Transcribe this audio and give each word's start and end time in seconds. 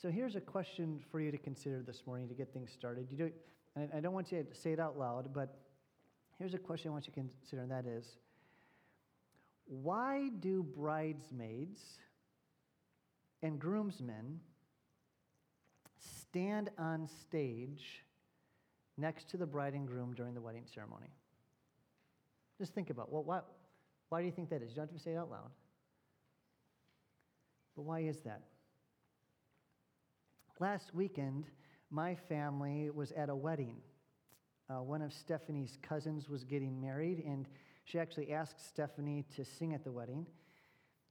So 0.00 0.10
here's 0.10 0.34
a 0.34 0.40
question 0.40 0.98
for 1.10 1.20
you 1.20 1.30
to 1.30 1.36
consider 1.36 1.82
this 1.82 2.04
morning 2.06 2.26
to 2.28 2.34
get 2.34 2.54
things 2.54 2.72
started. 2.72 3.08
You 3.10 3.18
do, 3.18 3.30
I 3.94 4.00
don't 4.00 4.14
want 4.14 4.32
you 4.32 4.42
to 4.42 4.54
say 4.58 4.72
it 4.72 4.80
out 4.80 4.98
loud, 4.98 5.34
but 5.34 5.58
here's 6.38 6.54
a 6.54 6.58
question 6.58 6.88
I 6.88 6.92
want 6.92 7.06
you 7.06 7.12
to 7.12 7.20
consider, 7.20 7.60
and 7.60 7.70
that 7.70 7.84
is 7.84 8.16
why 9.66 10.30
do 10.40 10.62
bridesmaids 10.62 11.82
and 13.42 13.58
groomsmen 13.58 14.40
stand 15.98 16.70
on 16.78 17.06
stage 17.06 18.02
next 18.96 19.28
to 19.28 19.36
the 19.36 19.46
bride 19.46 19.74
and 19.74 19.86
groom 19.86 20.14
during 20.14 20.32
the 20.32 20.40
wedding 20.40 20.64
ceremony? 20.72 21.10
Just 22.56 22.74
think 22.74 22.88
about 22.88 23.12
well, 23.12 23.22
why, 23.22 23.40
why 24.08 24.20
do 24.20 24.26
you 24.26 24.32
think 24.32 24.48
that 24.48 24.62
is? 24.62 24.70
You 24.70 24.76
don't 24.76 24.86
have 24.86 24.96
to 24.96 25.02
say 25.02 25.12
it 25.12 25.18
out 25.18 25.30
loud. 25.30 25.50
But 27.76 27.82
why 27.82 28.00
is 28.00 28.20
that? 28.20 28.44
Last 30.60 30.94
weekend, 30.94 31.46
my 31.90 32.14
family 32.14 32.90
was 32.90 33.12
at 33.12 33.30
a 33.30 33.34
wedding. 33.34 33.76
Uh, 34.68 34.82
one 34.82 35.00
of 35.00 35.10
Stephanie's 35.10 35.78
cousins 35.80 36.28
was 36.28 36.44
getting 36.44 36.78
married, 36.78 37.24
and 37.24 37.48
she 37.84 37.98
actually 37.98 38.30
asked 38.30 38.68
Stephanie 38.68 39.24
to 39.36 39.42
sing 39.42 39.72
at 39.72 39.84
the 39.84 39.90
wedding. 39.90 40.26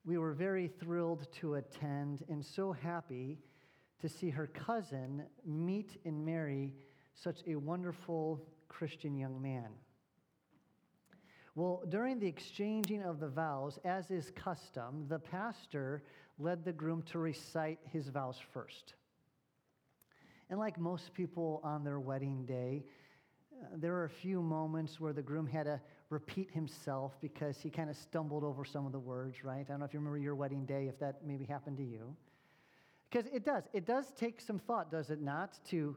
We 0.05 0.19
were 0.19 0.33
very 0.33 0.67
thrilled 0.67 1.25
to 1.39 1.55
attend 1.55 2.23
and 2.29 2.45
so 2.45 2.71
happy 2.71 3.39
to 4.01 4.07
see 4.07 4.29
her 4.29 4.45
cousin 4.45 5.23
meet 5.43 5.99
and 6.05 6.23
marry 6.23 6.75
such 7.15 7.39
a 7.47 7.55
wonderful 7.55 8.45
Christian 8.67 9.17
young 9.17 9.41
man. 9.41 9.69
Well, 11.55 11.81
during 11.89 12.19
the 12.19 12.27
exchanging 12.27 13.01
of 13.01 13.19
the 13.19 13.29
vows, 13.29 13.79
as 13.83 14.11
is 14.11 14.29
custom, 14.35 15.07
the 15.09 15.17
pastor 15.17 16.03
led 16.37 16.63
the 16.63 16.71
groom 16.71 17.01
to 17.07 17.17
recite 17.17 17.79
his 17.91 18.09
vows 18.09 18.37
first. 18.53 18.93
And 20.49 20.59
like 20.59 20.79
most 20.79 21.13
people 21.13 21.61
on 21.63 21.83
their 21.83 21.99
wedding 21.99 22.45
day, 22.45 22.83
uh, 23.61 23.67
there 23.75 23.93
are 23.95 24.05
a 24.05 24.09
few 24.09 24.41
moments 24.41 24.99
where 24.99 25.13
the 25.13 25.21
groom 25.21 25.45
had 25.45 25.65
to 25.65 25.79
repeat 26.09 26.49
himself 26.51 27.17
because 27.21 27.59
he 27.59 27.69
kind 27.69 27.89
of 27.89 27.95
stumbled 27.95 28.43
over 28.43 28.65
some 28.65 28.85
of 28.85 28.91
the 28.91 28.99
words, 28.99 29.43
right? 29.43 29.65
I 29.67 29.71
don't 29.71 29.79
know 29.79 29.85
if 29.85 29.93
you 29.93 29.99
remember 29.99 30.17
your 30.17 30.35
wedding 30.35 30.65
day, 30.65 30.87
if 30.87 30.99
that 30.99 31.25
maybe 31.25 31.45
happened 31.45 31.77
to 31.77 31.83
you. 31.83 32.15
Because 33.09 33.29
it 33.31 33.45
does. 33.45 33.63
It 33.73 33.85
does 33.85 34.11
take 34.17 34.41
some 34.41 34.59
thought, 34.59 34.91
does 34.91 35.09
it 35.09 35.21
not, 35.21 35.59
to, 35.69 35.95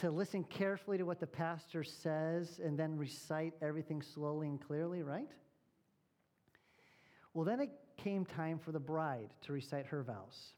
to 0.00 0.10
listen 0.10 0.44
carefully 0.44 0.98
to 0.98 1.04
what 1.04 1.20
the 1.20 1.26
pastor 1.26 1.84
says 1.84 2.60
and 2.64 2.78
then 2.78 2.96
recite 2.96 3.54
everything 3.62 4.02
slowly 4.02 4.48
and 4.48 4.60
clearly, 4.60 5.02
right? 5.02 5.28
Well, 7.32 7.44
then 7.44 7.60
it 7.60 7.70
came 7.96 8.24
time 8.24 8.58
for 8.58 8.72
the 8.72 8.80
bride 8.80 9.30
to 9.42 9.52
recite 9.52 9.86
her 9.86 10.02
vows. 10.02 10.54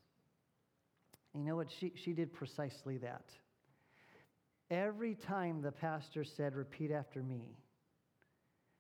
And 1.36 1.44
you 1.44 1.50
know 1.50 1.56
what? 1.56 1.70
She, 1.70 1.92
she 1.94 2.14
did 2.14 2.32
precisely 2.32 2.96
that. 2.96 3.26
Every 4.70 5.14
time 5.14 5.60
the 5.60 5.70
pastor 5.70 6.24
said, 6.24 6.54
Repeat 6.54 6.90
after 6.90 7.22
me, 7.22 7.58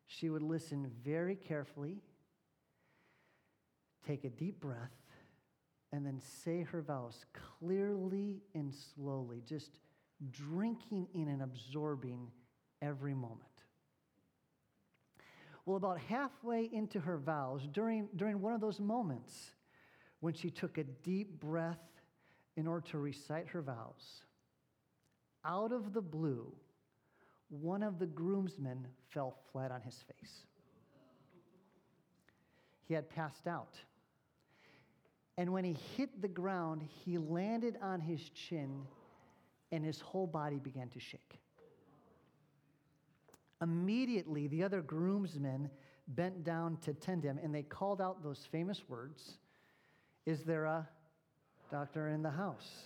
she 0.06 0.30
would 0.30 0.40
listen 0.42 0.90
very 1.04 1.36
carefully, 1.36 1.98
take 4.06 4.24
a 4.24 4.30
deep 4.30 4.58
breath, 4.58 4.96
and 5.92 6.06
then 6.06 6.18
say 6.44 6.62
her 6.62 6.80
vows 6.80 7.26
clearly 7.58 8.40
and 8.54 8.72
slowly, 8.72 9.42
just 9.46 9.76
drinking 10.30 11.08
in 11.12 11.28
and 11.28 11.42
absorbing 11.42 12.28
every 12.80 13.12
moment. 13.12 13.42
Well, 15.66 15.76
about 15.76 15.98
halfway 15.98 16.70
into 16.72 17.00
her 17.00 17.18
vows, 17.18 17.68
during, 17.70 18.08
during 18.16 18.40
one 18.40 18.54
of 18.54 18.62
those 18.62 18.80
moments 18.80 19.50
when 20.20 20.32
she 20.32 20.48
took 20.48 20.78
a 20.78 20.84
deep 20.84 21.38
breath 21.38 21.95
in 22.56 22.66
order 22.66 22.86
to 22.90 22.98
recite 22.98 23.48
her 23.48 23.62
vows, 23.62 24.22
out 25.44 25.72
of 25.72 25.92
the 25.92 26.00
blue, 26.00 26.52
one 27.48 27.82
of 27.82 27.98
the 27.98 28.06
groomsmen 28.06 28.86
fell 29.10 29.36
flat 29.52 29.70
on 29.70 29.80
his 29.82 29.94
face. 29.94 30.42
He 32.88 32.94
had 32.94 33.08
passed 33.08 33.46
out. 33.46 33.74
And 35.38 35.52
when 35.52 35.64
he 35.64 35.76
hit 35.96 36.22
the 36.22 36.28
ground, 36.28 36.82
he 37.04 37.18
landed 37.18 37.76
on 37.82 38.00
his 38.00 38.20
chin 38.30 38.82
and 39.70 39.84
his 39.84 40.00
whole 40.00 40.26
body 40.26 40.58
began 40.58 40.88
to 40.90 41.00
shake. 41.00 41.40
Immediately, 43.60 44.48
the 44.48 44.62
other 44.62 44.82
groomsmen 44.82 45.70
bent 46.08 46.44
down 46.44 46.78
to 46.78 46.94
tend 46.94 47.24
him 47.24 47.38
and 47.42 47.54
they 47.54 47.62
called 47.62 48.00
out 48.00 48.22
those 48.22 48.46
famous 48.50 48.88
words 48.88 49.38
Is 50.24 50.44
there 50.44 50.64
a 50.64 50.88
doctor 51.70 52.08
in 52.08 52.22
the 52.22 52.30
house? 52.30 52.84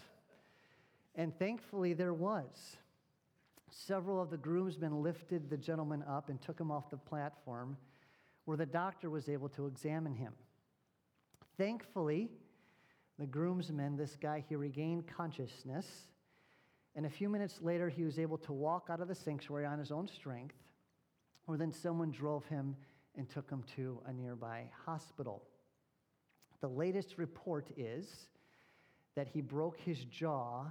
And 1.14 1.36
thankfully, 1.38 1.92
there 1.92 2.14
was. 2.14 2.76
Several 3.70 4.20
of 4.20 4.30
the 4.30 4.36
groomsmen 4.36 5.02
lifted 5.02 5.48
the 5.48 5.56
gentleman 5.56 6.04
up 6.08 6.28
and 6.28 6.40
took 6.40 6.58
him 6.58 6.70
off 6.70 6.90
the 6.90 6.96
platform 6.96 7.76
where 8.44 8.56
the 8.56 8.66
doctor 8.66 9.10
was 9.10 9.28
able 9.28 9.48
to 9.50 9.66
examine 9.66 10.14
him. 10.14 10.32
Thankfully, 11.56 12.30
the 13.18 13.26
groomsmen, 13.26 13.96
this 13.96 14.16
guy, 14.16 14.42
he 14.48 14.56
regained 14.56 15.06
consciousness. 15.06 15.86
And 16.96 17.06
a 17.06 17.10
few 17.10 17.28
minutes 17.28 17.60
later, 17.60 17.88
he 17.88 18.02
was 18.02 18.18
able 18.18 18.38
to 18.38 18.52
walk 18.52 18.88
out 18.90 19.00
of 19.00 19.08
the 19.08 19.14
sanctuary 19.14 19.66
on 19.66 19.78
his 19.78 19.92
own 19.92 20.08
strength, 20.08 20.56
or 21.46 21.56
then 21.56 21.70
someone 21.70 22.10
drove 22.10 22.46
him 22.46 22.74
and 23.16 23.28
took 23.28 23.48
him 23.50 23.62
to 23.76 24.00
a 24.06 24.12
nearby 24.12 24.64
hospital. 24.86 25.42
The 26.60 26.68
latest 26.68 27.18
report 27.18 27.68
is 27.76 28.26
that 29.20 29.28
he 29.28 29.42
broke 29.42 29.76
his 29.76 29.98
jaw 30.04 30.64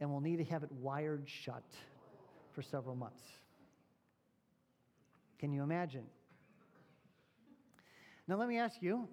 and 0.00 0.10
will 0.10 0.22
need 0.22 0.38
to 0.38 0.44
have 0.44 0.62
it 0.62 0.72
wired 0.72 1.24
shut 1.26 1.62
for 2.54 2.62
several 2.62 2.96
months. 2.96 3.20
Can 5.38 5.52
you 5.52 5.62
imagine? 5.62 6.04
Now, 8.26 8.36
let 8.36 8.48
me 8.48 8.56
ask 8.56 8.76
you 8.80 9.06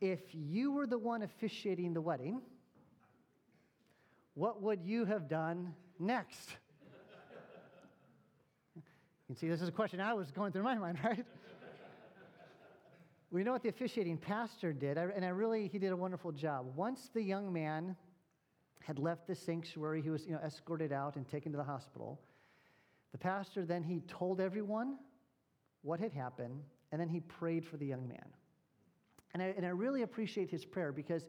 if 0.00 0.20
you 0.32 0.72
were 0.72 0.86
the 0.86 0.96
one 0.96 1.20
officiating 1.20 1.92
the 1.92 2.00
wedding, 2.00 2.40
what 4.32 4.62
would 4.62 4.82
you 4.82 5.04
have 5.04 5.28
done 5.28 5.74
next? 5.98 6.56
You 8.74 8.82
can 9.26 9.36
see 9.36 9.48
this 9.48 9.60
is 9.60 9.68
a 9.68 9.72
question 9.72 10.00
I 10.00 10.14
was 10.14 10.30
going 10.30 10.52
through 10.52 10.62
my 10.62 10.76
mind, 10.76 11.00
right? 11.04 11.26
We 13.30 13.42
know 13.42 13.52
what 13.52 13.62
the 13.62 13.68
officiating 13.68 14.18
pastor 14.18 14.72
did, 14.72 14.98
and 14.98 15.24
I 15.24 15.28
really, 15.28 15.68
he 15.68 15.78
did 15.78 15.92
a 15.92 15.96
wonderful 15.96 16.32
job. 16.32 16.66
Once 16.76 17.10
the 17.12 17.22
young 17.22 17.52
man 17.52 17.96
had 18.86 19.00
left 19.00 19.26
the 19.26 19.34
sanctuary. 19.34 20.00
He 20.00 20.10
was 20.10 20.26
you 20.26 20.32
know, 20.32 20.40
escorted 20.44 20.92
out 20.92 21.16
and 21.16 21.28
taken 21.28 21.50
to 21.50 21.58
the 21.58 21.64
hospital. 21.64 22.20
The 23.10 23.18
pastor 23.18 23.64
then 23.64 23.82
he 23.82 24.00
told 24.06 24.40
everyone 24.40 24.98
what 25.82 25.98
had 25.98 26.12
happened, 26.12 26.62
and 26.92 27.00
then 27.00 27.08
he 27.08 27.18
prayed 27.18 27.64
for 27.64 27.76
the 27.78 27.86
young 27.86 28.06
man. 28.06 28.26
And 29.34 29.42
I, 29.42 29.46
and 29.56 29.66
I 29.66 29.70
really 29.70 30.02
appreciate 30.02 30.50
his 30.50 30.64
prayer 30.64 30.92
because 30.92 31.26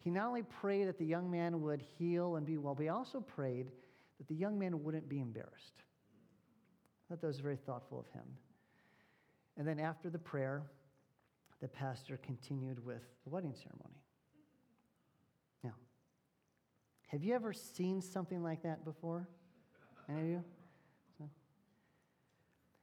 he 0.00 0.10
not 0.10 0.26
only 0.26 0.42
prayed 0.42 0.88
that 0.88 0.98
the 0.98 1.06
young 1.06 1.30
man 1.30 1.62
would 1.62 1.80
heal 1.96 2.36
and 2.36 2.44
be 2.44 2.58
well, 2.58 2.74
but 2.74 2.82
he 2.82 2.88
also 2.88 3.20
prayed 3.20 3.68
that 4.18 4.26
the 4.26 4.34
young 4.34 4.58
man 4.58 4.82
wouldn't 4.82 5.08
be 5.08 5.20
embarrassed. 5.20 5.74
I 7.04 7.14
thought 7.14 7.20
that 7.20 7.26
was 7.28 7.38
very 7.38 7.56
thoughtful 7.56 8.00
of 8.00 8.08
him. 8.08 8.26
And 9.56 9.66
then 9.66 9.78
after 9.78 10.10
the 10.10 10.18
prayer, 10.18 10.64
the 11.66 11.72
pastor 11.76 12.16
continued 12.22 12.86
with 12.86 13.02
the 13.24 13.30
wedding 13.30 13.52
ceremony. 13.52 14.00
Now, 15.64 15.72
have 17.08 17.24
you 17.24 17.34
ever 17.34 17.52
seen 17.52 18.00
something 18.00 18.40
like 18.40 18.62
that 18.62 18.84
before? 18.84 19.28
Any 20.08 20.20
of 20.20 20.28
you? 20.28 20.44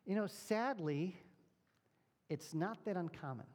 You 0.06 0.16
know, 0.18 0.28
sadly, 0.28 1.16
it's 2.28 2.54
not 2.54 2.84
that 2.84 2.98
uncommon. 2.98 3.46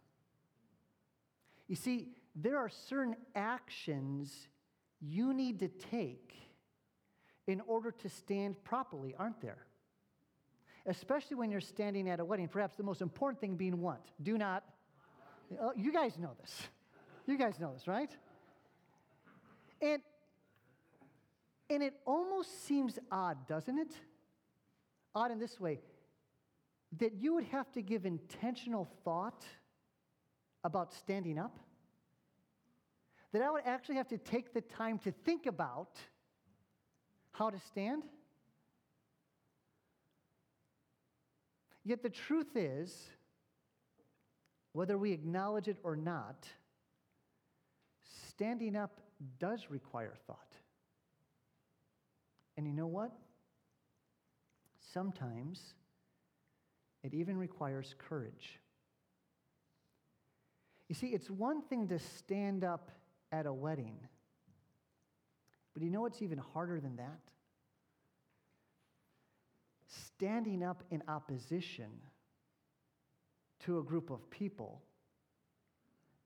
You 1.66 1.76
see, 1.76 2.08
there 2.34 2.56
are 2.56 2.70
certain 2.70 3.14
actions 3.34 4.48
you 4.98 5.34
need 5.34 5.58
to 5.58 5.68
take 5.68 6.32
in 7.46 7.60
order 7.66 7.90
to 7.90 8.08
stand 8.08 8.64
properly, 8.64 9.14
aren't 9.18 9.42
there? 9.42 9.66
Especially 10.86 11.36
when 11.36 11.50
you're 11.50 11.60
standing 11.60 12.08
at 12.08 12.18
a 12.18 12.24
wedding. 12.24 12.48
Perhaps 12.48 12.76
the 12.76 12.82
most 12.82 13.02
important 13.02 13.42
thing 13.42 13.56
being 13.56 13.82
what? 13.82 14.00
Do 14.22 14.38
not. 14.38 14.64
Oh, 15.60 15.72
you 15.76 15.92
guys 15.92 16.18
know 16.18 16.32
this. 16.40 16.68
You 17.26 17.38
guys 17.38 17.58
know 17.58 17.72
this, 17.72 17.86
right? 17.86 18.10
And 19.80 20.02
and 21.70 21.82
it 21.82 21.94
almost 22.06 22.64
seems 22.64 22.98
odd, 23.12 23.46
doesn't 23.46 23.78
it? 23.78 23.94
Odd 25.14 25.30
in 25.30 25.38
this 25.38 25.60
way 25.60 25.80
that 26.98 27.14
you 27.14 27.34
would 27.34 27.44
have 27.44 27.70
to 27.72 27.82
give 27.82 28.06
intentional 28.06 28.88
thought 29.04 29.44
about 30.64 30.92
standing 30.94 31.38
up. 31.38 31.58
That 33.32 33.42
I 33.42 33.50
would 33.50 33.64
actually 33.66 33.96
have 33.96 34.08
to 34.08 34.18
take 34.18 34.54
the 34.54 34.62
time 34.62 34.98
to 35.00 35.12
think 35.12 35.44
about 35.44 35.98
how 37.32 37.50
to 37.50 37.58
stand. 37.58 38.04
Yet 41.84 42.02
the 42.02 42.10
truth 42.10 42.56
is, 42.56 43.08
whether 44.78 44.96
we 44.96 45.10
acknowledge 45.10 45.66
it 45.66 45.76
or 45.82 45.96
not, 45.96 46.46
standing 48.28 48.76
up 48.76 49.00
does 49.40 49.66
require 49.70 50.14
thought. 50.28 50.52
And 52.56 52.64
you 52.64 52.72
know 52.72 52.86
what? 52.86 53.10
Sometimes 54.92 55.74
it 57.02 57.12
even 57.12 57.36
requires 57.36 57.96
courage. 57.98 58.60
You 60.88 60.94
see, 60.94 61.08
it's 61.08 61.28
one 61.28 61.60
thing 61.60 61.88
to 61.88 61.98
stand 61.98 62.62
up 62.62 62.92
at 63.32 63.46
a 63.46 63.52
wedding, 63.52 63.98
but 65.74 65.82
you 65.82 65.90
know 65.90 66.02
what's 66.02 66.22
even 66.22 66.38
harder 66.38 66.78
than 66.78 66.94
that? 66.98 67.18
Standing 69.88 70.62
up 70.62 70.84
in 70.92 71.02
opposition 71.08 71.88
to 73.64 73.78
a 73.78 73.82
group 73.82 74.10
of 74.10 74.30
people, 74.30 74.82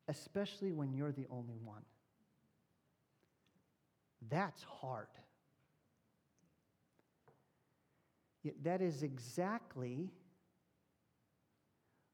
especially 0.08 0.72
when 0.72 0.92
you're 0.92 1.12
the 1.12 1.26
only 1.30 1.58
one. 1.62 1.82
That's 4.30 4.62
hard. 4.62 5.08
Yet 8.42 8.54
that 8.64 8.80
is 8.82 9.02
exactly 9.02 10.10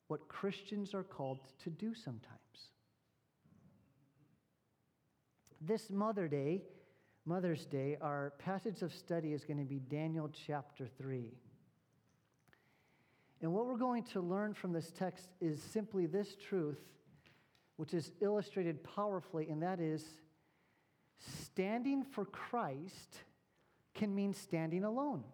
what 0.08 0.28
Christians 0.28 0.94
are 0.94 1.02
called 1.02 1.40
to 1.64 1.70
do 1.70 1.94
sometimes. 1.94 2.38
This 5.60 5.90
Mother 5.90 6.28
Day, 6.28 6.62
Mother's 7.24 7.66
Day, 7.66 7.98
our 8.00 8.32
passage 8.38 8.82
of 8.82 8.92
study 8.92 9.32
is 9.32 9.44
going 9.44 9.58
to 9.58 9.64
be 9.64 9.80
Daniel 9.80 10.30
chapter 10.46 10.86
3. 10.98 11.32
And 13.40 13.52
what 13.52 13.66
we're 13.66 13.76
going 13.76 14.02
to 14.04 14.20
learn 14.20 14.54
from 14.54 14.72
this 14.72 14.90
text 14.90 15.28
is 15.40 15.62
simply 15.62 16.06
this 16.06 16.34
truth, 16.34 16.80
which 17.76 17.94
is 17.94 18.10
illustrated 18.20 18.82
powerfully, 18.82 19.48
and 19.48 19.62
that 19.62 19.80
is 19.80 20.04
standing 21.18 22.02
for 22.02 22.24
Christ 22.24 23.18
can 23.94 24.14
mean 24.14 24.34
standing 24.34 24.84
alone. 24.84 25.24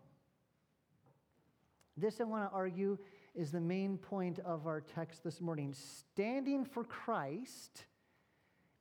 This, 1.97 2.21
I 2.21 2.25
want 2.25 2.51
to 2.51 2.55
argue, 2.55 2.99
is 3.35 3.53
the 3.53 3.61
main 3.61 3.99
point 3.99 4.39
of 4.41 4.67
our 4.67 4.81
text 4.81 5.25
this 5.25 5.41
morning. 5.41 5.75
Standing 5.75 6.65
for 6.65 6.85
Christ 6.85 7.85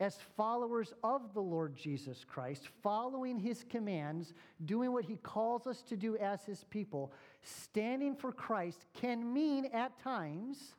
as 0.03 0.17
followers 0.35 0.93
of 1.01 1.33
the 1.33 1.41
Lord 1.41 1.77
Jesus 1.77 2.25
Christ, 2.25 2.67
following 2.81 3.39
his 3.39 3.63
commands, 3.69 4.33
doing 4.65 4.91
what 4.91 5.05
he 5.05 5.15
calls 5.15 5.65
us 5.65 5.81
to 5.83 5.95
do 5.95 6.17
as 6.17 6.43
his 6.43 6.65
people, 6.65 7.13
standing 7.41 8.13
for 8.13 8.33
Christ 8.33 8.85
can 8.93 9.33
mean 9.33 9.65
at 9.73 9.97
times 9.99 10.73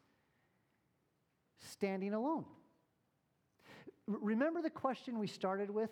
standing 1.59 2.12
alone. 2.12 2.44
Remember 4.06 4.61
the 4.61 4.69
question 4.69 5.19
we 5.19 5.26
started 5.26 5.71
with? 5.71 5.91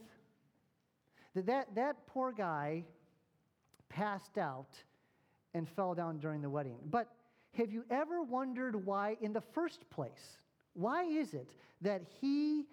That, 1.35 1.47
that, 1.47 1.75
that 1.75 2.07
poor 2.07 2.33
guy 2.33 2.85
passed 3.89 4.37
out 4.37 4.77
and 5.55 5.67
fell 5.67 5.95
down 5.95 6.19
during 6.19 6.43
the 6.43 6.51
wedding. 6.51 6.77
But 6.91 7.09
have 7.57 7.73
you 7.73 7.85
ever 7.91 8.23
wondered 8.23 8.85
why, 8.85 9.17
in 9.23 9.33
the 9.33 9.41
first 9.41 9.89
place, 9.89 10.37
why 10.75 11.05
is 11.05 11.33
it 11.33 11.49
that 11.81 12.03
he, 12.21 12.67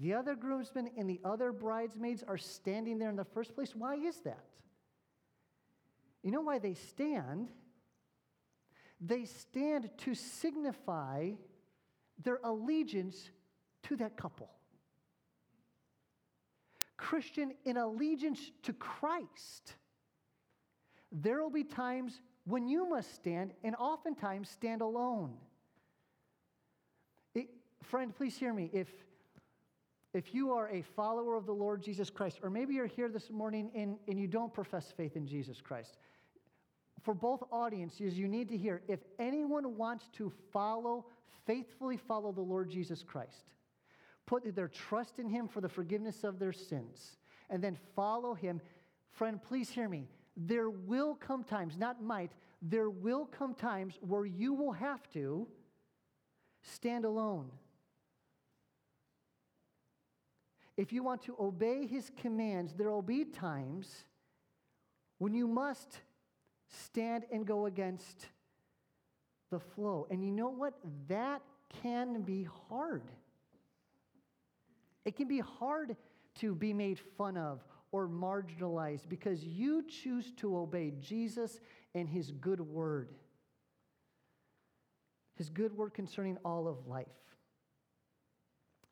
the 0.00 0.14
other 0.14 0.34
groomsmen, 0.34 0.90
and 0.96 1.08
the 1.08 1.20
other 1.24 1.52
bridesmaids 1.52 2.22
are 2.26 2.36
standing 2.36 2.98
there 2.98 3.10
in 3.10 3.16
the 3.16 3.24
first 3.24 3.54
place? 3.54 3.74
Why 3.74 3.94
is 3.94 4.18
that? 4.20 4.44
You 6.22 6.30
know 6.30 6.42
why 6.42 6.58
they 6.58 6.74
stand? 6.74 7.48
They 9.00 9.24
stand 9.24 9.90
to 9.98 10.14
signify 10.14 11.32
their 12.22 12.40
allegiance 12.42 13.30
to 13.84 13.96
that 13.96 14.16
couple. 14.16 14.50
Christian, 16.96 17.52
in 17.64 17.76
allegiance 17.76 18.50
to 18.62 18.72
Christ, 18.72 19.74
there 21.12 21.42
will 21.42 21.50
be 21.50 21.64
times 21.64 22.20
when 22.44 22.68
you 22.68 22.88
must 22.88 23.14
stand, 23.14 23.52
and 23.64 23.76
oftentimes 23.76 24.48
stand 24.48 24.80
alone. 24.80 25.34
It, 27.34 27.48
friend, 27.82 28.14
please 28.14 28.36
hear 28.36 28.54
me. 28.54 28.70
If, 28.72 28.88
if 30.16 30.34
you 30.34 30.52
are 30.52 30.68
a 30.70 30.82
follower 30.82 31.36
of 31.36 31.44
the 31.44 31.52
Lord 31.52 31.82
Jesus 31.82 32.08
Christ, 32.08 32.38
or 32.42 32.48
maybe 32.48 32.74
you're 32.74 32.86
here 32.86 33.08
this 33.08 33.30
morning 33.30 33.70
and, 33.74 33.98
and 34.08 34.18
you 34.18 34.26
don't 34.26 34.52
profess 34.52 34.92
faith 34.96 35.14
in 35.14 35.26
Jesus 35.26 35.60
Christ, 35.60 35.98
for 37.02 37.14
both 37.14 37.42
audiences, 37.52 38.18
you 38.18 38.26
need 38.26 38.48
to 38.48 38.56
hear 38.56 38.82
if 38.88 39.00
anyone 39.18 39.76
wants 39.76 40.08
to 40.14 40.32
follow, 40.52 41.04
faithfully 41.46 41.96
follow 41.96 42.32
the 42.32 42.40
Lord 42.40 42.70
Jesus 42.70 43.02
Christ, 43.02 43.52
put 44.24 44.54
their 44.54 44.68
trust 44.68 45.18
in 45.18 45.28
Him 45.28 45.48
for 45.48 45.60
the 45.60 45.68
forgiveness 45.68 46.24
of 46.24 46.38
their 46.38 46.52
sins, 46.52 47.18
and 47.50 47.62
then 47.62 47.76
follow 47.94 48.32
Him, 48.32 48.60
friend, 49.12 49.40
please 49.42 49.68
hear 49.68 49.88
me 49.88 50.08
there 50.36 50.68
will 50.68 51.14
come 51.14 51.44
times, 51.44 51.76
not 51.78 52.02
might, 52.02 52.32
there 52.60 52.90
will 52.90 53.26
come 53.26 53.54
times 53.54 53.98
where 54.00 54.26
you 54.26 54.52
will 54.52 54.72
have 54.72 55.10
to 55.12 55.46
stand 56.62 57.04
alone. 57.04 57.50
If 60.76 60.92
you 60.92 61.02
want 61.02 61.22
to 61.22 61.36
obey 61.40 61.86
his 61.86 62.10
commands, 62.20 62.74
there 62.74 62.90
will 62.90 63.02
be 63.02 63.24
times 63.24 64.04
when 65.18 65.34
you 65.34 65.48
must 65.48 66.00
stand 66.68 67.24
and 67.32 67.46
go 67.46 67.66
against 67.66 68.26
the 69.50 69.58
flow. 69.58 70.06
And 70.10 70.24
you 70.24 70.32
know 70.32 70.50
what? 70.50 70.74
That 71.08 71.42
can 71.82 72.22
be 72.22 72.46
hard. 72.68 73.10
It 75.04 75.16
can 75.16 75.28
be 75.28 75.38
hard 75.38 75.96
to 76.36 76.54
be 76.54 76.72
made 76.72 76.98
fun 77.16 77.36
of 77.36 77.64
or 77.92 78.08
marginalized 78.08 79.08
because 79.08 79.44
you 79.44 79.84
choose 79.88 80.32
to 80.32 80.56
obey 80.58 80.92
Jesus 81.00 81.60
and 81.94 82.08
his 82.08 82.32
good 82.32 82.60
word. 82.60 83.14
His 85.36 85.48
good 85.48 85.76
word 85.76 85.94
concerning 85.94 86.36
all 86.44 86.66
of 86.66 86.86
life. 86.86 87.06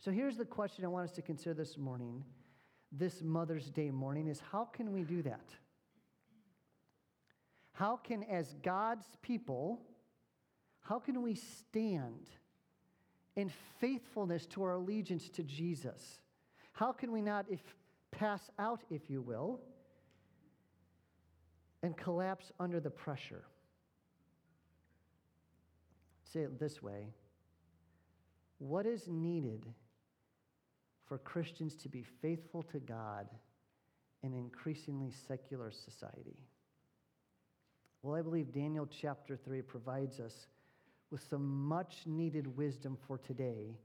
So 0.05 0.11
here's 0.11 0.37
the 0.37 0.45
question 0.45 0.85
I 0.85 0.89
want 0.89 1.09
us 1.09 1.15
to 1.17 1.23
consider 1.23 1.55
this 1.55 1.79
morning, 1.79 2.23
this 2.93 3.23
Mother's 3.23 3.71
Day 3.71 3.91
morning, 3.91 4.29
is 4.29 4.43
how 4.53 4.65
can 4.65 4.93
we 4.93 5.03
do 5.03 5.23
that? 5.23 5.55
How 7.73 7.97
can, 7.97 8.23
as 8.25 8.55
God's 8.63 9.07
people, 9.23 9.81
how 10.83 10.99
can 10.99 11.23
we 11.23 11.35
stand 11.35 12.29
in 13.35 13.51
faithfulness 13.81 14.45
to 14.47 14.63
our 14.63 14.73
allegiance 14.73 15.31
to 15.31 15.43
Jesus? 15.43 16.19
How 16.73 16.93
can 16.93 17.11
we 17.11 17.23
not, 17.23 17.47
if 17.49 17.63
pass 18.11 18.51
out, 18.59 18.83
if 18.91 19.09
you 19.09 19.23
will, 19.23 19.61
and 21.83 21.97
collapse 21.97 22.53
under 22.59 22.81
the 22.81 22.91
pressure. 22.91 23.45
Say 26.33 26.41
it 26.41 26.59
this 26.59 26.83
way 26.83 27.09
What 28.59 28.87
is 28.87 29.09
needed 29.09 29.67
for 31.15 31.19
Christians 31.19 31.77
to 31.77 31.89
be 31.89 32.03
faithful 32.03 32.65
to 32.65 32.81
God 32.81 33.29
in 34.25 34.33
an 34.33 34.39
increasingly 34.41 35.13
secular 35.29 35.71
society? 35.71 36.41
Well, 38.03 38.17
I 38.17 38.23
believe 38.23 38.51
Daniel 38.51 38.85
chapter 38.85 39.37
3 39.37 39.63
provides 39.63 40.19
us 40.19 40.49
with 41.13 41.25
some 41.31 41.69
much 41.69 41.99
needed 42.05 42.57
wisdom 42.57 42.99
for 43.07 43.19
today 43.19 43.79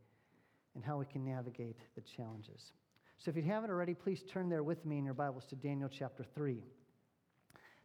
and 0.73 0.83
how 0.83 0.97
we 0.97 1.05
can 1.05 1.23
navigate 1.23 1.77
the 1.93 2.01
challenges. 2.01 2.71
So 3.19 3.29
if 3.29 3.37
you 3.37 3.43
haven't 3.43 3.69
already, 3.69 3.93
please 3.93 4.23
turn 4.23 4.49
there 4.49 4.63
with 4.63 4.83
me 4.83 4.97
in 4.97 5.05
your 5.05 5.13
Bibles 5.13 5.45
to 5.49 5.55
Daniel 5.55 5.87
chapter 5.87 6.23
3. 6.23 6.63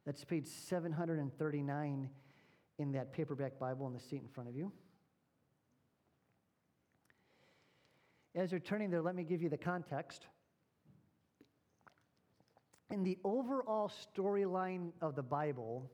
That's 0.06 0.24
page 0.24 0.46
739 0.46 2.08
in 2.78 2.92
that 2.92 3.12
paperback 3.12 3.58
Bible 3.58 3.86
in 3.88 3.92
the 3.92 4.00
seat 4.00 4.22
in 4.22 4.28
front 4.28 4.48
of 4.48 4.56
you. 4.56 4.72
As 8.34 8.50
you're 8.50 8.60
turning 8.60 8.90
there, 8.90 9.00
let 9.00 9.14
me 9.14 9.22
give 9.22 9.42
you 9.42 9.48
the 9.48 9.56
context. 9.56 10.26
In 12.90 13.04
the 13.04 13.16
overall 13.22 13.88
storyline 13.88 14.90
of 15.00 15.14
the 15.14 15.22
Bible, 15.22 15.90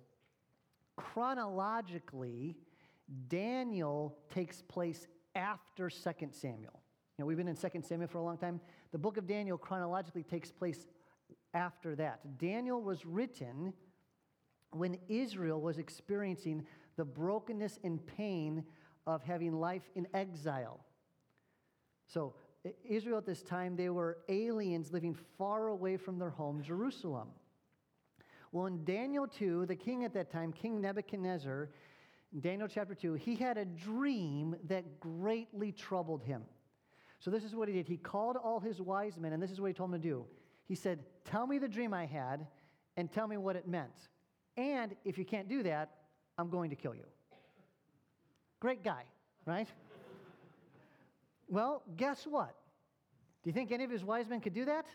chronologically, 0.96 2.56
Daniel 3.28 4.16
takes 4.32 4.62
place 4.62 5.06
after 5.34 5.90
2 5.90 5.98
Samuel 6.30 6.80
You 7.18 7.22
know, 7.22 7.26
we've 7.26 7.36
been 7.36 7.48
in 7.48 7.56
2 7.56 7.68
Samuel 7.82 8.08
for 8.08 8.18
a 8.18 8.22
long 8.22 8.38
time. 8.38 8.60
The 8.92 8.98
book 8.98 9.18
of 9.18 9.26
Daniel 9.26 9.58
chronologically 9.58 10.22
takes 10.22 10.50
place 10.50 10.86
after 11.52 11.94
that. 11.96 12.38
Daniel 12.38 12.82
was 12.82 13.04
written 13.04 13.74
when 14.70 14.96
Israel 15.08 15.60
was 15.60 15.78
experiencing 15.78 16.64
the 16.96 17.04
brokenness 17.04 17.78
and 17.84 18.04
pain 18.06 18.64
of 19.06 19.22
having 19.22 19.52
life 19.52 19.90
in 19.94 20.06
exile. 20.14 20.80
So, 22.12 22.34
Israel 22.84 23.18
at 23.18 23.24
this 23.24 23.42
time, 23.42 23.76
they 23.76 23.88
were 23.88 24.18
aliens 24.28 24.92
living 24.92 25.16
far 25.38 25.68
away 25.68 25.96
from 25.96 26.18
their 26.18 26.30
home, 26.30 26.60
Jerusalem. 26.62 27.28
Well, 28.52 28.66
in 28.66 28.84
Daniel 28.84 29.28
2, 29.28 29.66
the 29.66 29.76
king 29.76 30.04
at 30.04 30.12
that 30.14 30.30
time, 30.30 30.52
King 30.52 30.80
Nebuchadnezzar, 30.80 31.70
Daniel 32.40 32.66
chapter 32.68 32.94
2, 32.94 33.14
he 33.14 33.36
had 33.36 33.56
a 33.58 33.64
dream 33.64 34.56
that 34.66 34.98
greatly 34.98 35.70
troubled 35.70 36.22
him. 36.22 36.42
So 37.20 37.30
this 37.30 37.44
is 37.44 37.54
what 37.54 37.68
he 37.68 37.74
did. 37.74 37.86
He 37.86 37.96
called 37.96 38.36
all 38.36 38.58
his 38.58 38.80
wise 38.80 39.16
men, 39.16 39.32
and 39.32 39.42
this 39.42 39.50
is 39.50 39.60
what 39.60 39.68
he 39.68 39.74
told 39.74 39.92
them 39.92 40.02
to 40.02 40.08
do. 40.08 40.24
He 40.66 40.74
said, 40.74 41.04
Tell 41.24 41.46
me 41.46 41.58
the 41.58 41.68
dream 41.68 41.94
I 41.94 42.06
had 42.06 42.46
and 42.96 43.10
tell 43.10 43.28
me 43.28 43.36
what 43.36 43.56
it 43.56 43.68
meant. 43.68 44.08
And 44.56 44.96
if 45.04 45.16
you 45.16 45.24
can't 45.24 45.48
do 45.48 45.62
that, 45.62 45.90
I'm 46.38 46.50
going 46.50 46.70
to 46.70 46.76
kill 46.76 46.94
you. 46.94 47.04
Great 48.58 48.82
guy, 48.82 49.04
right? 49.46 49.68
Well, 51.50 51.82
guess 51.96 52.26
what? 52.26 52.54
Do 53.42 53.50
you 53.50 53.52
think 53.52 53.72
any 53.72 53.84
of 53.84 53.90
his 53.90 54.04
wise 54.04 54.28
men 54.28 54.40
could 54.40 54.54
do 54.54 54.64
that? 54.66 54.86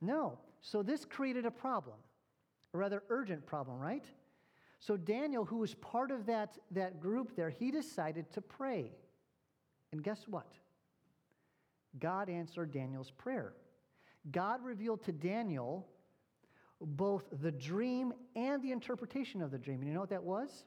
No. 0.00 0.38
So 0.60 0.82
this 0.82 1.04
created 1.04 1.44
a 1.46 1.50
problem, 1.50 1.96
a 2.74 2.78
rather 2.78 3.02
urgent 3.10 3.46
problem, 3.46 3.78
right? 3.78 4.04
So 4.80 4.96
Daniel, 4.96 5.44
who 5.44 5.58
was 5.58 5.74
part 5.74 6.10
of 6.10 6.26
that, 6.26 6.56
that 6.70 7.00
group 7.00 7.36
there, 7.36 7.50
he 7.50 7.70
decided 7.70 8.30
to 8.32 8.40
pray. 8.40 8.92
And 9.92 10.02
guess 10.02 10.24
what? 10.28 10.46
God 11.98 12.28
answered 12.28 12.72
Daniel's 12.72 13.10
prayer. 13.10 13.54
God 14.30 14.62
revealed 14.62 15.02
to 15.04 15.12
Daniel 15.12 15.88
both 16.80 17.24
the 17.40 17.50
dream 17.50 18.12
and 18.36 18.62
the 18.62 18.70
interpretation 18.70 19.42
of 19.42 19.50
the 19.50 19.58
dream. 19.58 19.80
And 19.80 19.88
you 19.88 19.94
know 19.94 20.00
what 20.00 20.10
that 20.10 20.22
was? 20.22 20.64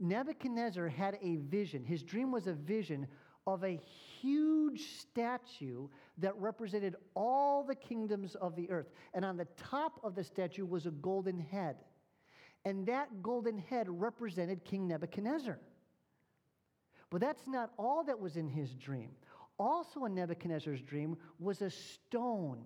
Nebuchadnezzar 0.00 0.88
had 0.88 1.18
a 1.22 1.36
vision. 1.36 1.84
His 1.84 2.02
dream 2.02 2.30
was 2.30 2.46
a 2.46 2.52
vision 2.52 3.06
of 3.46 3.64
a 3.64 3.80
huge 4.20 4.82
statue 5.00 5.88
that 6.18 6.36
represented 6.38 6.94
all 7.14 7.64
the 7.64 7.74
kingdoms 7.74 8.34
of 8.36 8.54
the 8.54 8.70
earth. 8.70 8.90
And 9.14 9.24
on 9.24 9.36
the 9.36 9.48
top 9.56 9.98
of 10.04 10.14
the 10.14 10.22
statue 10.22 10.64
was 10.64 10.86
a 10.86 10.90
golden 10.90 11.38
head. 11.38 11.76
And 12.64 12.86
that 12.86 13.22
golden 13.22 13.58
head 13.58 13.86
represented 13.88 14.64
King 14.64 14.86
Nebuchadnezzar. 14.86 15.58
But 17.10 17.20
that's 17.20 17.42
not 17.46 17.72
all 17.78 18.04
that 18.04 18.18
was 18.18 18.36
in 18.36 18.48
his 18.48 18.74
dream. 18.74 19.10
Also, 19.58 20.04
in 20.04 20.14
Nebuchadnezzar's 20.14 20.80
dream 20.80 21.16
was 21.38 21.60
a 21.60 21.70
stone, 21.70 22.64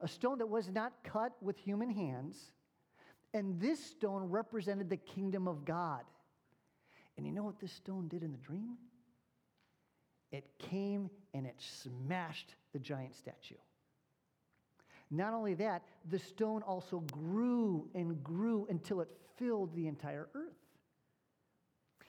a 0.00 0.08
stone 0.08 0.38
that 0.38 0.48
was 0.48 0.70
not 0.70 0.92
cut 1.04 1.32
with 1.42 1.56
human 1.56 1.90
hands. 1.90 2.52
And 3.34 3.60
this 3.60 3.84
stone 3.84 4.30
represented 4.30 4.88
the 4.88 4.96
kingdom 4.96 5.48
of 5.48 5.64
God. 5.64 6.02
And 7.16 7.26
you 7.26 7.32
know 7.32 7.42
what 7.42 7.60
this 7.60 7.72
stone 7.72 8.08
did 8.08 8.22
in 8.22 8.32
the 8.32 8.38
dream? 8.38 8.76
It 10.32 10.46
came 10.58 11.10
and 11.34 11.46
it 11.46 11.56
smashed 11.58 12.54
the 12.72 12.78
giant 12.78 13.14
statue. 13.14 13.56
Not 15.10 15.34
only 15.34 15.54
that, 15.54 15.82
the 16.10 16.18
stone 16.18 16.62
also 16.62 17.00
grew 17.00 17.88
and 17.94 18.24
grew 18.24 18.66
until 18.70 19.02
it 19.02 19.08
filled 19.36 19.74
the 19.74 19.86
entire 19.86 20.28
earth. 20.34 20.56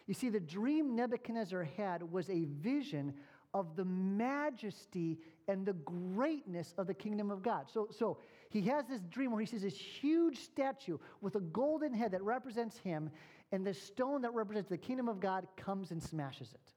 You 0.08 0.14
see, 0.14 0.30
the 0.30 0.40
dream 0.40 0.96
Nebuchadnezzar 0.96 1.64
had 1.78 2.02
was 2.12 2.30
a 2.30 2.46
vision 2.46 3.14
of 3.54 3.76
the 3.76 3.86
majesty 3.86 5.20
and 5.48 5.66
the 5.66 5.74
greatness 5.74 6.74
of 6.78 6.88
the 6.88 6.94
kingdom 6.94 7.30
of 7.30 7.44
God. 7.44 7.70
So, 7.70 7.88
so 7.92 8.18
he 8.50 8.62
has 8.64 8.88
this 8.88 9.02
dream 9.02 9.32
where 9.32 9.42
he 9.42 9.46
sees 9.46 9.62
this 9.62 9.78
huge 9.78 10.40
statue 10.40 10.98
with 11.22 11.36
a 11.36 11.40
golden 11.42 11.94
head 11.94 12.12
that 12.12 12.24
represents 12.24 12.78
him, 12.80 13.10
and 13.52 13.66
the 13.66 13.74
stone 13.74 14.22
that 14.22 14.34
represents 14.34 14.70
the 14.70 14.78
kingdom 14.78 15.08
of 15.08 15.20
God 15.20 15.46
comes 15.56 15.92
and 15.92 16.02
smashes 16.02 16.54
it. 16.54 16.73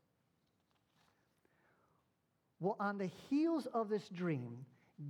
Well, 2.60 2.76
on 2.80 2.98
the 2.98 3.10
heels 3.28 3.66
of 3.74 3.88
this 3.88 4.08
dream, 4.08 4.64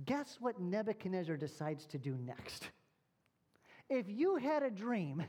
guess 0.05 0.37
what 0.39 0.59
Nebuchadnezzar 0.59 1.37
decides 1.37 1.85
to 1.87 1.97
do 1.97 2.17
next? 2.17 2.69
If 3.89 4.09
you 4.09 4.35
had 4.35 4.63
a 4.63 4.69
dream 4.69 5.23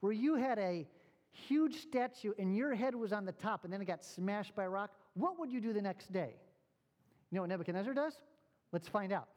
where 0.00 0.12
you 0.12 0.36
had 0.36 0.58
a 0.58 0.86
huge 1.32 1.76
statue 1.76 2.32
and 2.38 2.56
your 2.56 2.74
head 2.74 2.94
was 2.94 3.12
on 3.12 3.24
the 3.24 3.32
top 3.32 3.64
and 3.64 3.72
then 3.72 3.80
it 3.80 3.86
got 3.86 4.04
smashed 4.04 4.54
by 4.54 4.64
a 4.64 4.68
rock, 4.68 4.92
what 5.14 5.38
would 5.38 5.50
you 5.50 5.60
do 5.60 5.72
the 5.72 5.82
next 5.82 6.12
day? 6.12 6.34
You 7.30 7.36
know 7.36 7.42
what 7.42 7.50
Nebuchadnezzar 7.50 7.94
does? 7.94 8.14
Let's 8.70 8.86
find 8.86 9.12
out. 9.12 9.28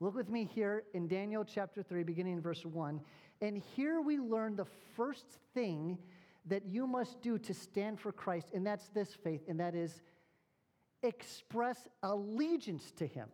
Look 0.00 0.14
with 0.14 0.28
me 0.28 0.44
here 0.44 0.84
in 0.94 1.08
Daniel 1.08 1.44
chapter 1.44 1.82
3, 1.82 2.02
beginning 2.04 2.34
in 2.34 2.40
verse 2.40 2.64
1. 2.64 3.00
And 3.42 3.62
here 3.76 4.00
we 4.00 4.18
learn 4.18 4.56
the 4.56 4.66
first 4.96 5.26
thing 5.54 5.98
that 6.46 6.64
you 6.66 6.86
must 6.86 7.20
do 7.20 7.38
to 7.38 7.54
stand 7.54 8.00
for 8.00 8.12
Christ, 8.12 8.48
and 8.54 8.66
that's 8.66 8.88
this 8.88 9.14
faith, 9.14 9.42
and 9.46 9.60
that 9.60 9.74
is 9.74 10.00
express 11.02 11.88
allegiance 12.02 12.90
to 12.96 13.06
Him. 13.06 13.28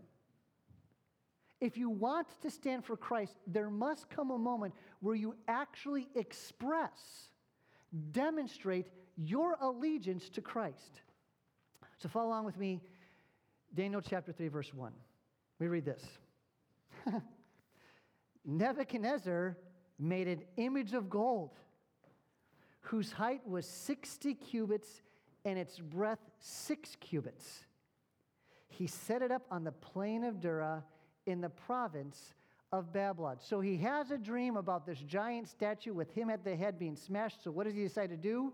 If 1.60 1.76
you 1.76 1.88
want 1.88 2.28
to 2.42 2.50
stand 2.50 2.84
for 2.84 2.96
Christ, 2.96 3.36
there 3.46 3.70
must 3.70 4.10
come 4.10 4.30
a 4.30 4.38
moment 4.38 4.74
where 5.00 5.14
you 5.14 5.34
actually 5.48 6.08
express, 6.14 7.30
demonstrate 8.12 8.88
your 9.16 9.56
allegiance 9.60 10.28
to 10.30 10.42
Christ. 10.42 11.00
So 11.98 12.08
follow 12.08 12.28
along 12.28 12.44
with 12.44 12.58
me, 12.58 12.82
Daniel 13.74 14.02
chapter 14.02 14.32
3, 14.32 14.48
verse 14.48 14.74
1. 14.74 14.92
We 15.58 15.68
read 15.68 15.86
this 15.86 16.04
Nebuchadnezzar 18.44 19.56
made 19.98 20.28
an 20.28 20.42
image 20.56 20.92
of 20.92 21.08
gold 21.08 21.52
whose 22.80 23.12
height 23.12 23.46
was 23.48 23.66
60 23.66 24.34
cubits 24.34 25.02
and 25.46 25.58
its 25.58 25.78
breadth 25.78 26.28
six 26.40 26.96
cubits. 27.00 27.64
He 28.66 28.88
set 28.88 29.22
it 29.22 29.30
up 29.30 29.46
on 29.50 29.64
the 29.64 29.72
plain 29.72 30.24
of 30.24 30.40
Dura 30.40 30.84
in 31.24 31.40
the 31.40 31.48
province 31.48 32.34
of 32.72 32.92
Babylon. 32.92 33.36
So 33.40 33.60
he 33.60 33.76
has 33.78 34.10
a 34.10 34.18
dream 34.18 34.56
about 34.56 34.84
this 34.84 34.98
giant 34.98 35.48
statue 35.48 35.94
with 35.94 36.12
him 36.12 36.30
at 36.30 36.44
the 36.44 36.56
head 36.56 36.80
being 36.80 36.96
smashed. 36.96 37.44
So 37.44 37.52
what 37.52 37.64
does 37.64 37.74
he 37.74 37.82
decide 37.82 38.10
to 38.10 38.16
do? 38.16 38.52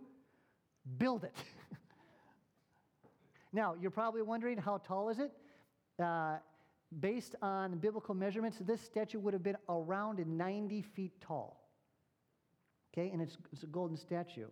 Build 0.98 1.24
it. 1.24 1.34
now, 3.54 3.74
you're 3.80 3.90
probably 3.90 4.22
wondering 4.22 4.58
how 4.58 4.76
tall 4.76 5.08
is 5.08 5.18
it? 5.18 5.32
Uh, 5.98 6.36
based 7.00 7.36
on 7.40 7.78
biblical 7.78 8.14
measurements, 8.14 8.58
this 8.60 8.82
statue 8.82 9.18
would 9.18 9.32
have 9.32 9.42
been 9.42 9.56
around 9.70 10.24
90 10.24 10.82
feet 10.82 11.12
tall. 11.22 11.58
Okay, 12.92 13.08
and 13.10 13.22
it's, 13.22 13.38
it's 13.50 13.62
a 13.62 13.66
golden 13.66 13.96
statue. 13.96 14.48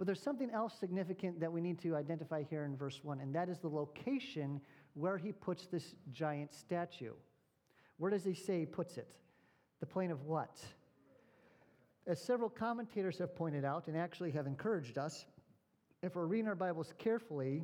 But 0.00 0.06
there's 0.06 0.22
something 0.22 0.48
else 0.50 0.72
significant 0.80 1.40
that 1.40 1.52
we 1.52 1.60
need 1.60 1.78
to 1.80 1.94
identify 1.94 2.42
here 2.42 2.64
in 2.64 2.74
verse 2.74 3.00
1, 3.04 3.20
and 3.20 3.34
that 3.34 3.50
is 3.50 3.58
the 3.58 3.68
location 3.68 4.62
where 4.94 5.18
he 5.18 5.30
puts 5.30 5.66
this 5.66 5.94
giant 6.10 6.54
statue. 6.54 7.12
Where 7.98 8.10
does 8.10 8.24
he 8.24 8.32
say 8.32 8.60
he 8.60 8.64
puts 8.64 8.96
it? 8.96 9.14
The 9.78 9.84
plain 9.84 10.10
of 10.10 10.24
what? 10.24 10.56
As 12.06 12.18
several 12.18 12.48
commentators 12.48 13.18
have 13.18 13.36
pointed 13.36 13.62
out 13.62 13.88
and 13.88 13.96
actually 13.96 14.30
have 14.30 14.46
encouraged 14.46 14.96
us, 14.96 15.26
if 16.02 16.16
we're 16.16 16.24
reading 16.24 16.48
our 16.48 16.54
Bibles 16.54 16.94
carefully, 16.96 17.62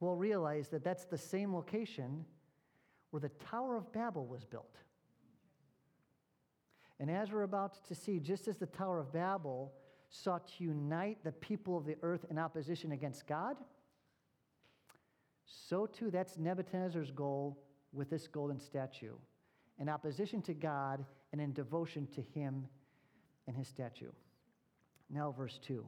we'll 0.00 0.16
realize 0.16 0.68
that 0.70 0.82
that's 0.82 1.04
the 1.04 1.16
same 1.16 1.54
location 1.54 2.24
where 3.10 3.20
the 3.20 3.30
Tower 3.48 3.76
of 3.76 3.92
Babel 3.92 4.26
was 4.26 4.44
built. 4.44 4.78
And 6.98 7.08
as 7.08 7.30
we're 7.30 7.44
about 7.44 7.86
to 7.86 7.94
see, 7.94 8.18
just 8.18 8.48
as 8.48 8.56
the 8.56 8.66
Tower 8.66 8.98
of 8.98 9.12
Babel 9.12 9.72
sought 10.10 10.48
to 10.58 10.64
unite 10.64 11.18
the 11.24 11.32
people 11.32 11.76
of 11.76 11.84
the 11.84 11.96
earth 12.02 12.24
in 12.30 12.38
opposition 12.38 12.92
against 12.92 13.26
God, 13.26 13.56
so 15.44 15.86
too 15.86 16.10
that's 16.10 16.38
Nebuchadnezzar's 16.38 17.10
goal 17.10 17.58
with 17.92 18.10
this 18.10 18.26
golden 18.26 18.60
statue 18.60 19.14
in 19.78 19.88
opposition 19.88 20.42
to 20.42 20.54
God 20.54 21.04
and 21.32 21.40
in 21.40 21.52
devotion 21.52 22.06
to 22.14 22.22
him 22.22 22.66
and 23.46 23.56
his 23.56 23.68
statue. 23.68 24.10
Now, 25.10 25.32
verse 25.36 25.58
2. 25.66 25.84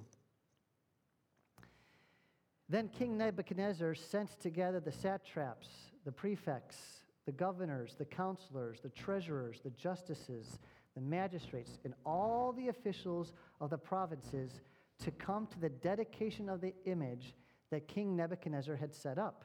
Then 2.68 2.88
King 2.88 3.16
Nebuchadnezzar 3.16 3.94
sent 3.94 4.38
together 4.40 4.78
the 4.78 4.92
satraps, 4.92 5.68
the 6.04 6.12
prefects, 6.12 6.76
the 7.24 7.32
governors, 7.32 7.94
the 7.98 8.04
counselors, 8.04 8.80
the 8.80 8.90
treasurers, 8.90 9.60
the 9.64 9.70
justices, 9.70 10.58
the 10.98 11.04
magistrates, 11.04 11.78
and 11.84 11.94
all 12.04 12.52
the 12.52 12.68
officials 12.68 13.32
of 13.60 13.70
the 13.70 13.78
provinces 13.78 14.60
to 15.04 15.12
come 15.12 15.46
to 15.46 15.60
the 15.60 15.68
dedication 15.68 16.48
of 16.48 16.60
the 16.60 16.74
image 16.86 17.34
that 17.70 17.86
King 17.86 18.16
Nebuchadnezzar 18.16 18.74
had 18.74 18.92
set 18.92 19.16
up. 19.16 19.44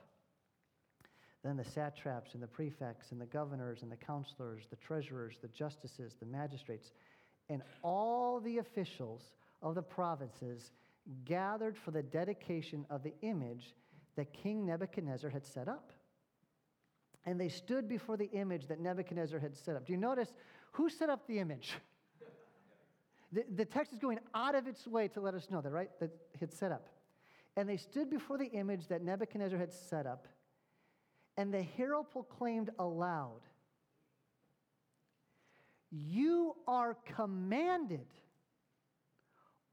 Then 1.44 1.56
the 1.56 1.64
satraps 1.64 2.34
and 2.34 2.42
the 2.42 2.48
prefects 2.48 3.12
and 3.12 3.22
the 3.22 3.28
governors 3.28 3.84
and 3.84 3.92
the 3.92 3.98
counselors, 3.98 4.64
the 4.72 4.78
treasurers, 4.78 5.38
the 5.42 5.48
justices, 5.50 6.16
the 6.20 6.26
magistrates, 6.26 6.92
and 7.50 7.62
all 7.84 8.40
the 8.40 8.58
officials 8.58 9.32
of 9.62 9.76
the 9.76 9.82
provinces 9.84 10.72
gathered 11.24 11.78
for 11.78 11.92
the 11.92 12.02
dedication 12.02 12.84
of 12.90 13.04
the 13.04 13.14
image 13.22 13.76
that 14.16 14.34
King 14.34 14.66
Nebuchadnezzar 14.66 15.30
had 15.30 15.46
set 15.46 15.68
up. 15.68 15.92
And 17.26 17.40
they 17.40 17.50
stood 17.50 17.88
before 17.88 18.18
the 18.18 18.32
image 18.32 18.68
that 18.68 18.80
Nebuchadnezzar 18.80 19.40
had 19.40 19.56
set 19.56 19.76
up. 19.76 19.86
Do 19.86 19.94
you 19.94 20.00
notice 20.00 20.34
who 20.74 20.90
set 20.90 21.10
up 21.10 21.26
the 21.28 21.40
image? 21.40 21.74
the, 23.32 23.44
the 23.56 23.66
text 23.66 23.94
is 23.94 24.00
going 24.00 24.20
out 24.36 24.56
of 24.56 24.68
its 24.68 24.88
way 24.88 25.08
to 25.10 25.22
let 25.22 25.34
us 25.34 25.50
know 25.50 25.62
that, 25.62 25.72
right? 25.72 25.90
That 26.00 26.12
had 26.40 26.54
set 26.54 26.72
up. 26.72 26.88
And 27.56 27.68
they 27.68 27.78
stood 27.78 28.10
before 28.10 28.38
the 28.38 28.52
image 28.52 28.88
that 28.88 29.04
Nebuchadnezzar 29.04 29.58
had 29.58 29.72
set 29.72 30.06
up, 30.06 30.28
and 31.38 31.54
the 31.54 31.64
herald 31.64 32.10
proclaimed 32.12 32.70
aloud, 32.80 33.42
You 35.92 36.56
are 36.68 36.98
commanded, 37.16 38.08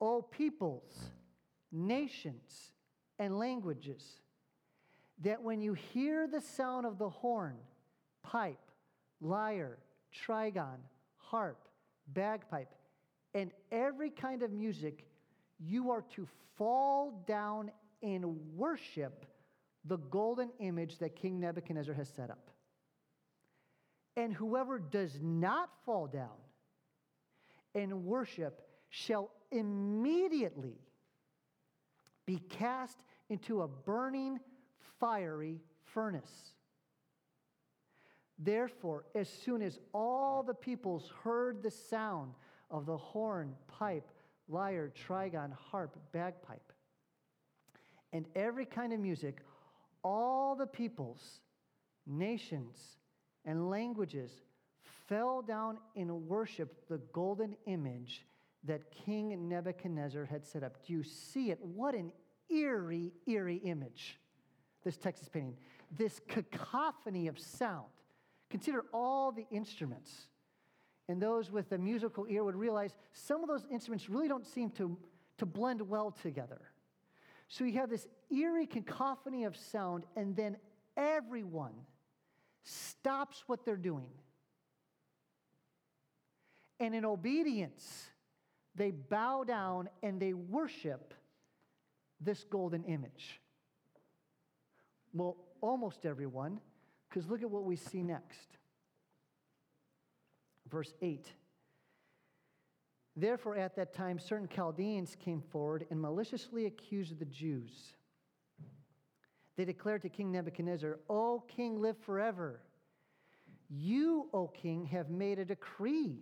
O 0.00 0.22
peoples, 0.22 1.10
nations, 1.72 2.72
and 3.18 3.38
languages, 3.38 4.02
that 5.22 5.42
when 5.42 5.60
you 5.60 5.74
hear 5.74 6.26
the 6.26 6.40
sound 6.40 6.86
of 6.86 6.98
the 6.98 7.08
horn, 7.08 7.56
pipe, 8.22 8.70
lyre, 9.20 9.78
trigon, 10.26 10.78
harp, 11.30 11.68
bagpipe, 12.08 12.74
and 13.34 13.52
every 13.70 14.10
kind 14.10 14.42
of 14.42 14.50
music, 14.50 15.06
you 15.58 15.90
are 15.90 16.04
to 16.16 16.26
fall 16.56 17.24
down 17.26 17.70
and 18.02 18.24
worship 18.56 19.26
the 19.84 19.96
golden 19.96 20.50
image 20.58 20.98
that 20.98 21.14
King 21.16 21.40
Nebuchadnezzar 21.40 21.94
has 21.94 22.08
set 22.08 22.30
up. 22.30 22.50
And 24.16 24.34
whoever 24.34 24.78
does 24.78 25.18
not 25.22 25.70
fall 25.86 26.06
down 26.06 26.36
and 27.74 28.04
worship 28.04 28.62
shall 28.88 29.30
immediately 29.52 30.78
be 32.26 32.38
cast 32.48 32.98
into 33.28 33.62
a 33.62 33.68
burning, 33.68 34.40
fiery 34.98 35.60
furnace. 35.84 36.54
Therefore, 38.42 39.04
as 39.14 39.28
soon 39.28 39.62
as 39.62 39.78
all 39.92 40.42
the 40.42 40.54
peoples 40.54 41.12
heard 41.22 41.62
the 41.62 41.70
sound 41.70 42.32
of 42.70 42.86
the 42.86 42.96
horn, 42.96 43.54
pipe, 43.68 44.08
lyre, 44.48 44.90
trigon, 45.06 45.52
harp, 45.52 45.96
bagpipe, 46.12 46.72
and 48.12 48.26
every 48.34 48.64
kind 48.64 48.92
of 48.92 49.00
music, 49.00 49.42
all 50.02 50.56
the 50.56 50.66
peoples, 50.66 51.40
nations, 52.06 52.96
and 53.44 53.68
languages 53.68 54.30
fell 55.06 55.42
down 55.42 55.78
and 55.94 56.10
worshiped 56.26 56.88
the 56.88 56.98
golden 57.12 57.54
image 57.66 58.26
that 58.64 58.90
King 58.90 59.48
Nebuchadnezzar 59.48 60.24
had 60.24 60.46
set 60.46 60.62
up. 60.62 60.84
Do 60.86 60.92
you 60.92 61.02
see 61.02 61.50
it? 61.50 61.58
What 61.60 61.94
an 61.94 62.12
eerie, 62.48 63.12
eerie 63.26 63.56
image 63.56 64.18
this 64.82 64.96
text 64.96 65.22
is 65.22 65.28
painting. 65.28 65.56
This 65.96 66.20
cacophony 66.28 67.28
of 67.28 67.38
sound. 67.38 67.86
Consider 68.50 68.84
all 68.92 69.32
the 69.32 69.46
instruments. 69.50 70.26
And 71.08 71.22
those 71.22 71.50
with 71.50 71.72
a 71.72 71.78
musical 71.78 72.26
ear 72.28 72.44
would 72.44 72.56
realize 72.56 72.94
some 73.12 73.42
of 73.42 73.48
those 73.48 73.66
instruments 73.70 74.08
really 74.10 74.28
don't 74.28 74.46
seem 74.46 74.70
to, 74.70 74.98
to 75.38 75.46
blend 75.46 75.80
well 75.88 76.10
together. 76.10 76.60
So 77.48 77.64
you 77.64 77.72
have 77.74 77.90
this 77.90 78.06
eerie 78.30 78.66
cacophony 78.66 79.44
of 79.44 79.56
sound, 79.56 80.04
and 80.14 80.36
then 80.36 80.56
everyone 80.96 81.74
stops 82.62 83.44
what 83.46 83.64
they're 83.64 83.76
doing. 83.76 84.10
And 86.78 86.94
in 86.94 87.04
obedience, 87.04 88.10
they 88.74 88.90
bow 88.90 89.44
down 89.44 89.88
and 90.02 90.20
they 90.20 90.32
worship 90.32 91.14
this 92.20 92.44
golden 92.44 92.84
image. 92.84 93.40
Well, 95.12 95.36
almost 95.60 96.06
everyone, 96.06 96.60
because 97.10 97.28
look 97.28 97.42
at 97.42 97.50
what 97.50 97.64
we 97.64 97.76
see 97.76 98.02
next. 98.02 98.56
Verse 100.70 100.94
8. 101.02 101.26
Therefore, 103.16 103.56
at 103.56 103.74
that 103.76 103.92
time, 103.92 104.18
certain 104.18 104.48
Chaldeans 104.48 105.16
came 105.18 105.42
forward 105.42 105.86
and 105.90 106.00
maliciously 106.00 106.66
accused 106.66 107.18
the 107.18 107.24
Jews. 107.24 107.72
They 109.56 109.64
declared 109.64 110.02
to 110.02 110.08
King 110.08 110.30
Nebuchadnezzar, 110.30 111.00
O 111.10 111.42
king, 111.48 111.80
live 111.80 111.98
forever. 111.98 112.60
You, 113.68 114.28
O 114.32 114.46
king, 114.46 114.86
have 114.86 115.10
made 115.10 115.38
a 115.38 115.44
decree 115.44 116.20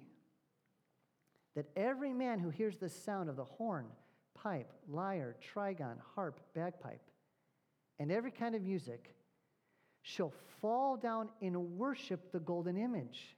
that 1.55 1.67
every 1.77 2.13
man 2.13 2.39
who 2.39 2.51
hears 2.51 2.79
the 2.79 2.89
sound 2.89 3.29
of 3.29 3.37
the 3.37 3.45
horn, 3.45 3.87
pipe, 4.35 4.73
lyre, 4.89 5.37
trigon, 5.55 5.97
harp, 6.15 6.41
bagpipe, 6.55 7.03
and 7.99 8.11
every 8.11 8.31
kind 8.31 8.55
of 8.55 8.63
music 8.63 9.15
shall 10.03 10.33
fall 10.61 10.97
down 10.97 11.29
and 11.43 11.57
worship 11.79 12.33
the 12.33 12.41
golden 12.41 12.77
image. 12.77 13.37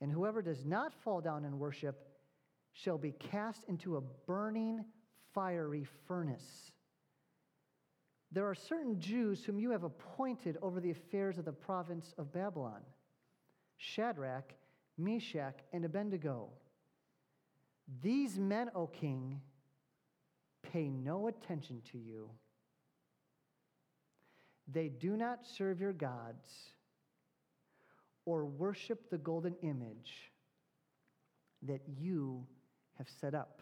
And 0.00 0.12
whoever 0.12 0.42
does 0.42 0.64
not 0.64 0.92
fall 0.92 1.20
down 1.20 1.44
and 1.44 1.58
worship 1.58 2.06
shall 2.72 2.98
be 2.98 3.12
cast 3.12 3.64
into 3.68 3.96
a 3.96 4.00
burning, 4.26 4.84
fiery 5.32 5.86
furnace. 6.06 6.72
There 8.32 8.46
are 8.46 8.54
certain 8.54 9.00
Jews 9.00 9.44
whom 9.44 9.58
you 9.58 9.70
have 9.70 9.84
appointed 9.84 10.58
over 10.60 10.80
the 10.80 10.90
affairs 10.90 11.38
of 11.38 11.44
the 11.44 11.52
province 11.52 12.14
of 12.18 12.32
Babylon 12.32 12.82
Shadrach, 13.78 14.54
Meshach, 14.98 15.58
and 15.72 15.84
Abednego. 15.84 16.48
These 18.02 18.38
men, 18.38 18.70
O 18.74 18.86
king, 18.86 19.40
pay 20.62 20.88
no 20.88 21.28
attention 21.28 21.82
to 21.92 21.98
you. 21.98 22.30
They 24.72 24.88
do 24.88 25.16
not 25.16 25.46
serve 25.46 25.80
your 25.80 25.92
gods 25.92 26.48
or 28.24 28.44
worship 28.44 29.08
the 29.10 29.18
golden 29.18 29.54
image 29.62 30.32
that 31.62 31.80
you 31.86 32.44
have 32.98 33.08
set 33.20 33.34
up. 33.34 33.60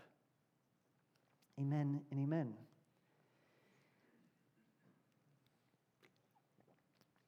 Amen 1.60 2.00
and 2.10 2.20
amen. 2.20 2.54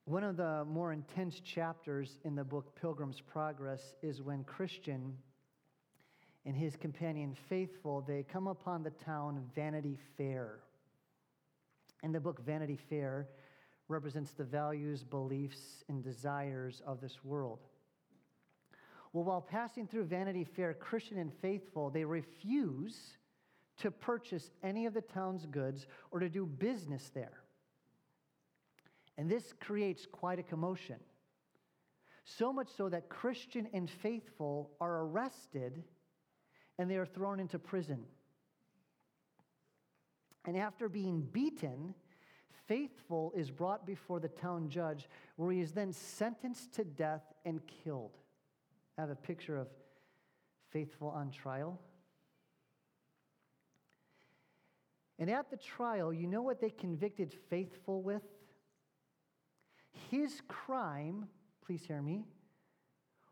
One 0.07 0.23
of 0.23 0.37
the 0.37 0.65
more 0.65 0.93
intense 0.93 1.41
chapters 1.41 2.19
in 2.25 2.35
the 2.35 2.45
book 2.45 2.75
Pilgrim's 2.81 3.21
Progress 3.21 3.95
is 4.03 4.23
when 4.23 4.45
Christian 4.45 5.17
and 6.45 6.57
his 6.57 6.77
companion 6.77 7.37
Faithful 7.49 8.03
they 8.03 8.23
come 8.23 8.47
upon 8.47 8.85
the 8.85 8.91
town 8.91 9.43
Vanity 9.55 9.99
Fair. 10.17 10.61
In 12.05 12.13
the 12.13 12.21
book 12.21 12.41
Vanity 12.47 12.79
Fair 12.89 13.27
represents 13.89 14.33
the 14.33 14.45
values, 14.45 15.05
beliefs, 15.05 15.85
and 15.89 16.03
desires 16.03 16.83
of 16.87 17.01
this 17.01 17.25
world. 17.25 17.61
Well, 19.13 19.25
while 19.25 19.41
passing 19.41 19.87
through 19.87 20.05
Vanity 20.05 20.45
Fair, 20.45 20.75
Christian 20.75 21.19
and 21.19 21.33
faithful, 21.33 21.91
they 21.91 22.05
refuse 22.05 23.17
to 23.79 23.91
purchase 23.91 24.51
any 24.63 24.87
of 24.87 24.95
the 24.95 25.01
town's 25.01 25.47
goods 25.47 25.87
or 26.11 26.21
to 26.21 26.29
do 26.29 26.47
business 26.47 27.11
there. 27.15 27.43
And 29.19 29.31
this 29.31 29.55
creates 29.61 30.07
quite 30.07 30.39
a 30.39 30.43
commotion. 30.43 30.97
So 32.25 32.53
much 32.53 32.69
so 32.77 32.89
that 32.89 33.09
Christian 33.09 33.69
and 33.73 33.89
faithful 33.89 34.71
are 34.81 35.03
arrested 35.03 35.85
and 36.79 36.91
they 36.91 36.97
are 36.97 37.07
thrown 37.07 37.41
into 37.41 37.59
prison. 37.59 38.05
And 40.45 40.57
after 40.57 40.89
being 40.89 41.21
beaten, 41.21 41.95
faithful 42.67 43.33
is 43.37 43.51
brought 43.51 43.87
before 43.87 44.21
the 44.21 44.29
town 44.29 44.69
judge, 44.69 45.09
where 45.37 45.53
he 45.53 45.61
is 45.61 45.73
then 45.73 45.93
sentenced 45.93 46.73
to 46.75 46.85
death 46.85 47.23
and 47.45 47.61
killed. 47.67 48.19
I 48.99 49.03
have 49.03 49.11
a 49.11 49.17
picture 49.17 49.57
of 49.57 49.69
faithful 50.71 51.09
on 51.09 51.31
trial. 51.31 51.79
And 55.19 55.31
at 55.31 55.51
the 55.51 55.57
trial, 55.57 56.13
you 56.13 56.27
know 56.27 56.43
what 56.43 56.61
they 56.61 56.71
convicted 56.71 57.33
faithful 57.49 58.03
with? 58.03 58.23
His 60.11 60.43
crime, 60.47 61.29
please 61.65 61.85
hear 61.87 62.03
me, 62.03 62.25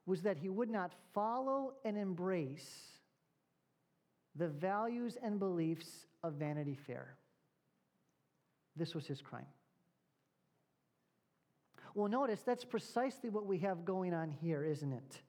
was 0.07 0.23
that 0.23 0.39
he 0.39 0.49
would 0.49 0.71
not 0.71 0.93
follow 1.13 1.75
and 1.85 1.97
embrace 1.97 2.95
the 4.37 4.49
values 4.49 5.17
and 5.23 5.39
beliefs 5.39 6.07
of 6.23 6.35
Vanity 6.35 6.75
Fair. 6.75 7.17
This 8.77 8.95
was 8.95 9.07
his 9.07 9.21
crime. 9.21 9.47
Well, 11.95 12.09
notice 12.09 12.41
that's 12.43 12.65
precisely 12.65 13.31
what 13.31 13.47
we 13.47 13.59
have 13.59 13.85
going 13.85 14.15
on 14.15 14.31
here, 14.31 14.65
isn't 14.65 14.93
it? 14.93 15.23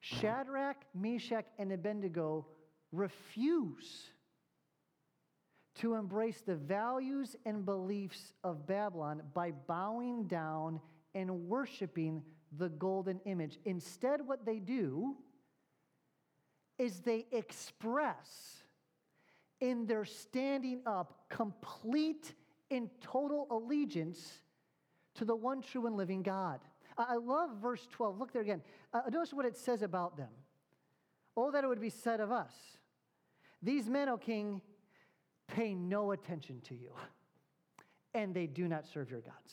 Shadrach, 0.00 0.76
Meshach, 0.94 1.46
and 1.58 1.72
Abednego 1.72 2.46
refuse 2.92 4.08
to 5.76 5.94
embrace 5.94 6.40
the 6.40 6.56
values 6.56 7.36
and 7.44 7.64
beliefs 7.64 8.32
of 8.42 8.66
Babylon 8.66 9.22
by 9.34 9.52
bowing 9.52 10.24
down 10.24 10.80
and 11.14 11.48
worshiping 11.48 12.22
the 12.56 12.68
golden 12.70 13.20
image. 13.24 13.58
Instead, 13.64 14.26
what 14.26 14.44
they 14.44 14.58
do 14.58 15.16
is 16.78 17.00
they 17.00 17.26
express 17.30 18.62
in 19.60 19.86
their 19.86 20.04
standing 20.04 20.80
up 20.86 21.24
complete 21.28 22.34
and 22.70 22.88
total 23.00 23.46
allegiance 23.50 24.40
to 25.14 25.24
the 25.24 25.34
one 25.34 25.62
true 25.62 25.86
and 25.86 25.96
living 25.96 26.22
God. 26.22 26.60
I 26.96 27.16
love 27.16 27.50
verse 27.62 27.86
12. 27.92 28.18
Look 28.18 28.32
there 28.32 28.42
again. 28.42 28.62
Uh, 28.92 29.02
notice 29.10 29.32
what 29.32 29.46
it 29.46 29.56
says 29.56 29.82
about 29.82 30.16
them. 30.16 30.30
Oh, 31.36 31.50
that 31.50 31.62
it 31.62 31.68
would 31.68 31.80
be 31.80 31.90
said 31.90 32.20
of 32.20 32.32
us. 32.32 32.52
These 33.62 33.88
men, 33.88 34.08
O 34.08 34.16
king, 34.16 34.60
pay 35.46 35.74
no 35.74 36.12
attention 36.12 36.60
to 36.68 36.74
you, 36.74 36.90
and 38.14 38.34
they 38.34 38.46
do 38.46 38.68
not 38.68 38.86
serve 38.86 39.10
your 39.10 39.20
gods. 39.20 39.52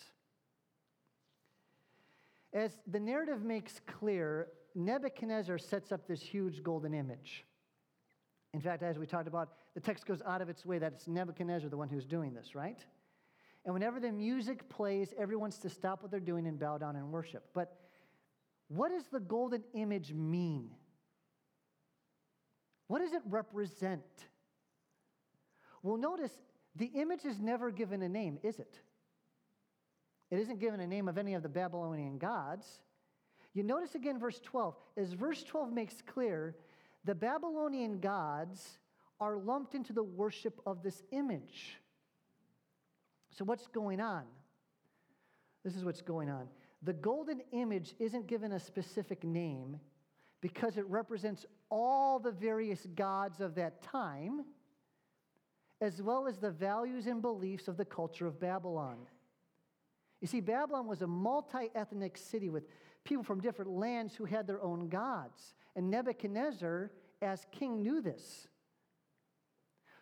As 2.54 2.72
the 2.88 3.00
narrative 3.00 3.44
makes 3.44 3.82
clear, 3.86 4.48
Nebuchadnezzar 4.76 5.58
sets 5.58 5.92
up 5.92 6.08
this 6.08 6.22
huge 6.22 6.64
golden 6.64 6.94
image. 6.94 7.46
In 8.54 8.62
fact, 8.62 8.84
as 8.84 8.98
we 8.98 9.06
talked 9.06 9.28
about, 9.28 9.50
the 9.74 9.82
text 9.82 10.06
goes 10.06 10.22
out 10.26 10.42
of 10.42 10.50
its 10.50 10.66
way 10.66 10.80
that 10.80 10.94
it's 10.94 11.08
Nebuchadnezzar, 11.08 11.70
the 11.70 11.78
one 11.78 11.90
who's 11.90 12.06
doing 12.06 12.34
this, 12.34 12.56
right? 12.56 12.80
And 13.66 13.74
whenever 13.74 14.00
the 14.00 14.12
music 14.12 14.70
plays, 14.70 15.14
everyone's 15.18 15.58
to 15.60 15.70
stop 15.70 16.04
what 16.04 16.12
they're 16.12 16.20
doing 16.20 16.46
and 16.46 16.60
bow 16.60 16.78
down 16.78 16.96
and 16.96 17.12
worship. 17.12 17.44
But 17.54 17.76
what 18.68 18.92
does 18.92 19.06
the 19.12 19.20
golden 19.20 19.64
image 19.74 20.14
mean? 20.14 20.70
What 22.88 23.00
does 23.00 23.14
it 23.14 23.22
represent? 23.28 24.04
Well, 25.82 25.98
notice 25.98 26.32
the 26.76 26.86
image 26.86 27.26
is 27.26 27.40
never 27.40 27.72
given 27.72 28.04
a 28.04 28.10
name, 28.10 28.38
is 28.44 28.60
it? 28.60 28.80
It 30.30 30.40
isn't 30.40 30.60
given 30.60 30.80
a 30.80 30.88
name 30.88 31.08
of 31.08 31.18
any 31.18 31.34
of 31.34 31.44
the 31.44 31.50
Babylonian 31.50 32.18
gods. 32.18 32.82
You 33.54 33.64
notice 33.64 33.96
again 33.96 34.20
verse 34.20 34.40
12. 34.44 34.76
As 34.98 35.14
verse 35.14 35.44
12 35.44 35.72
makes 35.72 35.96
clear, 36.06 36.56
the 37.04 37.16
Babylonian 37.16 38.00
gods 38.00 38.80
are 39.20 39.38
lumped 39.38 39.76
into 39.76 39.94
the 39.94 40.04
worship 40.04 40.60
of 40.66 40.84
this 40.84 41.04
image. 41.12 41.80
So, 43.38 43.44
what's 43.44 43.68
going 43.68 44.00
on? 44.00 44.24
This 45.64 45.76
is 45.76 45.84
what's 45.84 46.02
going 46.02 46.30
on. 46.30 46.48
The 46.84 46.94
golden 46.94 47.42
image 47.52 47.96
isn't 48.00 48.28
given 48.28 48.54
a 48.54 48.60
specific 48.60 49.24
name 49.24 49.80
because 50.42 50.78
it 50.78 50.86
represents 50.88 51.46
all 51.70 52.20
the 52.20 52.32
various 52.32 52.86
gods 52.96 53.42
of 53.42 53.56
that 53.56 53.82
time, 53.82 54.46
as 55.82 56.02
well 56.02 56.28
as 56.28 56.38
the 56.38 56.52
values 56.52 57.08
and 57.08 57.22
beliefs 57.22 57.68
of 57.68 57.78
the 57.78 57.86
culture 57.86 58.28
of 58.28 58.40
Babylon. 58.40 58.98
You 60.22 60.28
see, 60.28 60.40
Babylon 60.40 60.88
was 60.88 61.02
a 61.02 61.08
multi 61.08 61.70
ethnic 61.76 62.18
city 62.18 62.50
with 62.50 62.68
people 63.04 63.24
from 63.24 63.42
different 63.42 63.72
lands 63.72 64.16
who 64.16 64.26
had 64.26 64.48
their 64.48 64.62
own 64.62 64.88
gods. 64.88 65.56
And 65.76 65.90
Nebuchadnezzar, 65.90 66.92
as 67.22 67.46
king, 67.52 67.82
knew 67.82 68.02
this. 68.02 68.48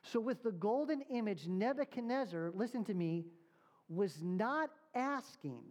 So, 0.03 0.19
with 0.19 0.43
the 0.43 0.51
golden 0.51 1.01
image, 1.09 1.47
Nebuchadnezzar, 1.47 2.51
listen 2.53 2.83
to 2.85 2.93
me, 2.93 3.25
was 3.87 4.21
not 4.21 4.69
asking 4.93 5.63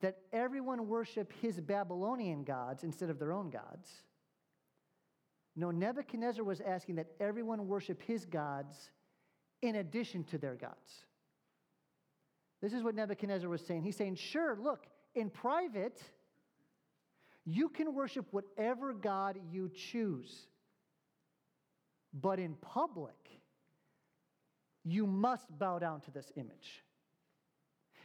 that 0.00 0.18
everyone 0.32 0.88
worship 0.88 1.32
his 1.40 1.60
Babylonian 1.60 2.44
gods 2.44 2.82
instead 2.82 3.08
of 3.08 3.18
their 3.18 3.32
own 3.32 3.50
gods. 3.50 3.88
No, 5.56 5.70
Nebuchadnezzar 5.70 6.44
was 6.44 6.60
asking 6.60 6.96
that 6.96 7.06
everyone 7.20 7.68
worship 7.68 8.02
his 8.02 8.26
gods 8.26 8.90
in 9.62 9.76
addition 9.76 10.24
to 10.24 10.38
their 10.38 10.56
gods. 10.56 11.04
This 12.60 12.72
is 12.72 12.82
what 12.82 12.94
Nebuchadnezzar 12.94 13.48
was 13.48 13.64
saying. 13.64 13.82
He's 13.82 13.96
saying, 13.96 14.16
sure, 14.16 14.58
look, 14.60 14.86
in 15.14 15.30
private, 15.30 16.02
you 17.44 17.68
can 17.68 17.94
worship 17.94 18.26
whatever 18.32 18.92
God 18.92 19.38
you 19.50 19.70
choose. 19.70 20.48
But 22.14 22.38
in 22.38 22.54
public, 22.54 23.40
you 24.84 25.06
must 25.06 25.46
bow 25.58 25.78
down 25.78 26.00
to 26.02 26.10
this 26.12 26.30
image. 26.36 26.84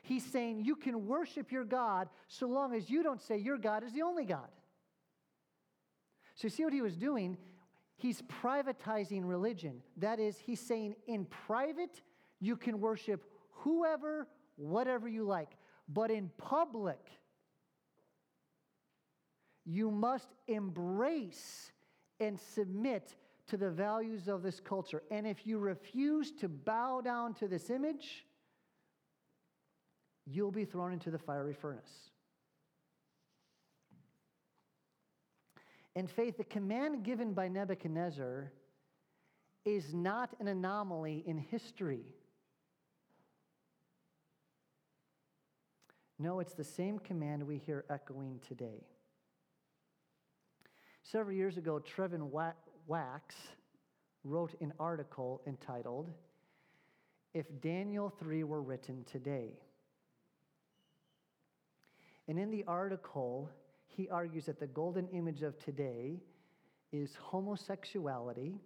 He's 0.02 0.26
saying 0.26 0.66
you 0.66 0.76
can 0.76 1.06
worship 1.06 1.52
your 1.52 1.66
God 1.66 2.10
so 2.28 2.48
long 2.48 2.74
as 2.74 2.90
you 2.90 3.04
don't 3.04 3.22
say 3.22 3.38
your 3.38 3.58
God 3.58 3.84
is 3.84 3.94
the 3.94 4.02
only 4.02 4.26
God. 4.26 4.50
So, 6.36 6.46
you 6.46 6.50
see 6.50 6.64
what 6.64 6.74
he 6.74 6.82
was 6.82 6.96
doing? 6.96 7.38
He's 7.98 8.22
privatizing 8.22 9.28
religion. 9.28 9.82
That 9.98 10.20
is, 10.20 10.40
he's 10.40 10.62
saying 10.62 10.96
in 11.06 11.26
private, 11.26 12.02
you 12.40 12.56
can 12.56 12.80
worship 12.80 13.26
whoever, 13.52 14.26
whatever 14.56 15.10
you 15.10 15.26
like. 15.26 15.50
But 15.90 16.10
in 16.10 16.32
public, 16.38 17.06
you 19.66 19.92
must 19.92 20.30
embrace 20.48 21.74
and 22.22 22.40
submit 22.40 23.16
to 23.50 23.58
the 23.58 23.70
values 23.70 24.28
of 24.28 24.42
this 24.42 24.60
culture. 24.60 25.04
And 25.12 25.28
if 25.28 25.46
you 25.46 25.58
refuse 25.58 26.32
to 26.34 26.48
bow 26.48 27.02
down 27.02 27.34
to 27.36 27.48
this 27.48 27.70
image, 27.70 28.26
you'll 30.26 30.52
be 30.52 30.66
thrown 30.66 30.94
into 30.94 31.12
the 31.12 31.20
fiery 31.20 31.54
furnace. 31.54 32.12
In 35.96 36.08
faith, 36.08 36.38
the 36.38 36.44
command 36.44 37.04
given 37.04 37.34
by 37.34 37.48
Nebuchadnezzar 37.48 38.52
is 39.66 39.94
not 39.94 40.34
an 40.40 40.48
anomaly 40.48 41.24
in 41.26 41.38
history. 41.38 42.06
No, 46.18 46.40
it's 46.40 46.54
the 46.54 46.64
same 46.64 47.00
command 47.00 47.44
we 47.44 47.58
hear 47.58 47.86
echoing 47.90 48.40
today. 48.48 48.86
Several 51.02 51.36
years 51.36 51.58
ago, 51.58 51.80
Trevin 51.80 52.30
Wax 52.90 53.36
wrote 54.24 54.56
an 54.62 54.74
article 54.80 55.42
entitled, 55.46 56.10
If 57.36 57.46
Daniel 57.62 58.10
3 58.20 58.44
Were 58.44 58.64
Written 58.64 59.06
Today. 59.10 59.52
And 62.28 62.40
in 62.40 62.50
the 62.50 62.64
article, 62.68 63.48
he 63.86 64.10
argues 64.10 64.48
that 64.48 64.60
the 64.60 64.68
golden 64.68 65.08
image 65.10 65.44
of 65.44 65.58
today 65.64 66.20
is 66.92 67.16
homosexuality 67.16 68.60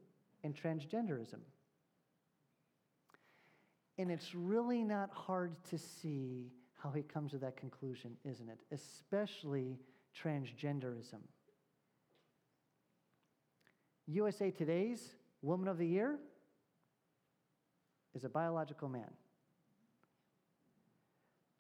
and 0.45 0.55
transgenderism. 0.55 1.39
And 3.97 4.09
it's 4.09 4.33
really 4.33 4.83
not 4.86 5.09
hard 5.12 5.51
to 5.69 5.77
see 5.77 6.49
how 6.81 6.91
he 6.91 7.03
comes 7.03 7.31
to 7.31 7.38
that 7.39 7.57
conclusion, 7.57 8.15
isn't 8.23 8.49
it? 8.49 8.62
Especially 8.71 9.77
transgenderism. 10.17 11.19
USA 14.07 14.51
Today's 14.51 15.15
Woman 15.41 15.67
of 15.67 15.77
the 15.77 15.87
Year 15.87 16.19
is 18.13 18.25
a 18.25 18.29
biological 18.29 18.89
man. 18.89 19.09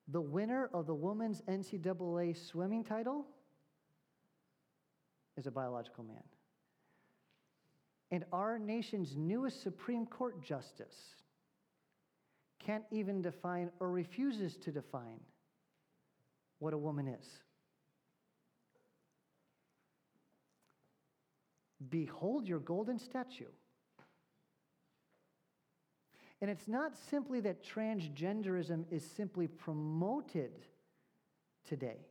The 0.09 0.21
winner 0.21 0.69
of 0.73 0.85
the 0.85 0.93
women's 0.93 1.41
NCAA 1.41 2.35
swimming 2.35 2.83
title 2.83 3.25
is 5.37 5.47
a 5.47 5.51
biological 5.51 6.03
man. 6.03 6.23
And 8.11 8.25
our 8.31 8.59
nation's 8.59 9.15
newest 9.15 9.63
Supreme 9.63 10.05
Court 10.05 10.43
justice 10.43 11.15
can't 12.59 12.83
even 12.91 13.21
define 13.21 13.71
or 13.79 13.89
refuses 13.89 14.57
to 14.57 14.71
define 14.71 15.19
what 16.59 16.73
a 16.73 16.77
woman 16.77 17.07
is. 17.07 17.25
Behold 21.89 22.47
your 22.47 22.59
golden 22.59 22.99
statue. 22.99 23.45
And 26.41 26.51
it's 26.51 26.67
not 26.67 26.93
simply 27.09 27.39
that 27.41 27.63
transgenderism 27.63 28.85
is 28.91 29.03
simply 29.03 29.47
promoted 29.47 30.51
today. 31.65 32.05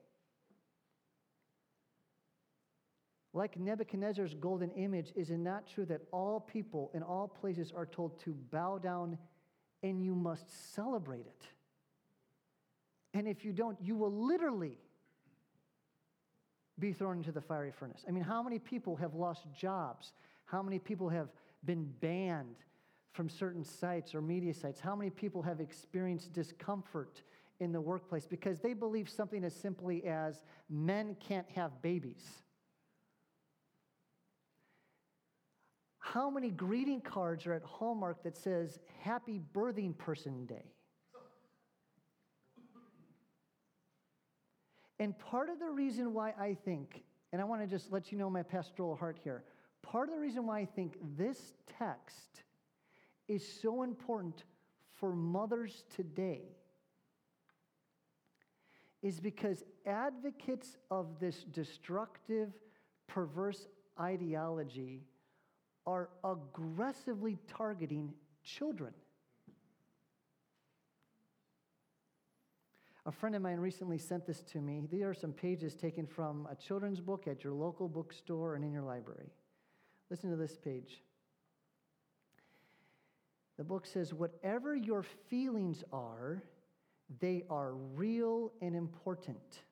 Like 3.34 3.58
Nebuchadnezzar's 3.58 4.34
golden 4.34 4.70
image, 4.72 5.12
is 5.16 5.30
it 5.30 5.38
not 5.38 5.66
true 5.66 5.86
that 5.86 6.02
all 6.12 6.40
people 6.40 6.90
in 6.94 7.02
all 7.02 7.28
places 7.28 7.72
are 7.74 7.86
told 7.86 8.18
to 8.20 8.34
bow 8.50 8.78
down 8.78 9.18
and 9.82 10.02
you 10.02 10.14
must 10.14 10.74
celebrate 10.74 11.26
it? 11.26 11.46
And 13.14 13.28
if 13.28 13.44
you 13.44 13.52
don't, 13.52 13.78
you 13.80 13.96
will 13.96 14.12
literally 14.12 14.78
be 16.82 16.92
thrown 16.92 17.18
into 17.18 17.30
the 17.30 17.40
fiery 17.40 17.70
furnace. 17.70 18.04
I 18.08 18.10
mean, 18.10 18.24
how 18.24 18.42
many 18.42 18.58
people 18.58 18.96
have 18.96 19.14
lost 19.14 19.46
jobs? 19.56 20.12
How 20.46 20.62
many 20.62 20.80
people 20.80 21.08
have 21.08 21.28
been 21.64 21.84
banned 22.00 22.56
from 23.12 23.28
certain 23.28 23.64
sites 23.64 24.16
or 24.16 24.20
media 24.20 24.52
sites? 24.52 24.80
How 24.80 24.96
many 24.96 25.08
people 25.08 25.42
have 25.42 25.60
experienced 25.60 26.32
discomfort 26.32 27.22
in 27.60 27.70
the 27.70 27.80
workplace 27.80 28.26
because 28.26 28.58
they 28.58 28.74
believe 28.74 29.08
something 29.08 29.44
as 29.44 29.54
simply 29.54 30.04
as 30.04 30.42
men 30.68 31.16
can't 31.20 31.48
have 31.50 31.80
babies? 31.82 32.24
How 36.00 36.28
many 36.28 36.50
greeting 36.50 37.00
cards 37.00 37.46
are 37.46 37.52
at 37.52 37.62
Hallmark 37.62 38.24
that 38.24 38.36
says 38.36 38.80
Happy 39.02 39.40
Birthing 39.54 39.96
Person 39.96 40.46
Day? 40.46 40.74
And 45.02 45.18
part 45.18 45.50
of 45.50 45.58
the 45.58 45.68
reason 45.68 46.14
why 46.14 46.32
I 46.38 46.54
think, 46.64 47.02
and 47.32 47.42
I 47.42 47.44
want 47.44 47.60
to 47.60 47.66
just 47.66 47.90
let 47.90 48.12
you 48.12 48.18
know 48.18 48.30
my 48.30 48.44
pastoral 48.44 48.94
heart 48.94 49.18
here, 49.24 49.42
part 49.82 50.08
of 50.08 50.14
the 50.14 50.20
reason 50.20 50.46
why 50.46 50.60
I 50.60 50.64
think 50.64 50.96
this 51.18 51.54
text 51.76 52.44
is 53.26 53.44
so 53.44 53.82
important 53.82 54.44
for 55.00 55.12
mothers 55.12 55.82
today 55.96 56.42
is 59.02 59.18
because 59.18 59.64
advocates 59.86 60.76
of 60.88 61.18
this 61.18 61.42
destructive, 61.50 62.52
perverse 63.08 63.66
ideology 64.00 65.02
are 65.84 66.10
aggressively 66.22 67.38
targeting 67.48 68.14
children. 68.44 68.94
A 73.04 73.10
friend 73.10 73.34
of 73.34 73.42
mine 73.42 73.58
recently 73.58 73.98
sent 73.98 74.26
this 74.26 74.42
to 74.52 74.60
me. 74.60 74.80
These 74.90 75.02
are 75.02 75.14
some 75.14 75.32
pages 75.32 75.74
taken 75.74 76.06
from 76.06 76.46
a 76.50 76.54
children's 76.54 77.00
book 77.00 77.26
at 77.26 77.42
your 77.42 77.52
local 77.52 77.88
bookstore 77.88 78.54
and 78.54 78.64
in 78.64 78.72
your 78.72 78.82
library. 78.82 79.30
Listen 80.08 80.30
to 80.30 80.36
this 80.36 80.56
page. 80.56 81.02
The 83.58 83.64
book 83.64 83.86
says, 83.86 84.14
Whatever 84.14 84.76
your 84.76 85.02
feelings 85.28 85.82
are, 85.92 86.44
they 87.20 87.42
are 87.50 87.74
real 87.74 88.52
and 88.60 88.76
important. 88.76 89.62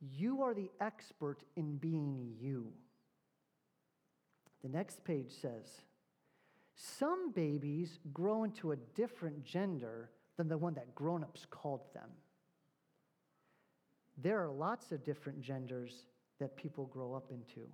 You 0.00 0.42
are 0.42 0.54
the 0.54 0.70
expert 0.80 1.42
in 1.56 1.76
being 1.76 2.34
you. 2.38 2.72
The 4.62 4.68
next 4.68 5.04
page 5.04 5.32
says, 5.42 5.66
Some 6.76 7.32
babies 7.32 7.98
grow 8.12 8.44
into 8.44 8.72
a 8.72 8.76
different 8.76 9.44
gender 9.44 10.10
than 10.36 10.48
the 10.48 10.58
one 10.58 10.74
that 10.74 10.94
grown 10.94 11.22
ups 11.22 11.46
called 11.50 11.82
them. 11.94 12.08
There 14.18 14.42
are 14.42 14.50
lots 14.50 14.92
of 14.92 15.04
different 15.04 15.40
genders 15.40 16.06
that 16.38 16.56
people 16.56 16.86
grow 16.86 17.14
up 17.14 17.30
into. 17.30 17.68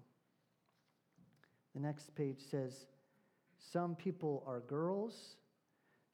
The 1.74 1.80
next 1.80 2.14
page 2.14 2.40
says, 2.50 2.86
Some 3.58 3.94
people 3.94 4.42
are 4.46 4.60
girls, 4.60 5.36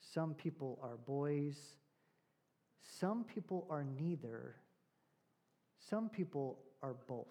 some 0.00 0.35
people 0.35 0.78
are 0.82 0.96
boys, 1.06 1.56
some 2.80 3.24
people 3.24 3.66
are 3.70 3.85
neither, 3.85 4.56
some 5.78 6.09
people 6.09 6.59
are 6.82 6.94
both. 7.06 7.26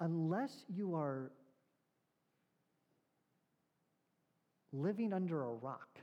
unless 0.00 0.64
you 0.68 0.96
are 0.96 1.30
living 4.72 5.12
under 5.12 5.42
a 5.42 5.52
rock, 5.52 5.98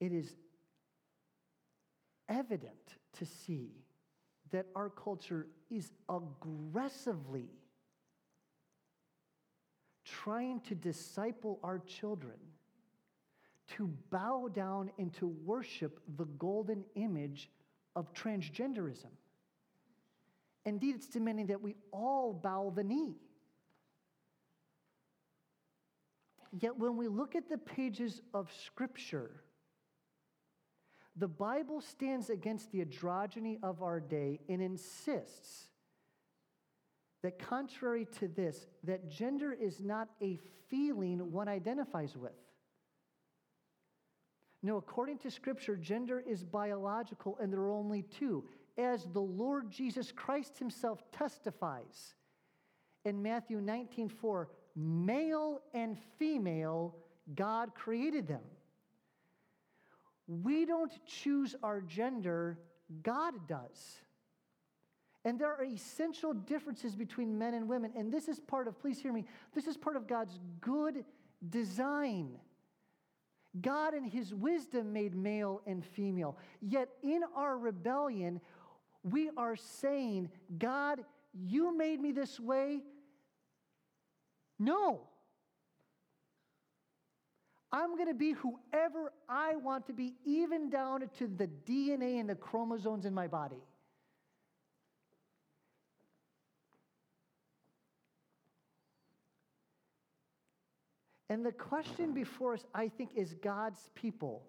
it 0.00 0.12
is 0.12 0.34
evident 2.28 2.96
to 3.18 3.24
see 3.24 3.70
that 4.50 4.66
our 4.74 4.90
culture 4.90 5.46
is 5.70 5.92
aggressively 6.08 7.48
trying 10.04 10.60
to 10.60 10.74
disciple 10.74 11.58
our 11.62 11.78
children 11.80 12.36
to 13.76 13.88
bow 14.10 14.48
down 14.52 14.90
and 14.98 15.12
to 15.14 15.28
worship 15.44 16.00
the 16.16 16.26
golden 16.38 16.84
image 16.94 17.48
of 17.96 18.12
transgenderism. 18.12 19.10
Indeed, 20.64 20.94
it's 20.96 21.08
demanding 21.08 21.46
that 21.46 21.60
we 21.60 21.76
all 21.90 22.32
bow 22.32 22.72
the 22.74 22.84
knee. 22.84 23.16
Yet, 26.52 26.78
when 26.78 26.96
we 26.96 27.08
look 27.08 27.34
at 27.34 27.48
the 27.48 27.58
pages 27.58 28.20
of 28.34 28.52
Scripture, 28.66 29.42
the 31.16 31.28
Bible 31.28 31.80
stands 31.80 32.30
against 32.30 32.70
the 32.72 32.84
androgyny 32.84 33.58
of 33.62 33.82
our 33.82 34.00
day 34.00 34.40
and 34.48 34.62
insists 34.62 35.64
that 37.22 37.38
contrary 37.38 38.06
to 38.18 38.28
this, 38.28 38.66
that 38.84 39.08
gender 39.08 39.52
is 39.52 39.80
not 39.80 40.08
a 40.20 40.38
feeling 40.68 41.32
one 41.32 41.48
identifies 41.48 42.16
with. 42.16 42.32
No, 44.62 44.76
according 44.76 45.18
to 45.18 45.30
Scripture, 45.30 45.76
gender 45.76 46.20
is 46.20 46.44
biological 46.44 47.36
and 47.40 47.52
there 47.52 47.60
are 47.60 47.72
only 47.72 48.02
two, 48.02 48.44
as 48.78 49.06
the 49.12 49.20
Lord 49.20 49.70
Jesus 49.70 50.12
Christ 50.12 50.58
himself 50.58 51.02
testifies 51.12 52.14
in 53.04 53.22
Matthew 53.22 53.60
19 53.60 54.08
4, 54.08 54.48
male 54.76 55.60
and 55.74 55.96
female, 56.18 56.94
God 57.34 57.74
created 57.74 58.28
them. 58.28 58.42
We 60.26 60.64
don't 60.64 60.92
choose 61.06 61.54
our 61.62 61.80
gender, 61.80 62.58
God 63.02 63.34
does. 63.48 64.02
And 65.24 65.38
there 65.38 65.52
are 65.52 65.64
essential 65.64 66.32
differences 66.32 66.96
between 66.96 67.38
men 67.38 67.54
and 67.54 67.68
women. 67.68 67.92
And 67.96 68.12
this 68.12 68.28
is 68.28 68.40
part 68.40 68.66
of, 68.66 68.80
please 68.80 69.00
hear 69.00 69.12
me, 69.12 69.24
this 69.54 69.66
is 69.66 69.76
part 69.76 69.96
of 69.96 70.08
God's 70.08 70.38
good 70.60 71.04
design. 71.48 72.38
God, 73.60 73.94
in 73.94 74.04
His 74.04 74.34
wisdom, 74.34 74.92
made 74.92 75.14
male 75.14 75.60
and 75.66 75.84
female. 75.84 76.38
Yet 76.60 76.88
in 77.02 77.22
our 77.36 77.58
rebellion, 77.58 78.40
we 79.02 79.30
are 79.36 79.56
saying, 79.56 80.30
God, 80.58 81.00
you 81.34 81.76
made 81.76 82.00
me 82.00 82.12
this 82.12 82.38
way. 82.38 82.80
No. 84.58 85.00
I'm 87.72 87.96
going 87.96 88.08
to 88.08 88.14
be 88.14 88.32
whoever 88.32 89.12
I 89.28 89.56
want 89.56 89.86
to 89.86 89.92
be, 89.92 90.14
even 90.24 90.68
down 90.68 91.08
to 91.18 91.26
the 91.26 91.48
DNA 91.66 92.20
and 92.20 92.28
the 92.28 92.34
chromosomes 92.34 93.06
in 93.06 93.14
my 93.14 93.26
body. 93.26 93.62
And 101.30 101.46
the 101.46 101.52
question 101.52 102.12
before 102.12 102.52
us, 102.52 102.66
I 102.74 102.88
think, 102.88 103.12
is 103.16 103.32
God's 103.42 103.88
people. 103.94 104.42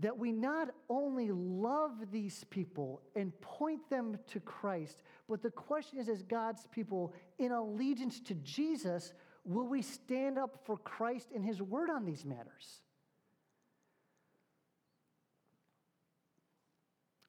That 0.00 0.16
we 0.16 0.30
not 0.30 0.68
only 0.88 1.30
love 1.32 2.12
these 2.12 2.44
people 2.50 3.02
and 3.16 3.32
point 3.40 3.90
them 3.90 4.16
to 4.28 4.38
Christ, 4.38 5.02
but 5.28 5.42
the 5.42 5.50
question 5.50 5.98
is, 5.98 6.08
as 6.08 6.22
God's 6.22 6.68
people, 6.68 7.12
in 7.38 7.50
allegiance 7.50 8.20
to 8.20 8.34
Jesus, 8.36 9.12
will 9.44 9.66
we 9.66 9.82
stand 9.82 10.38
up 10.38 10.60
for 10.64 10.76
Christ 10.76 11.28
and 11.34 11.44
his 11.44 11.60
word 11.60 11.90
on 11.90 12.04
these 12.04 12.24
matters? 12.24 12.82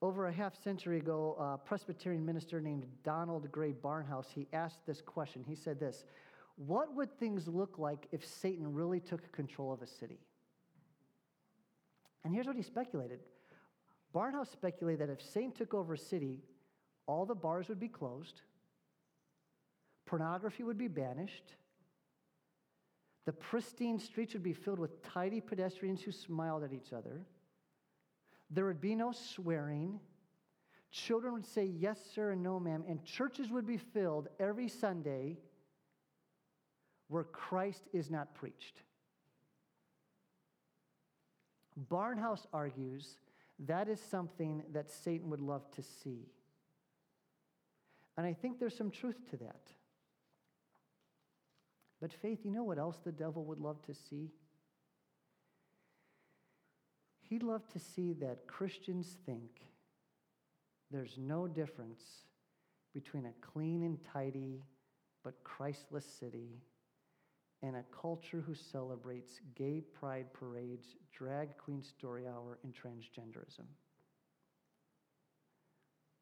Over 0.01 0.27
a 0.27 0.31
half 0.31 0.55
century 0.63 0.99
ago, 0.99 1.35
a 1.39 1.57
Presbyterian 1.57 2.23
minister 2.25 2.61
named 2.61 2.85
Donald 3.03 3.51
Grey 3.51 3.73
Barnhouse, 3.73 4.27
he 4.33 4.47
asked 4.53 4.85
this 4.85 5.01
question. 5.01 5.43
He 5.45 5.55
said 5.55 5.79
this, 5.79 6.05
what 6.55 6.93
would 6.95 7.11
things 7.17 7.47
look 7.47 7.79
like 7.79 8.07
if 8.11 8.25
Satan 8.25 8.73
really 8.73 8.99
took 8.99 9.29
control 9.31 9.73
of 9.73 9.81
a 9.81 9.87
city? 9.87 10.19
And 12.23 12.33
here's 12.33 12.47
what 12.47 12.55
he 12.55 12.63
speculated. 12.63 13.19
Barnhouse 14.13 14.51
speculated 14.51 15.07
that 15.07 15.11
if 15.11 15.21
Satan 15.21 15.51
took 15.51 15.73
over 15.73 15.93
a 15.93 15.97
city, 15.97 16.39
all 17.05 17.25
the 17.25 17.35
bars 17.35 17.69
would 17.69 17.79
be 17.79 17.87
closed, 17.87 18.41
pornography 20.05 20.63
would 20.63 20.77
be 20.77 20.87
banished, 20.87 21.55
the 23.25 23.33
pristine 23.33 23.99
streets 23.99 24.33
would 24.33 24.43
be 24.43 24.53
filled 24.53 24.79
with 24.79 25.03
tidy 25.03 25.39
pedestrians 25.39 26.01
who 26.01 26.11
smiled 26.11 26.63
at 26.63 26.73
each 26.73 26.93
other. 26.93 27.21
There 28.49 28.65
would 28.65 28.81
be 28.81 28.95
no 28.95 29.11
swearing. 29.11 29.99
Children 30.91 31.33
would 31.33 31.45
say 31.45 31.65
yes, 31.65 31.99
sir, 32.15 32.31
and 32.31 32.41
no, 32.41 32.59
ma'am. 32.59 32.83
And 32.87 33.03
churches 33.05 33.51
would 33.51 33.67
be 33.67 33.77
filled 33.77 34.29
every 34.39 34.67
Sunday 34.67 35.37
where 37.07 37.23
Christ 37.23 37.83
is 37.93 38.09
not 38.09 38.33
preached. 38.33 38.81
Barnhouse 41.77 42.45
argues 42.53 43.17
that 43.67 43.89
is 43.89 43.99
something 43.99 44.63
that 44.71 44.89
Satan 44.89 45.29
would 45.29 45.41
love 45.41 45.69
to 45.71 45.81
see. 45.81 46.27
And 48.17 48.25
I 48.25 48.33
think 48.33 48.59
there's 48.59 48.77
some 48.77 48.91
truth 48.91 49.29
to 49.31 49.37
that. 49.37 49.61
But, 52.01 52.13
Faith, 52.13 52.39
you 52.43 52.51
know 52.51 52.63
what 52.63 52.77
else 52.77 52.97
the 53.03 53.11
devil 53.11 53.43
would 53.45 53.59
love 53.59 53.81
to 53.83 53.93
see? 53.93 54.31
He'd 57.29 57.43
love 57.43 57.67
to 57.69 57.79
see 57.79 58.13
that 58.13 58.47
Christians 58.47 59.17
think 59.25 59.61
there's 60.89 61.17
no 61.17 61.47
difference 61.47 62.01
between 62.93 63.25
a 63.25 63.33
clean 63.41 63.83
and 63.83 63.99
tidy 64.03 64.63
but 65.23 65.43
Christless 65.43 66.05
city 66.05 66.61
and 67.61 67.75
a 67.75 67.83
culture 68.01 68.41
who 68.45 68.55
celebrates 68.55 69.41
gay 69.55 69.81
pride 69.81 70.31
parades, 70.33 70.95
drag 71.11 71.57
queen 71.57 71.83
story 71.83 72.25
hour, 72.27 72.57
and 72.63 72.73
transgenderism. 72.73 73.65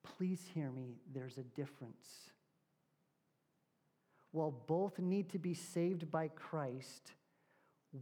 Please 0.03 0.41
hear 0.53 0.71
me, 0.71 0.95
there's 1.13 1.37
a 1.37 1.43
difference. 1.43 2.31
While 4.31 4.51
both 4.67 4.99
need 4.99 5.29
to 5.31 5.39
be 5.39 5.53
saved 5.53 6.09
by 6.11 6.29
Christ, 6.29 7.13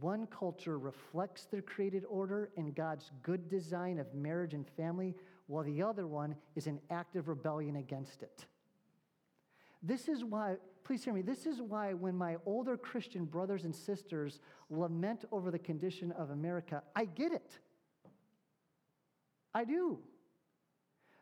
one 0.00 0.26
culture 0.26 0.78
reflects 0.78 1.44
the 1.44 1.62
created 1.62 2.04
order 2.08 2.50
and 2.56 2.74
God's 2.74 3.10
good 3.22 3.48
design 3.48 3.98
of 3.98 4.12
marriage 4.14 4.54
and 4.54 4.66
family, 4.76 5.14
while 5.46 5.64
the 5.64 5.82
other 5.82 6.06
one 6.06 6.34
is 6.54 6.66
an 6.66 6.80
active 6.90 7.28
rebellion 7.28 7.76
against 7.76 8.22
it. 8.22 8.46
This 9.82 10.08
is 10.08 10.24
why, 10.24 10.56
please 10.86 11.02
hear 11.02 11.12
me, 11.12 11.20
this 11.20 11.46
is 11.46 11.60
why 11.60 11.92
when 11.94 12.16
my 12.16 12.36
older 12.46 12.76
Christian 12.76 13.24
brothers 13.24 13.64
and 13.64 13.74
sisters 13.74 14.38
lament 14.70 15.24
over 15.32 15.50
the 15.50 15.58
condition 15.58 16.12
of 16.12 16.30
America, 16.30 16.80
I 16.94 17.06
get 17.06 17.32
it. 17.32 17.58
I 19.52 19.64
do. 19.64 19.98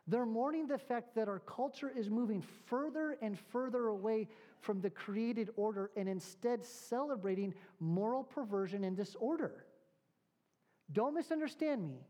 They're 0.07 0.25
mourning 0.25 0.67
the 0.67 0.77
fact 0.77 1.15
that 1.15 1.27
our 1.27 1.39
culture 1.39 1.91
is 1.95 2.11
moving 2.11 2.43
further 2.67 3.17
and 3.23 3.39
further 3.39 3.87
away 3.87 4.27
from 4.59 4.81
the 4.81 4.89
created 4.91 5.49
order 5.55 5.89
and 5.97 6.07
instead 6.07 6.63
celebrating 6.63 7.51
moral 7.79 8.23
perversion 8.23 8.83
and 8.83 8.95
disorder. 8.95 9.65
Don't 10.91 11.15
misunderstand 11.15 11.87
me. 11.87 12.05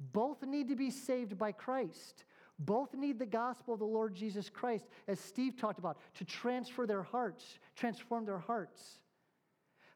Both 0.00 0.42
need 0.44 0.68
to 0.68 0.74
be 0.74 0.90
saved 0.90 1.38
by 1.38 1.52
Christ. 1.52 2.24
Both 2.64 2.94
need 2.94 3.18
the 3.18 3.26
gospel 3.26 3.74
of 3.74 3.80
the 3.80 3.86
Lord 3.86 4.14
Jesus 4.14 4.48
Christ, 4.48 4.86
as 5.08 5.18
Steve 5.18 5.56
talked 5.56 5.78
about, 5.78 5.98
to 6.14 6.24
transfer 6.24 6.86
their 6.86 7.02
hearts, 7.02 7.58
transform 7.74 8.24
their 8.24 8.38
hearts. 8.38 8.98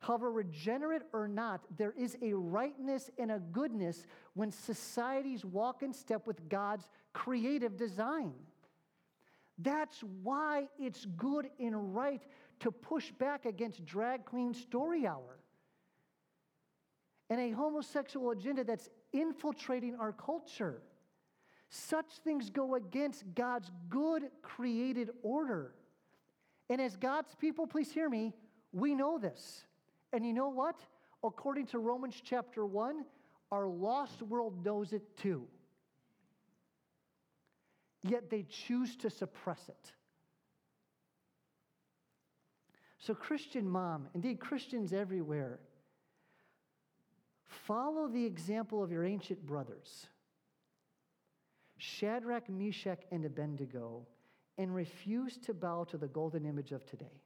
However, 0.01 0.31
regenerate 0.31 1.03
or 1.13 1.29
not, 1.29 1.65
there 1.77 1.95
is 1.97 2.17
a 2.23 2.33
rightness 2.33 3.11
and 3.19 3.31
a 3.31 3.39
goodness 3.39 4.05
when 4.35 4.51
societies 4.51 5.45
walk 5.45 5.83
in 5.83 5.93
step 5.93 6.27
with 6.27 6.49
God's 6.49 6.89
creative 7.13 7.77
design. 7.77 8.33
That's 9.59 10.01
why 10.23 10.69
it's 10.79 11.07
good 11.17 11.49
and 11.59 11.95
right 11.95 12.23
to 12.61 12.71
push 12.71 13.11
back 13.13 13.47
against 13.47 13.85
drag 13.85 14.25
queen 14.25 14.55
story 14.55 15.07
hour 15.07 15.39
and 17.31 17.41
a 17.41 17.51
homosexual 17.51 18.31
agenda 18.31 18.65
that's 18.65 18.89
infiltrating 19.13 19.97
our 19.97 20.13
culture. 20.13 20.83
Such 21.69 22.07
things 22.25 22.51
go 22.51 22.75
against 22.77 23.25
God's 23.35 23.71
good 23.89 24.25
created 24.43 25.11
order. 25.23 25.73
And 26.69 26.81
as 26.81 26.97
God's 26.97 27.35
people, 27.35 27.67
please 27.67 27.91
hear 27.91 28.09
me, 28.09 28.33
we 28.73 28.95
know 28.95 29.19
this. 29.19 29.65
And 30.13 30.25
you 30.25 30.33
know 30.33 30.49
what? 30.49 30.77
According 31.23 31.67
to 31.69 31.79
Romans 31.79 32.21
chapter 32.23 32.65
1, 32.65 33.05
our 33.51 33.67
lost 33.67 34.23
world 34.23 34.65
knows 34.65 34.93
it 34.93 35.17
too. 35.17 35.47
Yet 38.03 38.31
they 38.31 38.45
choose 38.49 38.97
to 38.97 39.11
suppress 39.11 39.69
it. 39.69 39.93
So, 42.99 43.15
Christian 43.15 43.69
mom, 43.69 44.09
indeed 44.15 44.41
Christians 44.41 44.93
everywhere, 44.93 45.61
follow 47.47 48.09
the 48.09 48.25
example 48.25 48.83
of 48.83 48.91
your 48.91 49.05
ancient 49.05 49.45
brothers 49.47 50.07
Shadrach, 51.79 52.49
Meshach, 52.49 53.01
and 53.11 53.25
Abednego, 53.25 54.07
and 54.59 54.75
refuse 54.75 55.37
to 55.39 55.55
bow 55.55 55.85
to 55.85 55.99
the 55.99 56.09
golden 56.09 56.47
image 56.47 56.73
of 56.73 56.87
today. 56.87 57.21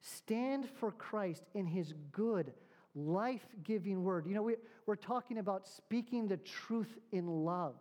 Stand 0.00 0.68
for 0.78 0.92
Christ 0.92 1.44
in 1.54 1.66
his 1.66 1.92
good, 2.12 2.52
life 2.94 3.46
giving 3.64 4.04
word. 4.04 4.26
You 4.26 4.34
know, 4.34 4.42
we, 4.42 4.56
we're 4.86 4.96
talking 4.96 5.38
about 5.38 5.66
speaking 5.66 6.28
the 6.28 6.36
truth 6.38 6.96
in 7.12 7.26
love. 7.26 7.76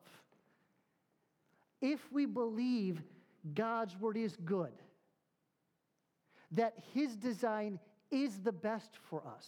If 1.82 2.00
we 2.12 2.26
believe 2.26 3.02
God's 3.54 3.96
word 4.00 4.18
is 4.18 4.36
good, 4.38 4.74
that 6.52 6.74
his 6.94 7.16
design 7.16 7.80
is 8.10 8.40
the 8.40 8.52
best 8.52 8.92
for 9.10 9.22
us, 9.28 9.48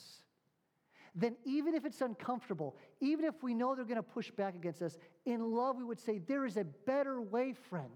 then 1.15 1.35
even 1.45 1.73
if 1.73 1.85
it's 1.85 2.01
uncomfortable, 2.01 2.75
even 3.01 3.25
if 3.25 3.41
we 3.43 3.53
know 3.53 3.75
they're 3.75 3.85
going 3.85 3.97
to 3.97 4.03
push 4.03 4.31
back 4.31 4.55
against 4.55 4.81
us, 4.81 4.97
in 5.25 5.51
love 5.51 5.77
we 5.77 5.83
would 5.83 5.99
say, 5.99 6.19
There 6.19 6.45
is 6.45 6.57
a 6.57 6.63
better 6.63 7.21
way, 7.21 7.53
friend. 7.53 7.89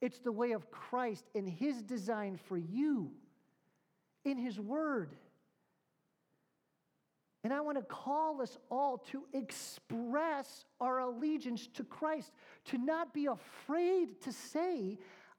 It's 0.00 0.18
the 0.18 0.32
way 0.32 0.52
of 0.52 0.70
Christ 0.70 1.24
and 1.34 1.48
his 1.48 1.82
design 1.82 2.38
for 2.48 2.58
you 2.58 3.10
in 4.24 4.36
his 4.36 4.60
word. 4.60 5.16
And 7.44 7.54
I 7.54 7.60
want 7.60 7.78
to 7.78 7.84
call 7.84 8.42
us 8.42 8.58
all 8.70 8.98
to 9.12 9.22
express 9.32 10.64
our 10.80 10.98
allegiance 10.98 11.68
to 11.74 11.84
Christ, 11.84 12.32
to 12.66 12.78
not 12.78 13.14
be 13.14 13.26
afraid 13.26 14.20
to 14.22 14.32
say, 14.32 14.98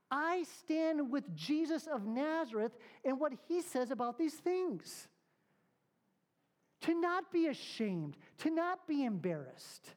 I 0.10 0.46
stand 0.62 1.12
with 1.12 1.36
Jesus 1.36 1.86
of 1.86 2.06
Nazareth 2.06 2.72
and 3.04 3.20
what 3.20 3.34
he 3.50 3.62
says 3.62 3.92
about 3.92 4.18
these 4.18 4.36
things. 4.36 5.10
To 6.82 7.00
not 7.00 7.32
be 7.32 7.48
ashamed, 7.48 8.18
to 8.40 8.50
not 8.50 8.88
be 8.88 9.04
embarrassed. 9.04 9.96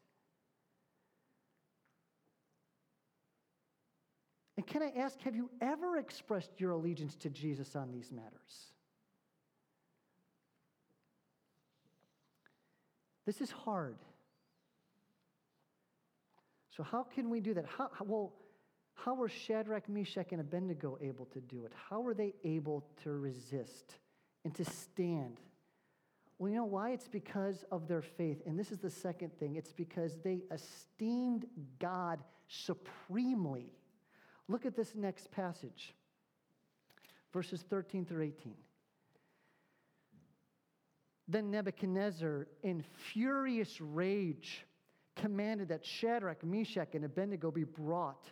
And 4.57 4.67
can 4.67 4.83
I 4.83 4.93
ask, 4.99 5.19
have 5.23 5.35
you 5.35 5.51
ever 5.61 5.97
expressed 5.97 6.53
your 6.59 6.73
allegiance 6.73 7.17
to 7.17 7.31
Jesus 7.31 7.77
on 7.77 7.91
these 7.91 8.13
matters? 8.13 8.73
This 13.25 13.41
is 13.41 13.51
hard. 13.51 13.97
So, 16.77 16.83
how 16.83 17.05
can 17.05 17.31
we 17.31 17.41
do 17.41 17.55
that? 17.55 17.65
How, 17.67 17.91
well, 18.05 18.33
how 18.95 19.15
were 19.15 19.29
Shadrach, 19.29 19.89
Meshach, 19.89 20.33
and 20.33 20.41
Abednego 20.41 20.99
able 21.01 21.27
to 21.27 21.41
do 21.41 21.65
it? 21.65 21.73
How 21.89 22.01
were 22.01 22.15
they 22.15 22.35
able 22.45 22.85
to 23.03 23.11
resist 23.13 23.95
and 24.45 24.55
to 24.57 24.65
stand? 24.65 25.41
Well, 26.41 26.49
you 26.49 26.57
know 26.57 26.65
why? 26.65 26.93
It's 26.93 27.07
because 27.07 27.67
of 27.71 27.87
their 27.87 28.01
faith. 28.01 28.41
And 28.47 28.59
this 28.59 28.73
is 28.73 28.79
the 28.79 28.89
second 28.89 29.39
thing 29.39 29.57
it's 29.57 29.75
because 29.75 30.17
they 30.25 30.41
esteemed 30.51 31.45
God 31.79 32.25
supremely. 32.49 33.67
Look 34.49 34.65
at 34.65 34.75
this 34.75 34.95
next 34.95 35.31
passage, 35.31 35.95
verses 37.31 37.63
13 37.69 38.07
through 38.07 38.23
18. 38.23 38.55
Then 41.29 41.51
Nebuchadnezzar, 41.51 42.49
in 42.63 42.83
furious 43.13 43.79
rage, 43.79 44.65
commanded 45.17 45.69
that 45.69 45.85
Shadrach, 45.85 46.43
Meshach, 46.43 46.95
and 46.95 47.05
Abednego 47.05 47.51
be 47.51 47.65
brought. 47.65 48.25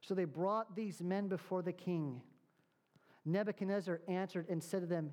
So 0.00 0.14
they 0.14 0.24
brought 0.24 0.74
these 0.74 1.02
men 1.02 1.28
before 1.28 1.60
the 1.60 1.74
king. 1.74 2.22
Nebuchadnezzar 3.26 4.00
answered 4.08 4.46
and 4.48 4.62
said 4.62 4.80
to 4.80 4.86
them, 4.86 5.12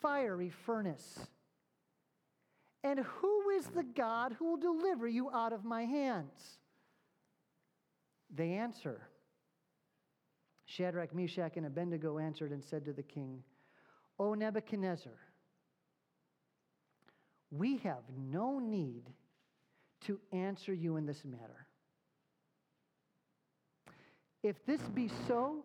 fiery 0.00 0.50
furnace. 0.50 1.18
And 2.84 3.00
who 3.00 3.50
is 3.50 3.66
the 3.66 3.82
God 3.82 4.36
who 4.38 4.50
will 4.50 4.56
deliver 4.56 5.08
you 5.08 5.30
out 5.30 5.52
of 5.52 5.64
my 5.64 5.84
hands? 5.84 6.58
They 8.34 8.52
answer. 8.52 9.08
Shadrach, 10.66 11.14
Meshach, 11.14 11.56
and 11.56 11.66
Abednego 11.66 12.18
answered 12.18 12.52
and 12.52 12.62
said 12.62 12.84
to 12.84 12.92
the 12.92 13.02
king, 13.02 13.42
O 14.18 14.34
Nebuchadnezzar, 14.34 15.12
we 17.50 17.78
have 17.78 18.02
no 18.16 18.58
need 18.58 19.04
to 20.06 20.20
answer 20.32 20.72
you 20.72 20.96
in 20.96 21.06
this 21.06 21.24
matter. 21.24 21.66
If 24.42 24.64
this 24.66 24.80
be 24.82 25.10
so, 25.26 25.64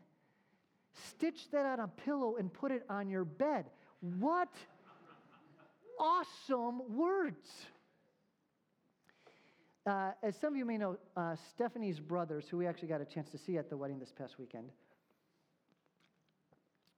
Stitch 0.93 1.49
that 1.51 1.65
on 1.65 1.79
a 1.79 1.87
pillow 1.87 2.35
and 2.37 2.51
put 2.51 2.71
it 2.71 2.83
on 2.89 3.09
your 3.09 3.25
bed. 3.25 3.65
What 4.19 4.49
awesome 5.99 6.81
words! 6.95 7.47
Uh, 9.85 10.11
as 10.21 10.35
some 10.35 10.53
of 10.53 10.57
you 10.57 10.65
may 10.65 10.77
know, 10.77 10.97
uh, 11.17 11.35
Stephanie's 11.49 11.99
brothers, 11.99 12.45
who 12.49 12.57
we 12.57 12.67
actually 12.67 12.87
got 12.87 13.01
a 13.01 13.05
chance 13.05 13.29
to 13.31 13.37
see 13.37 13.57
at 13.57 13.69
the 13.69 13.77
wedding 13.77 13.99
this 13.99 14.11
past 14.11 14.37
weekend, 14.37 14.69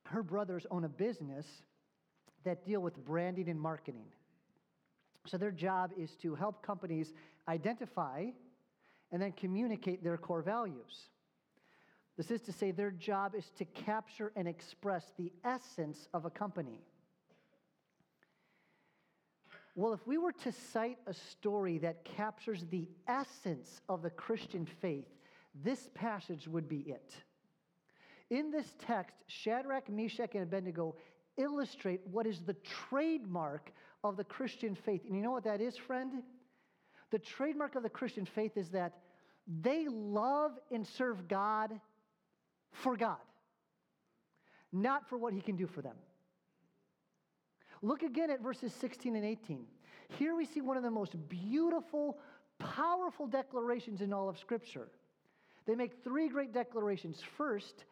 her 0.06 0.22
brothers 0.22 0.66
own 0.70 0.84
a 0.84 0.90
business 0.90 1.46
that 2.44 2.66
deal 2.66 2.82
with 2.82 2.98
branding 3.06 3.50
and 3.50 3.60
marketing. 3.60 4.06
So 5.28 5.38
their 5.38 5.52
job 5.52 5.92
is 5.98 6.12
to 6.22 6.36
help 6.36 6.66
companies 6.66 7.14
identify 7.48 8.26
and 9.12 9.22
then 9.22 9.32
communicate 9.32 10.04
their 10.04 10.18
core 10.18 10.42
values. 10.42 11.08
This 12.16 12.30
is 12.30 12.42
to 12.42 12.52
say, 12.52 12.72
their 12.72 12.92
job 12.92 13.34
is 13.36 13.50
to 13.58 13.66
capture 13.66 14.32
and 14.36 14.48
express 14.48 15.12
the 15.18 15.32
essence 15.44 16.08
of 16.14 16.26
a 16.26 16.30
company. 16.30 16.80
Well, 19.76 19.94
if 19.94 20.06
we 20.06 20.20
were 20.20 20.34
to 20.44 20.52
cite 20.52 21.00
a 21.08 21.14
story 21.14 21.80
that 21.80 22.06
captures 22.06 22.66
the 22.70 22.88
essence 23.08 23.82
of 23.90 24.04
the 24.04 24.12
Christian 24.12 24.68
faith, 24.82 25.08
this 25.64 25.90
passage 25.96 26.48
would 26.48 26.70
be 26.70 26.82
it. 26.82 27.16
In 28.30 28.52
this 28.52 28.74
text, 28.80 29.18
Shadrach, 29.28 29.90
Meshach, 29.90 30.36
and 30.36 30.44
Abednego 30.44 30.96
illustrate 31.38 32.02
what 32.06 32.28
is 32.28 32.42
the 32.42 32.56
trademark 32.90 33.72
of 34.04 34.18
the 34.18 34.24
Christian 34.24 34.76
faith. 34.76 35.02
And 35.06 35.16
you 35.16 35.24
know 35.24 35.32
what 35.32 35.46
that 35.46 35.62
is, 35.62 35.76
friend? 35.76 36.22
The 37.10 37.20
trademark 37.20 37.76
of 37.76 37.82
the 37.82 37.90
Christian 37.90 38.26
faith 38.26 38.58
is 38.58 38.70
that 38.70 38.94
they 39.62 39.88
love 39.88 40.52
and 40.72 40.86
serve 40.86 41.28
God 41.28 41.80
for 42.74 42.98
God, 42.98 43.18
not 44.72 45.08
for 45.08 45.18
what 45.18 45.34
He 45.34 45.42
can 45.42 45.56
do 45.56 45.68
for 45.68 45.82
them. 45.82 45.96
Look 47.82 48.04
again 48.04 48.30
at 48.30 48.42
verses 48.42 48.74
16 48.74 49.16
and 49.16 49.26
18. 49.26 49.66
Here 50.18 50.36
we 50.36 50.46
see 50.46 50.62
one 50.62 50.78
of 50.78 50.84
the 50.84 50.92
most 50.92 51.16
beautiful, 51.30 52.18
powerful 52.60 53.28
declarations 53.28 54.02
in 54.02 54.14
all 54.14 54.30
of 54.30 54.38
Scripture. 54.38 54.88
They 55.66 55.76
make 55.76 56.04
three 56.04 56.28
great 56.30 56.54
declarations. 56.54 57.22
First, 57.38 57.86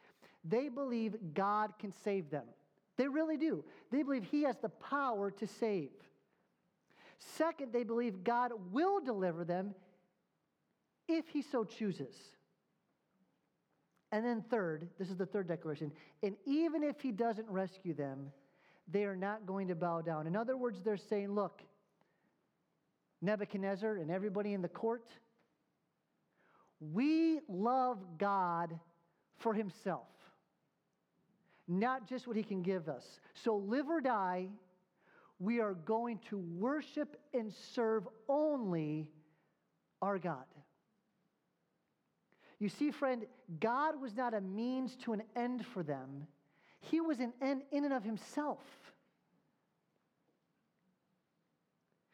they 0.43 0.69
believe 0.69 1.15
God 1.33 1.71
can 1.79 1.93
save 2.03 2.29
them. 2.29 2.45
They 2.97 3.07
really 3.07 3.37
do. 3.37 3.63
They 3.91 4.03
believe 4.03 4.23
He 4.23 4.43
has 4.43 4.57
the 4.57 4.69
power 4.69 5.31
to 5.31 5.47
save. 5.47 5.91
Second, 7.17 7.71
they 7.71 7.83
believe 7.83 8.23
God 8.23 8.51
will 8.71 8.99
deliver 8.99 9.43
them 9.43 9.75
if 11.07 11.27
He 11.27 11.41
so 11.41 11.63
chooses. 11.63 12.15
And 14.11 14.25
then, 14.25 14.43
third, 14.49 14.89
this 14.99 15.09
is 15.09 15.17
the 15.17 15.25
third 15.25 15.47
declaration, 15.47 15.91
and 16.21 16.35
even 16.45 16.83
if 16.83 16.99
He 16.99 17.11
doesn't 17.11 17.47
rescue 17.49 17.93
them, 17.93 18.31
they 18.87 19.05
are 19.05 19.15
not 19.15 19.45
going 19.45 19.67
to 19.69 19.75
bow 19.75 20.01
down. 20.01 20.27
In 20.27 20.35
other 20.35 20.57
words, 20.57 20.81
they're 20.83 20.97
saying, 20.97 21.33
look, 21.33 21.61
Nebuchadnezzar 23.21 23.95
and 23.97 24.11
everybody 24.11 24.53
in 24.53 24.61
the 24.61 24.67
court, 24.67 25.07
we 26.79 27.39
love 27.47 27.99
God 28.17 28.77
for 29.37 29.53
himself, 29.53 30.07
not 31.67 32.07
just 32.07 32.27
what 32.27 32.35
he 32.35 32.43
can 32.43 32.63
give 32.63 32.89
us. 32.89 33.19
So, 33.33 33.55
live 33.55 33.87
or 33.89 34.01
die, 34.01 34.47
we 35.39 35.59
are 35.59 35.73
going 35.73 36.19
to 36.29 36.37
worship 36.37 37.19
and 37.33 37.53
serve 37.73 38.07
only 38.27 39.07
our 40.01 40.17
God. 40.17 40.45
You 42.61 42.69
see, 42.69 42.91
friend, 42.91 43.25
God 43.59 43.99
was 43.99 44.15
not 44.15 44.35
a 44.35 44.39
means 44.39 44.95
to 44.97 45.13
an 45.13 45.23
end 45.35 45.65
for 45.65 45.81
them. 45.81 46.27
He 46.79 47.01
was 47.01 47.19
an 47.19 47.33
end 47.41 47.63
in 47.71 47.85
and 47.85 47.93
of 47.93 48.03
himself. 48.03 48.59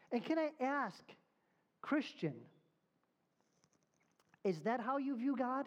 And 0.10 0.24
can 0.24 0.39
I 0.39 0.52
ask, 0.64 1.04
Christian, 1.82 2.34
is 4.45 4.62
that 4.62 4.80
how 4.80 4.95
you 4.95 5.18
view 5.18 5.36
God? 5.36 5.66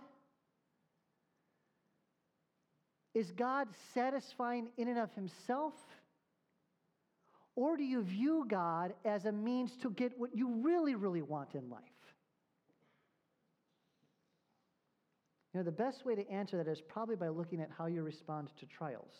Is 3.12 3.32
God 3.32 3.68
satisfying 3.92 4.70
in 4.78 4.88
and 4.88 4.98
of 4.98 5.12
himself? 5.12 5.74
Or 7.54 7.76
do 7.76 7.84
you 7.84 8.02
view 8.02 8.46
God 8.48 8.94
as 9.04 9.26
a 9.26 9.32
means 9.32 9.76
to 9.82 9.90
get 9.90 10.18
what 10.18 10.34
you 10.34 10.48
really, 10.62 10.94
really 10.94 11.20
want 11.20 11.54
in 11.54 11.68
life? 11.68 11.82
You 15.52 15.60
know, 15.60 15.64
the 15.64 15.72
best 15.72 16.06
way 16.06 16.14
to 16.14 16.28
answer 16.30 16.56
that 16.56 16.68
is 16.68 16.80
probably 16.80 17.16
by 17.16 17.28
looking 17.28 17.60
at 17.60 17.70
how 17.76 17.86
you 17.86 18.02
respond 18.02 18.50
to 18.60 18.66
trials. 18.66 19.12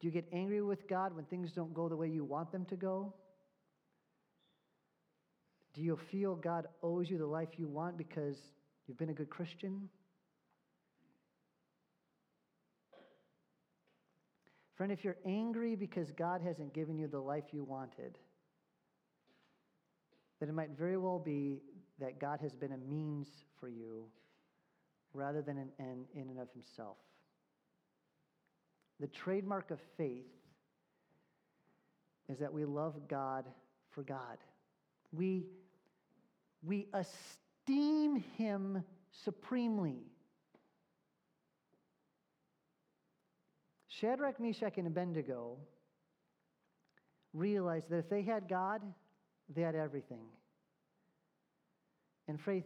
Do 0.00 0.08
you 0.08 0.12
get 0.12 0.26
angry 0.32 0.60
with 0.62 0.88
God 0.88 1.14
when 1.14 1.24
things 1.26 1.52
don't 1.52 1.72
go 1.72 1.88
the 1.88 1.96
way 1.96 2.08
you 2.08 2.24
want 2.24 2.50
them 2.50 2.64
to 2.66 2.76
go? 2.76 3.14
Do 5.74 5.80
you 5.80 5.96
feel 6.10 6.34
God 6.34 6.66
owes 6.82 7.08
you 7.08 7.18
the 7.18 7.26
life 7.26 7.50
you 7.56 7.68
want 7.68 7.96
because 7.96 8.36
you've 8.86 8.98
been 8.98 9.10
a 9.10 9.14
good 9.14 9.30
Christian? 9.30 9.88
Friend, 14.76 14.92
if 14.92 15.04
you're 15.04 15.18
angry 15.24 15.76
because 15.76 16.10
God 16.10 16.40
hasn't 16.42 16.74
given 16.74 16.98
you 16.98 17.06
the 17.06 17.20
life 17.20 17.44
you 17.52 17.62
wanted, 17.62 18.18
then 20.40 20.48
it 20.48 20.54
might 20.54 20.70
very 20.76 20.98
well 20.98 21.20
be 21.20 21.60
that 22.02 22.18
God 22.18 22.40
has 22.40 22.52
been 22.52 22.72
a 22.72 22.76
means 22.76 23.28
for 23.60 23.68
you 23.68 24.06
rather 25.14 25.40
than 25.40 25.56
an 25.56 25.70
end 25.78 26.06
in 26.14 26.22
and 26.22 26.38
of 26.40 26.48
himself. 26.52 26.96
The 28.98 29.06
trademark 29.06 29.70
of 29.70 29.78
faith 29.96 30.26
is 32.28 32.38
that 32.38 32.52
we 32.52 32.64
love 32.64 32.94
God 33.08 33.44
for 33.90 34.02
God. 34.02 34.38
We, 35.12 35.44
we 36.64 36.88
esteem 36.92 38.24
him 38.36 38.82
supremely. 39.24 40.02
Shadrach, 43.86 44.40
Meshach, 44.40 44.76
and 44.76 44.88
Abednego 44.88 45.56
realized 47.32 47.90
that 47.90 47.98
if 47.98 48.10
they 48.10 48.22
had 48.22 48.48
God, 48.48 48.82
they 49.54 49.62
had 49.62 49.76
everything. 49.76 50.26
And 52.32 52.40
faith, 52.40 52.64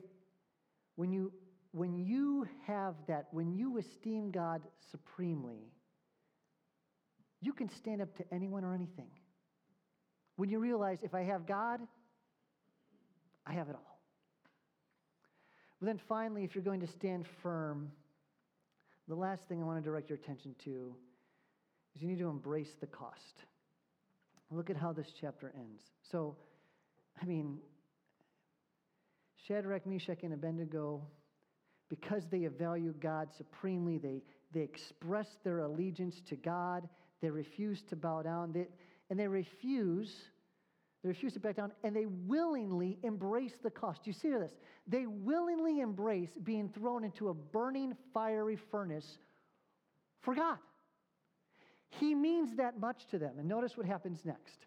when 0.95 1.11
you, 1.11 1.33
when 1.73 1.99
you 1.99 2.47
have 2.69 2.95
that, 3.09 3.27
when 3.33 3.53
you 3.53 3.79
esteem 3.79 4.31
God 4.31 4.63
supremely, 4.93 5.73
you 7.41 7.53
can 7.53 7.69
stand 7.69 8.01
up 8.01 8.17
to 8.19 8.25
anyone 8.33 8.63
or 8.63 8.77
anything. 8.77 9.11
When 10.37 10.51
you 10.51 10.61
realize 10.61 10.99
if 11.03 11.17
I 11.17 11.25
have 11.25 11.49
God, 11.49 11.81
I 13.45 13.55
have 13.55 13.69
it 13.69 13.75
all. 13.75 13.99
But 15.81 15.87
then 15.87 16.01
finally, 16.09 16.45
if 16.45 16.55
you're 16.55 16.63
going 16.63 16.83
to 16.83 16.87
stand 16.87 17.27
firm, 17.43 17.91
the 19.09 19.17
last 19.17 19.43
thing 19.49 19.61
I 19.61 19.65
want 19.65 19.83
to 19.83 19.91
direct 19.91 20.09
your 20.09 20.17
attention 20.17 20.55
to 20.63 20.95
is 21.97 22.03
you 22.03 22.07
need 22.07 22.21
to 22.21 22.29
embrace 22.29 22.77
the 22.79 22.87
cost. 22.87 23.43
Look 24.53 24.71
at 24.71 24.77
how 24.77 24.93
this 24.93 25.09
chapter 25.21 25.53
ends. 25.59 25.83
So, 26.13 26.37
I 27.21 27.25
mean, 27.25 27.59
Shadrach, 29.47 29.87
Meshach, 29.87 30.23
and 30.23 30.33
Abednego, 30.33 31.03
because 31.89 32.25
they 32.31 32.47
value 32.47 32.95
God 33.01 33.29
supremely, 33.37 33.99
they, 33.99 34.23
they 34.53 34.61
express 34.61 35.29
their 35.45 35.61
allegiance 35.61 36.21
to 36.29 36.37
God. 36.37 36.89
They 37.21 37.31
refuse 37.31 37.83
to 37.91 37.97
bow 37.97 38.23
down. 38.23 38.53
They, 38.53 38.67
and 39.09 39.19
they 39.19 39.29
refuse, 39.29 40.13
they 41.03 41.09
refuse 41.09 41.33
to 41.35 41.41
back 41.41 41.57
down, 41.57 41.73
and 41.85 41.95
they 41.95 42.07
willingly 42.07 42.99
embrace 43.03 43.55
the 43.63 43.71
cost. 43.71 44.01
You 44.05 44.13
see 44.13 44.31
this? 44.31 44.53
They 44.87 45.07
willingly 45.07 45.81
embrace 45.81 46.31
being 46.43 46.69
thrown 46.69 47.05
into 47.05 47.29
a 47.29 47.35
burning, 47.35 47.95
fiery 48.13 48.59
furnace 48.71 49.19
for 50.23 50.35
God. 50.35 50.59
He 51.89 52.15
means 52.15 52.57
that 52.57 52.81
much 52.81 53.07
to 53.13 53.19
them. 53.19 53.39
And 53.39 53.49
notice 53.49 53.77
what 53.77 53.87
happens 53.87 54.21
next. 54.25 54.67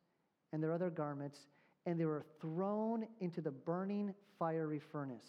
and 0.51 0.61
their 0.61 0.73
other 0.73 0.89
garments, 0.89 1.39
and 1.85 1.99
they 1.99 2.05
were 2.05 2.25
thrown 2.39 3.07
into 3.19 3.41
the 3.41 3.51
burning 3.51 4.13
fiery 4.37 4.79
furnace. 4.79 5.25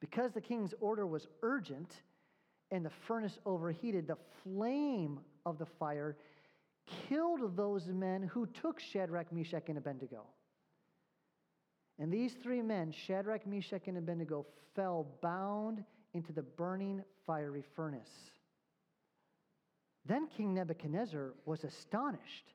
Because 0.00 0.32
the 0.32 0.40
king's 0.40 0.74
order 0.80 1.06
was 1.06 1.26
urgent 1.42 1.92
and 2.70 2.84
the 2.84 2.90
furnace 3.06 3.38
overheated, 3.46 4.06
the 4.06 4.18
flame 4.42 5.20
of 5.46 5.58
the 5.58 5.66
fire 5.66 6.16
killed 7.08 7.56
those 7.56 7.86
men 7.86 8.22
who 8.22 8.46
took 8.46 8.78
Shadrach, 8.78 9.32
Meshach, 9.32 9.68
and 9.68 9.78
Abednego. 9.78 10.26
And 11.98 12.12
these 12.12 12.34
three 12.42 12.62
men, 12.62 12.92
Shadrach, 12.92 13.46
Meshach, 13.46 13.88
and 13.88 13.98
Abednego, 13.98 14.46
fell 14.74 15.06
bound 15.20 15.82
into 16.14 16.32
the 16.32 16.42
burning 16.42 17.02
fiery 17.26 17.64
furnace. 17.74 18.10
Then 20.04 20.28
King 20.28 20.54
Nebuchadnezzar 20.54 21.34
was 21.44 21.64
astonished 21.64 22.54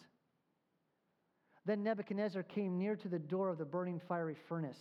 Then 1.65 1.83
Nebuchadnezzar 1.83 2.43
came 2.43 2.77
near 2.77 2.95
to 2.95 3.07
the 3.07 3.19
door 3.19 3.49
of 3.49 3.57
the 3.57 3.65
burning 3.65 4.01
fiery 4.07 4.35
furnace. 4.49 4.79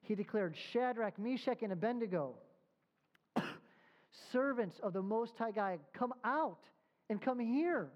He 0.00 0.14
declared, 0.14 0.56
Shadrach, 0.72 1.18
Meshach, 1.18 1.62
and 1.62 1.72
Abednego, 1.72 2.34
servants 4.32 4.78
of 4.82 4.92
the 4.92 5.02
Most 5.02 5.36
High 5.36 5.50
God, 5.50 5.80
come 5.92 6.14
out 6.24 6.60
and 7.10 7.20
come 7.20 7.38
here. 7.38 7.88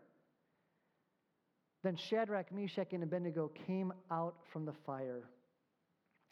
Then 1.82 1.96
Shadrach, 1.96 2.52
Meshach, 2.52 2.92
and 2.92 3.02
Abednego 3.02 3.50
came 3.66 3.92
out 4.10 4.34
from 4.52 4.66
the 4.66 4.74
fire. 4.84 5.30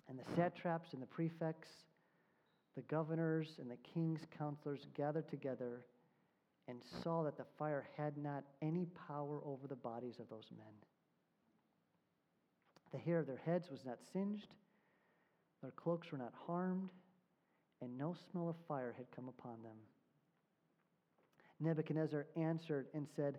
And 0.08 0.18
the 0.18 0.24
satraps 0.36 0.92
and 0.92 1.02
the 1.02 1.06
prefects, 1.06 1.68
the 2.76 2.82
governors 2.82 3.56
and 3.58 3.70
the 3.70 3.78
king's 3.94 4.20
counselors 4.36 4.86
gathered 4.94 5.28
together 5.28 5.84
and 6.66 6.82
saw 7.02 7.22
that 7.24 7.36
the 7.36 7.46
fire 7.58 7.86
had 7.96 8.16
not 8.18 8.44
any 8.60 8.86
power 9.08 9.40
over 9.44 9.66
the 9.66 9.76
bodies 9.76 10.16
of 10.18 10.28
those 10.28 10.46
men. 10.56 10.66
The 12.92 12.98
hair 12.98 13.18
of 13.18 13.26
their 13.26 13.40
heads 13.44 13.70
was 13.70 13.84
not 13.84 13.98
singed, 14.12 14.48
their 15.62 15.72
cloaks 15.72 16.10
were 16.10 16.18
not 16.18 16.32
harmed, 16.46 16.90
and 17.80 17.96
no 17.98 18.14
smell 18.30 18.48
of 18.48 18.56
fire 18.66 18.94
had 18.96 19.10
come 19.14 19.28
upon 19.28 19.62
them. 19.62 19.76
Nebuchadnezzar 21.60 22.26
answered 22.36 22.86
and 22.94 23.06
said, 23.14 23.38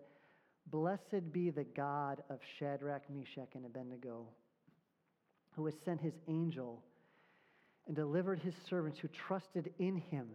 Blessed 0.67 1.31
be 1.31 1.49
the 1.49 1.63
God 1.63 2.21
of 2.29 2.39
Shadrach, 2.57 3.09
Meshach, 3.09 3.55
and 3.55 3.65
Abednego, 3.65 4.27
who 5.55 5.65
has 5.65 5.75
sent 5.83 6.01
his 6.01 6.13
angel 6.27 6.83
and 7.87 7.95
delivered 7.95 8.39
his 8.39 8.55
servants 8.69 8.99
who 8.99 9.07
trusted 9.07 9.73
in 9.79 9.97
him 9.97 10.27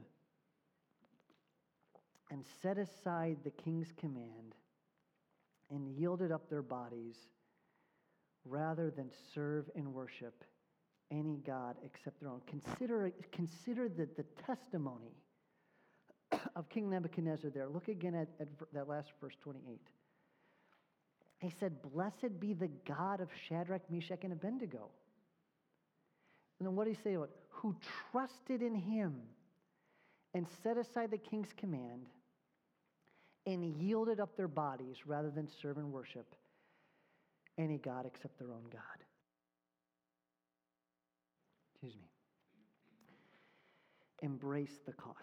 and 2.30 2.44
set 2.62 2.78
aside 2.78 3.38
the 3.44 3.50
king's 3.50 3.92
command 3.96 4.56
and 5.70 5.88
yielded 5.88 6.32
up 6.32 6.48
their 6.48 6.62
bodies 6.62 7.16
rather 8.44 8.90
than 8.90 9.10
serve 9.34 9.70
and 9.74 9.92
worship 9.92 10.44
any 11.10 11.38
God 11.46 11.76
except 11.84 12.20
their 12.20 12.28
own. 12.28 12.40
Consider, 12.46 13.12
consider 13.32 13.88
the, 13.88 14.08
the 14.16 14.24
testimony 14.46 15.14
of 16.56 16.68
King 16.68 16.90
Nebuchadnezzar 16.90 17.50
there. 17.50 17.68
Look 17.68 17.88
again 17.88 18.14
at, 18.14 18.28
at 18.40 18.48
that 18.72 18.88
last 18.88 19.10
verse 19.20 19.34
28. 19.42 19.80
He 21.40 21.52
said, 21.60 21.82
Blessed 21.92 22.40
be 22.40 22.54
the 22.54 22.70
God 22.86 23.20
of 23.20 23.28
Shadrach, 23.48 23.82
Meshach, 23.90 24.20
and 24.22 24.32
Abednego. 24.32 24.88
And 26.58 26.68
then 26.68 26.76
what 26.76 26.86
did 26.86 26.96
he 26.96 27.02
say 27.02 27.14
about 27.14 27.30
who 27.50 27.74
trusted 28.10 28.62
in 28.62 28.74
him 28.74 29.20
and 30.32 30.46
set 30.62 30.76
aside 30.76 31.10
the 31.10 31.18
king's 31.18 31.52
command 31.56 32.06
and 33.46 33.64
yielded 33.64 34.20
up 34.20 34.36
their 34.36 34.48
bodies 34.48 34.96
rather 35.06 35.30
than 35.30 35.48
serve 35.60 35.76
and 35.76 35.92
worship 35.92 36.26
any 37.58 37.78
God 37.78 38.06
except 38.06 38.38
their 38.38 38.52
own 38.52 38.64
God. 38.72 38.80
Excuse 41.74 41.94
me. 41.96 42.08
Embrace 44.22 44.78
the 44.86 44.92
cost. 44.92 45.18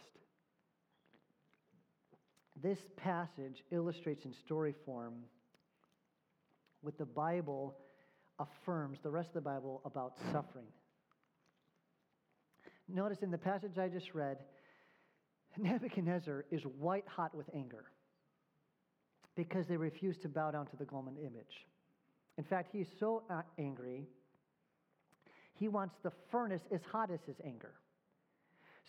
This 2.61 2.79
passage 2.95 3.63
illustrates 3.71 4.25
in 4.25 4.33
story 4.33 4.75
form 4.85 5.15
what 6.81 6.97
the 6.97 7.05
Bible 7.05 7.75
affirms, 8.39 8.99
the 9.01 9.09
rest 9.09 9.29
of 9.29 9.33
the 9.35 9.41
Bible, 9.41 9.81
about 9.85 10.13
suffering. 10.31 10.67
Notice 12.87 13.19
in 13.21 13.31
the 13.31 13.37
passage 13.37 13.77
I 13.77 13.87
just 13.87 14.13
read, 14.13 14.37
Nebuchadnezzar 15.57 16.45
is 16.51 16.61
white 16.63 17.07
hot 17.07 17.33
with 17.35 17.47
anger 17.55 17.85
because 19.35 19.67
they 19.67 19.77
refuse 19.77 20.17
to 20.19 20.29
bow 20.29 20.51
down 20.51 20.67
to 20.67 20.75
the 20.77 20.85
golden 20.85 21.17
image. 21.17 21.65
In 22.41 22.47
fact, 22.47 22.69
he's 22.71 22.87
so 22.99 23.21
uh, 23.29 23.43
angry, 23.59 24.07
he 25.53 25.67
wants 25.67 25.93
the 26.01 26.11
furnace 26.31 26.63
as 26.73 26.81
hot 26.91 27.11
as 27.11 27.19
his 27.27 27.35
anger. 27.45 27.73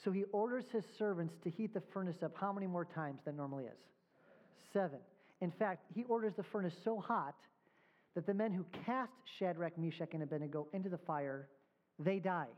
So 0.02 0.10
he 0.10 0.24
orders 0.32 0.64
his 0.72 0.84
servants 0.98 1.34
to 1.44 1.50
heat 1.50 1.74
the 1.74 1.82
furnace 1.92 2.22
up 2.22 2.32
how 2.34 2.50
many 2.50 2.66
more 2.66 2.86
times 2.86 3.20
than 3.26 3.36
normally 3.36 3.64
is? 3.64 3.78
Seven. 4.72 5.00
In 5.42 5.50
fact, 5.50 5.84
he 5.94 6.04
orders 6.04 6.32
the 6.34 6.44
furnace 6.44 6.72
so 6.82 6.98
hot 6.98 7.34
that 8.14 8.26
the 8.26 8.32
men 8.32 8.52
who 8.52 8.64
cast 8.86 9.12
Shadrach, 9.38 9.76
Meshach, 9.76 10.14
and 10.14 10.22
Abednego 10.22 10.66
into 10.72 10.88
the 10.88 10.96
fire, 10.96 11.46
they 11.98 12.20
die. 12.20 12.48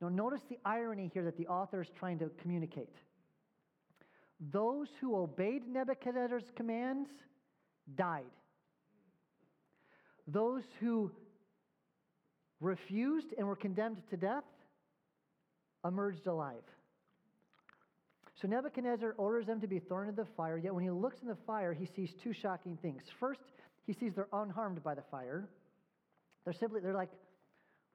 Now, 0.00 0.08
notice 0.08 0.42
the 0.48 0.58
irony 0.64 1.10
here 1.12 1.24
that 1.24 1.36
the 1.36 1.48
author 1.48 1.82
is 1.82 1.88
trying 1.98 2.20
to 2.20 2.30
communicate. 2.40 2.94
Those 4.52 4.86
who 5.00 5.16
obeyed 5.16 5.66
Nebuchadnezzar's 5.66 6.52
commands 6.54 7.08
died. 7.96 8.30
Those 10.26 10.62
who 10.80 11.10
refused 12.60 13.28
and 13.36 13.46
were 13.46 13.56
condemned 13.56 14.02
to 14.10 14.16
death 14.16 14.44
emerged 15.84 16.26
alive. 16.26 16.62
So 18.40 18.48
Nebuchadnezzar 18.48 19.14
orders 19.18 19.46
them 19.46 19.60
to 19.60 19.66
be 19.66 19.78
thrown 19.78 20.08
into 20.08 20.22
the 20.22 20.28
fire, 20.36 20.58
yet 20.58 20.74
when 20.74 20.84
he 20.84 20.90
looks 20.90 21.20
in 21.22 21.28
the 21.28 21.36
fire, 21.46 21.72
he 21.72 21.86
sees 21.86 22.12
two 22.22 22.32
shocking 22.32 22.76
things. 22.80 23.02
First, 23.20 23.40
he 23.86 23.92
sees 23.92 24.14
they're 24.14 24.28
unharmed 24.32 24.82
by 24.82 24.94
the 24.94 25.02
fire. 25.10 25.48
They're 26.44 26.52
simply, 26.52 26.80
they're 26.80 26.94
like 26.94 27.10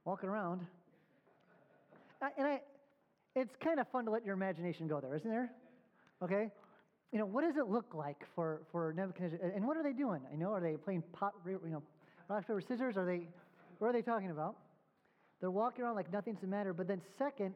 walking 0.06 0.30
around. 0.30 0.66
And 2.22 2.48
I, 2.48 2.62
it's 3.36 3.54
kind 3.64 3.80
of 3.80 3.88
fun 3.90 4.06
to 4.06 4.12
let 4.12 4.26
your 4.26 4.36
imagination 4.36 4.88
go 4.88 5.00
there, 5.00 5.16
isn't 5.16 5.30
there? 5.30 5.52
Okay? 6.24 6.50
You 7.12 7.20
know, 7.20 7.26
what 7.26 7.44
does 7.44 7.58
it 7.58 7.68
look 7.68 7.94
like 7.94 8.24
for, 8.36 8.62
for 8.72 8.94
Nebuchadnezzar? 8.96 9.40
And 9.56 9.66
what 9.66 9.78
are 9.78 9.84
they 9.84 9.94
doing? 9.94 10.22
I 10.32 10.36
know, 10.36 10.52
are 10.54 10.62
they 10.62 10.76
playing 10.78 11.04
pot, 11.14 11.34
you 11.46 11.60
know, 11.66 11.84
rock, 12.28 12.48
paper, 12.48 12.62
scissors? 12.62 12.98
Are 12.98 13.06
they, 13.06 13.28
what 13.80 13.90
are 13.90 13.94
they 13.94 14.02
talking 14.02 14.32
about? 14.32 14.56
They're 15.40 15.52
walking 15.52 15.84
around 15.84 15.96
like 15.96 16.12
nothing's 16.12 16.42
the 16.42 16.48
matter. 16.48 16.74
But 16.74 16.88
then, 16.88 17.02
second, 17.18 17.54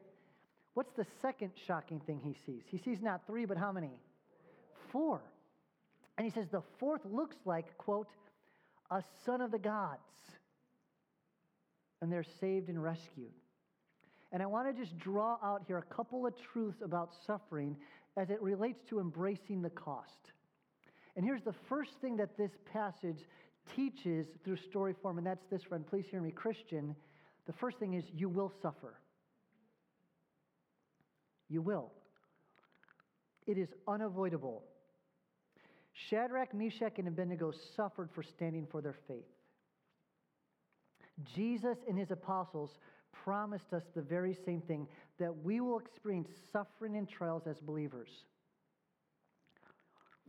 what's 0.74 0.92
the 0.96 1.06
second 1.20 1.52
shocking 1.66 2.00
thing 2.00 2.20
he 2.22 2.36
sees? 2.46 2.62
He 2.66 2.78
sees 2.78 3.02
not 3.02 3.26
three, 3.26 3.44
but 3.44 3.56
how 3.56 3.72
many? 3.72 3.90
Four. 4.90 5.22
And 6.16 6.24
he 6.24 6.30
says 6.30 6.46
the 6.50 6.62
fourth 6.78 7.02
looks 7.04 7.36
like, 7.44 7.76
quote, 7.78 8.08
a 8.90 9.02
son 9.24 9.40
of 9.40 9.50
the 9.50 9.58
gods. 9.58 10.00
And 12.00 12.12
they're 12.12 12.26
saved 12.40 12.68
and 12.68 12.82
rescued. 12.82 13.32
And 14.32 14.42
I 14.42 14.46
want 14.46 14.74
to 14.74 14.80
just 14.80 14.98
draw 14.98 15.38
out 15.42 15.62
here 15.66 15.78
a 15.78 15.94
couple 15.94 16.26
of 16.26 16.34
truths 16.52 16.78
about 16.82 17.10
suffering 17.26 17.76
as 18.16 18.30
it 18.30 18.40
relates 18.40 18.80
to 18.88 19.00
embracing 19.00 19.62
the 19.62 19.70
cost. 19.70 20.32
And 21.16 21.24
here's 21.24 21.42
the 21.42 21.54
first 21.68 21.92
thing 22.00 22.16
that 22.16 22.36
this 22.36 22.50
passage 22.72 23.26
teaches 23.74 24.26
through 24.44 24.56
story 24.56 24.94
form, 25.02 25.18
and 25.18 25.26
that's 25.26 25.44
this, 25.50 25.62
friend. 25.62 25.86
Please 25.86 26.04
hear 26.10 26.20
me, 26.20 26.30
Christian. 26.30 26.94
The 27.46 27.52
first 27.52 27.78
thing 27.78 27.94
is 27.94 28.04
you 28.14 28.28
will 28.28 28.52
suffer. 28.62 28.94
You 31.48 31.62
will. 31.62 31.92
It 33.46 33.58
is 33.58 33.68
unavoidable. 33.86 34.62
Shadrach, 36.08 36.54
Meshach, 36.54 36.98
and 36.98 37.08
Abednego 37.08 37.52
suffered 37.76 38.10
for 38.14 38.22
standing 38.22 38.66
for 38.70 38.80
their 38.80 38.96
faith. 39.06 39.28
Jesus 41.34 41.76
and 41.88 41.98
his 41.98 42.10
apostles 42.10 42.70
promised 43.12 43.72
us 43.72 43.82
the 43.94 44.00
very 44.02 44.36
same 44.46 44.60
thing 44.62 44.86
that 45.18 45.36
we 45.44 45.60
will 45.60 45.78
experience 45.78 46.28
suffering 46.52 46.96
and 46.96 47.08
trials 47.08 47.42
as 47.46 47.58
believers. 47.60 48.08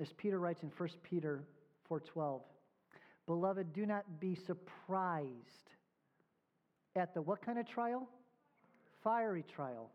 As 0.02 0.12
Peter 0.18 0.40
writes 0.40 0.64
in 0.64 0.72
1 0.78 0.90
Peter 1.04 1.44
4:12, 1.90 2.42
"Beloved, 3.26 3.74
do 3.74 3.86
not 3.86 4.20
be 4.20 4.36
surprised 4.36 5.70
at 6.96 7.14
the 7.14 7.22
what 7.22 7.42
kind 7.46 7.58
of 7.58 7.68
trial? 7.68 8.10
Fiery 9.04 9.44
trial. 9.56 9.92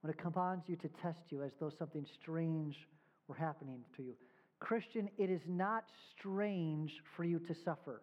When 0.00 0.12
it 0.12 0.18
comes 0.18 0.62
you 0.66 0.76
to 0.76 0.88
test 0.88 1.20
you 1.30 1.42
as 1.42 1.52
though 1.60 1.70
something 1.70 2.06
strange 2.20 2.76
were 3.28 3.34
happening 3.34 3.80
to 3.96 4.02
you. 4.02 4.14
Christian, 4.58 5.08
it 5.18 5.30
is 5.30 5.42
not 5.46 5.84
strange 6.16 6.92
for 7.16 7.24
you 7.24 7.38
to 7.40 7.54
suffer. 7.64 8.02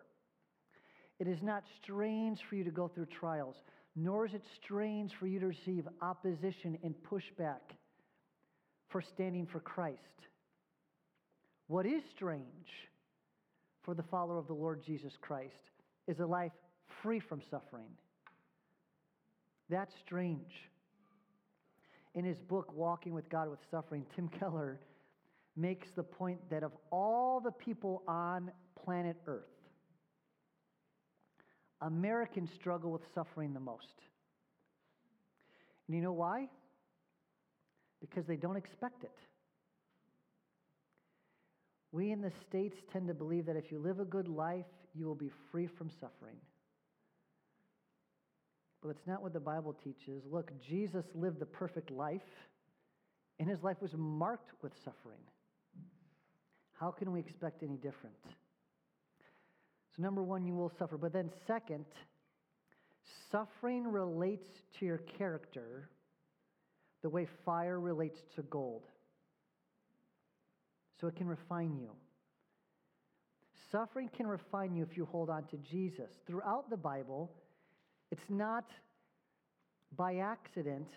It 1.20 1.28
is 1.28 1.42
not 1.42 1.64
strange 1.82 2.40
for 2.50 2.56
you 2.56 2.64
to 2.64 2.72
go 2.72 2.88
through 2.88 3.08
trials, 3.08 3.56
nor 3.96 4.26
is 4.26 4.34
it 4.34 4.44
strange 4.64 5.14
for 5.20 5.28
you 5.28 5.40
to 5.40 5.48
receive 5.48 5.88
opposition 6.02 6.78
and 6.84 6.96
pushback 7.10 7.76
for 8.90 9.02
standing 9.02 9.46
for 9.46 9.60
Christ. 9.60 10.00
What 11.68 11.86
is 11.86 12.02
strange 12.16 12.90
for 13.90 13.96
the 13.96 14.04
follower 14.04 14.38
of 14.38 14.46
the 14.46 14.54
Lord 14.54 14.84
Jesus 14.86 15.14
Christ 15.20 15.72
is 16.08 16.20
a 16.20 16.26
life 16.28 16.52
free 17.02 17.20
from 17.20 17.42
suffering. 17.50 17.90
That's 19.68 19.92
strange. 20.06 20.70
In 22.14 22.24
his 22.24 22.38
book, 22.38 22.72
Walking 22.72 23.16
with 23.16 23.28
God 23.30 23.50
with 23.50 23.58
Suffering, 23.72 24.06
Tim 24.16 24.28
Keller 24.40 24.80
makes 25.58 25.88
the 25.96 26.04
point 26.04 26.38
that 26.52 26.62
of 26.62 26.72
all 26.92 27.40
the 27.40 27.50
people 27.50 28.04
on 28.08 28.52
planet 28.86 29.18
Earth, 29.26 29.50
Americans 31.82 32.52
struggle 32.54 32.92
with 32.92 33.02
suffering 33.16 33.56
the 33.56 33.60
most. 33.60 34.04
And 35.88 35.98
you 35.98 36.04
know 36.04 36.14
why? 36.14 36.48
Because 38.02 38.28
they 38.28 38.36
don't 38.36 38.56
expect 38.56 39.04
it. 39.04 39.18
We 41.92 42.12
in 42.12 42.22
the 42.22 42.32
States 42.48 42.78
tend 42.94 43.08
to 43.08 43.14
believe 43.14 43.46
that 43.48 43.56
if 43.56 43.72
you 43.72 43.80
live 43.80 44.00
a 44.00 44.06
good 44.06 44.28
life, 44.28 44.66
you 44.94 45.06
will 45.06 45.16
be 45.16 45.32
free 45.52 45.68
from 45.68 45.90
suffering. 45.90 46.38
But 48.82 48.90
it's 48.90 49.08
not 49.08 49.22
what 49.22 49.34
the 49.34 49.40
Bible 49.40 49.76
teaches. 49.84 50.24
Look, 50.30 50.52
Jesus 50.68 51.06
lived 51.14 51.40
the 51.40 51.46
perfect 51.46 51.92
life, 51.92 52.22
and 53.40 53.50
his 53.50 53.62
life 53.64 53.78
was 53.82 53.92
marked 53.98 54.52
with 54.62 54.72
suffering. 54.86 55.20
How 56.74 56.92
can 56.92 57.12
we 57.12 57.20
expect 57.20 57.64
any 57.64 57.76
different? 57.76 58.16
So, 59.96 60.02
number 60.02 60.24
one, 60.24 60.46
you 60.46 60.56
will 60.56 60.72
suffer. 60.80 60.98
But 60.98 61.12
then, 61.12 61.30
second, 61.46 61.86
suffering 63.32 63.88
relates 63.88 64.48
to 64.80 64.86
your 64.86 65.00
character 65.18 65.90
the 67.02 67.10
way 67.10 67.28
fire 67.46 67.80
relates 67.80 68.20
to 68.36 68.44
gold. 68.44 68.84
So, 71.00 71.08
it 71.08 71.16
can 71.16 71.28
refine 71.28 71.78
you. 71.80 71.92
Suffering 73.72 74.10
can 74.16 74.28
refine 74.28 74.76
you 74.76 74.84
if 74.84 74.98
you 74.98 75.06
hold 75.06 75.30
on 75.30 75.44
to 75.46 75.58
Jesus. 75.58 76.10
Throughout 76.26 76.70
the 76.70 76.78
Bible, 76.78 77.32
it's 78.12 78.30
not 78.30 78.66
by 79.96 80.18
accident 80.18 80.88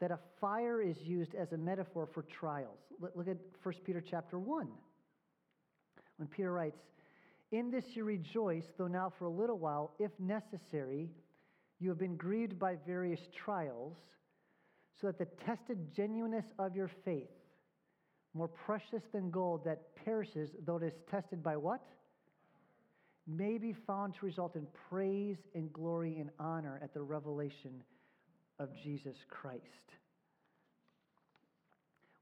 that 0.00 0.10
a 0.10 0.18
fire 0.40 0.80
is 0.80 0.96
used 1.02 1.34
as 1.34 1.52
a 1.52 1.56
metaphor 1.56 2.08
for 2.12 2.22
trials. 2.22 2.78
Look 3.14 3.28
at 3.28 3.36
1 3.62 3.74
Peter 3.84 4.02
chapter 4.08 4.38
1. 4.38 4.68
When 6.16 6.28
Peter 6.28 6.52
writes, 6.52 6.78
In 7.52 7.70
this 7.70 7.84
you 7.94 8.04
rejoice, 8.04 8.64
though 8.78 8.86
now 8.86 9.12
for 9.18 9.24
a 9.26 9.30
little 9.30 9.58
while, 9.58 9.92
if 9.98 10.10
necessary, 10.18 11.10
you 11.78 11.88
have 11.88 11.98
been 11.98 12.16
grieved 12.16 12.58
by 12.58 12.76
various 12.86 13.20
trials, 13.34 13.96
so 15.00 15.06
that 15.06 15.18
the 15.18 15.44
tested 15.44 15.94
genuineness 15.94 16.44
of 16.58 16.76
your 16.76 16.90
faith, 17.04 17.30
more 18.34 18.48
precious 18.48 19.02
than 19.12 19.30
gold 19.30 19.64
that 19.64 19.94
perishes, 20.04 20.50
though 20.64 20.76
it 20.76 20.84
is 20.84 20.94
tested 21.10 21.42
by 21.42 21.56
what? 21.56 21.82
may 23.36 23.58
be 23.58 23.72
found 23.72 24.14
to 24.14 24.26
result 24.26 24.56
in 24.56 24.66
praise 24.88 25.38
and 25.54 25.72
glory 25.72 26.18
and 26.18 26.30
honor 26.38 26.80
at 26.82 26.92
the 26.92 27.02
revelation 27.02 27.82
of 28.58 28.68
Jesus 28.82 29.16
Christ. 29.28 29.94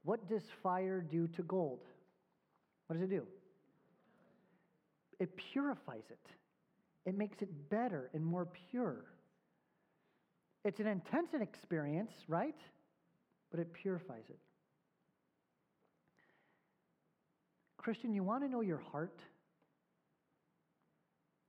What 0.03 0.27
does 0.29 0.43
fire 0.63 1.01
do 1.01 1.27
to 1.27 1.43
gold? 1.43 1.81
What 2.87 2.99
does 2.99 3.03
it 3.03 3.09
do? 3.09 3.23
It 5.19 5.35
purifies 5.35 6.05
it, 6.09 6.27
it 7.05 7.17
makes 7.17 7.41
it 7.41 7.69
better 7.69 8.09
and 8.13 8.23
more 8.23 8.47
pure. 8.71 9.05
It's 10.65 10.79
an 10.79 10.87
intense 10.87 11.29
experience, 11.33 12.11
right? 12.27 12.55
But 13.49 13.61
it 13.61 13.73
purifies 13.73 14.25
it. 14.29 14.39
Christian, 17.89 18.13
you 18.13 18.21
want 18.21 18.43
to 18.43 18.47
know 18.47 18.61
your 18.61 18.83
heart? 18.91 19.19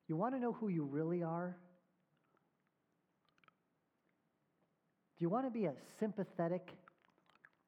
You 0.09 0.17
want 0.17 0.35
to 0.35 0.41
know 0.41 0.55
who 0.55 0.69
you 0.69 0.85
really 0.85 1.23
are? 1.23 1.55
Do 5.19 5.23
you 5.23 5.29
want 5.29 5.45
to 5.45 5.51
be 5.51 5.67
a 5.67 5.75
sympathetic 5.99 6.67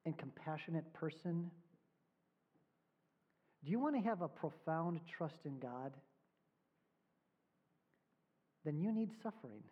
and 0.07 0.17
compassionate 0.17 0.91
person? 0.95 1.51
Do 3.63 3.71
you 3.71 3.79
want 3.79 3.95
to 3.97 4.01
have 4.09 4.23
a 4.23 4.29
profound 4.29 5.01
trust 5.19 5.45
in 5.45 5.59
God? 5.59 5.93
Then 8.65 8.79
you 8.79 8.91
need 8.91 9.11
suffering. 9.23 9.65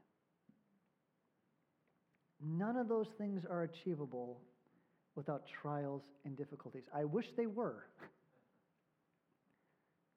None 2.38 2.76
of 2.76 2.86
those 2.86 3.08
things 3.16 3.46
are 3.48 3.62
achievable 3.62 4.42
without 5.16 5.44
trials 5.62 6.02
and 6.26 6.36
difficulties. 6.36 6.84
I 6.94 7.06
wish 7.06 7.28
they 7.38 7.46
were, 7.46 7.86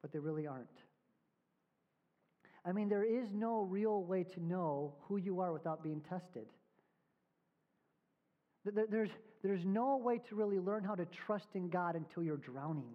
but 0.03 0.11
they 0.11 0.19
really 0.19 0.45
aren't. 0.45 0.67
I 2.65 2.71
mean, 2.71 2.87
there 2.87 3.03
is 3.03 3.27
no 3.33 3.61
real 3.61 4.03
way 4.03 4.23
to 4.23 4.43
know 4.43 4.93
who 5.07 5.17
you 5.17 5.39
are 5.39 5.51
without 5.51 5.81
being 5.81 6.01
tested. 6.01 6.45
There's, 8.65 9.09
there's 9.41 9.65
no 9.65 9.97
way 9.97 10.21
to 10.29 10.35
really 10.35 10.59
learn 10.59 10.83
how 10.83 10.95
to 10.95 11.05
trust 11.25 11.47
in 11.55 11.69
God 11.69 11.95
until 11.95 12.23
you're 12.23 12.37
drowning. 12.37 12.93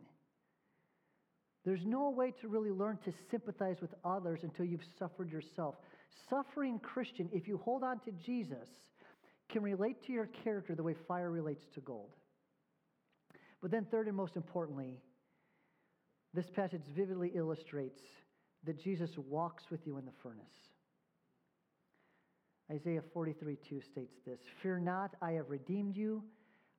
There's 1.65 1.85
no 1.85 2.09
way 2.11 2.33
to 2.41 2.49
really 2.49 2.71
learn 2.71 2.99
to 3.05 3.13
sympathize 3.31 3.77
with 3.83 3.93
others 4.05 4.41
until 4.43 4.65
you've 4.65 4.87
suffered 4.99 5.31
yourself. 5.31 5.75
Suffering 6.31 6.79
Christian, 6.79 7.29
if 7.33 7.47
you 7.49 7.59
hold 7.59 7.83
on 7.83 8.01
to 8.01 8.13
Jesus, 8.25 8.69
can 9.51 9.63
relate 9.63 9.97
to 10.07 10.13
your 10.13 10.29
character 10.45 10.75
the 10.75 10.83
way 10.83 10.95
fire 11.07 11.31
relates 11.31 11.65
to 11.75 11.81
gold. 11.81 12.11
But 13.61 13.71
then, 13.71 13.87
third 13.91 14.07
and 14.07 14.17
most 14.17 14.37
importantly, 14.37 14.99
this 16.35 16.47
passage 16.55 16.83
vividly 16.95 17.33
illustrates 17.35 18.01
that 18.65 18.83
Jesus 18.83 19.11
walks 19.17 19.65
with 19.71 19.81
you 19.87 19.99
in 19.99 20.05
the 20.05 20.13
furnace. 20.23 20.45
Isaiah 22.71 23.03
43 23.15 23.57
2 23.69 23.81
states 23.93 24.15
this 24.27 24.39
Fear 24.63 24.81
not, 24.81 25.15
I 25.23 25.33
have 25.33 25.49
redeemed 25.49 25.97
you. 25.97 26.23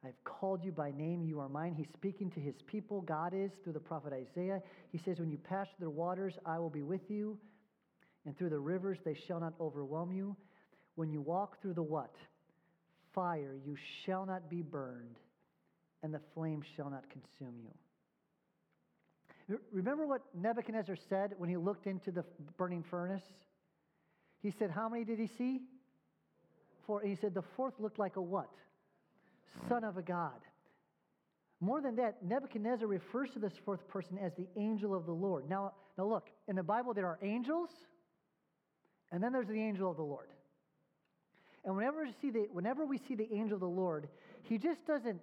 I've 0.05 0.23
called 0.23 0.63
you 0.63 0.71
by 0.71 0.91
name, 0.91 1.23
you 1.23 1.39
are 1.39 1.49
mine. 1.49 1.73
He's 1.75 1.89
speaking 1.93 2.31
to 2.31 2.39
his 2.39 2.55
people, 2.67 3.01
God 3.01 3.33
is, 3.35 3.51
through 3.63 3.73
the 3.73 3.81
prophet 3.81 4.13
Isaiah. 4.13 4.61
He 4.91 4.99
says, 5.03 5.19
When 5.19 5.29
you 5.29 5.37
pass 5.37 5.67
through 5.77 5.87
the 5.87 5.91
waters, 5.91 6.35
I 6.45 6.57
will 6.57 6.69
be 6.69 6.83
with 6.83 7.01
you, 7.09 7.37
and 8.25 8.37
through 8.37 8.51
the 8.51 8.59
rivers, 8.59 8.97
they 9.03 9.17
shall 9.27 9.41
not 9.41 9.53
overwhelm 9.59 10.13
you. 10.13 10.37
When 10.95 11.11
you 11.11 11.21
walk 11.21 11.61
through 11.61 11.73
the 11.73 11.83
what? 11.83 12.13
Fire, 13.13 13.57
you 13.65 13.75
shall 14.05 14.25
not 14.25 14.49
be 14.49 14.61
burned, 14.61 15.17
and 16.03 16.13
the 16.13 16.21
flame 16.33 16.61
shall 16.77 16.89
not 16.89 17.03
consume 17.09 17.59
you. 17.61 17.71
Remember 19.71 20.05
what 20.05 20.21
Nebuchadnezzar 20.35 20.95
said 21.09 21.33
when 21.37 21.49
he 21.49 21.57
looked 21.57 21.87
into 21.87 22.11
the 22.11 22.23
burning 22.57 22.83
furnace? 22.83 23.23
He 24.41 24.51
said, 24.51 24.69
How 24.69 24.89
many 24.89 25.03
did 25.03 25.19
he 25.19 25.27
see? 25.27 25.61
Four. 26.85 27.01
He 27.01 27.15
said, 27.15 27.33
The 27.33 27.43
fourth 27.55 27.73
looked 27.79 27.99
like 27.99 28.15
a 28.15 28.21
what? 28.21 28.49
Son 29.67 29.83
of 29.83 29.97
a 29.97 30.01
God. 30.01 30.39
More 31.61 31.81
than 31.81 31.95
that, 31.97 32.23
Nebuchadnezzar 32.23 32.87
refers 32.87 33.31
to 33.31 33.39
this 33.39 33.53
fourth 33.65 33.85
person 33.87 34.17
as 34.17 34.33
the 34.35 34.47
angel 34.55 34.95
of 34.95 35.05
the 35.05 35.11
Lord. 35.11 35.49
Now, 35.49 35.73
now 35.97 36.05
look, 36.05 36.29
in 36.47 36.55
the 36.55 36.63
Bible 36.63 36.93
there 36.93 37.07
are 37.07 37.19
angels, 37.21 37.69
and 39.11 39.21
then 39.21 39.33
there's 39.33 39.47
the 39.47 39.61
angel 39.61 39.91
of 39.91 39.97
the 39.97 40.03
Lord. 40.03 40.29
And 41.65 41.75
whenever 41.75 42.03
we 42.03 42.13
see 42.21 42.29
the, 42.29 42.47
whenever 42.51 42.85
we 42.85 42.97
see 42.97 43.15
the 43.15 43.27
angel 43.33 43.55
of 43.55 43.59
the 43.59 43.67
Lord, 43.67 44.07
he 44.43 44.57
just 44.57 44.85
doesn't 44.87 45.19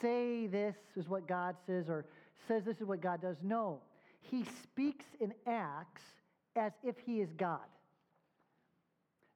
say 0.00 0.48
this 0.48 0.74
is 0.96 1.08
what 1.08 1.28
God 1.28 1.54
says 1.64 1.88
or 1.88 2.06
says 2.52 2.64
this 2.64 2.80
is 2.80 2.86
what 2.86 3.00
God 3.00 3.22
does. 3.22 3.36
No, 3.42 3.80
he 4.20 4.44
speaks 4.62 5.04
and 5.20 5.32
acts 5.46 6.02
as 6.56 6.72
if 6.82 6.96
he 7.04 7.20
is 7.20 7.30
God. 7.36 7.60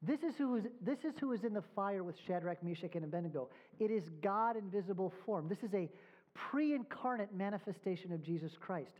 This 0.03 0.23
is, 0.23 0.37
who 0.37 0.57
is, 0.57 0.65
this 0.83 0.99
is 1.05 1.15
who 1.19 1.33
is 1.33 1.43
in 1.43 1.55
the 1.55 1.65
fire 1.75 2.05
with 2.05 2.17
Shadrach, 2.27 2.63
Meshach, 2.63 2.95
and 2.95 3.05
Abednego. 3.05 3.49
It 3.81 3.91
is 3.91 4.05
God 4.23 4.57
in 4.57 4.71
visible 4.71 5.13
form. 5.25 5.49
This 5.49 5.63
is 5.63 5.75
a 5.75 5.89
pre 6.35 6.75
incarnate 6.75 7.35
manifestation 7.35 8.13
of 8.13 8.23
Jesus 8.23 8.53
Christ. 8.61 8.93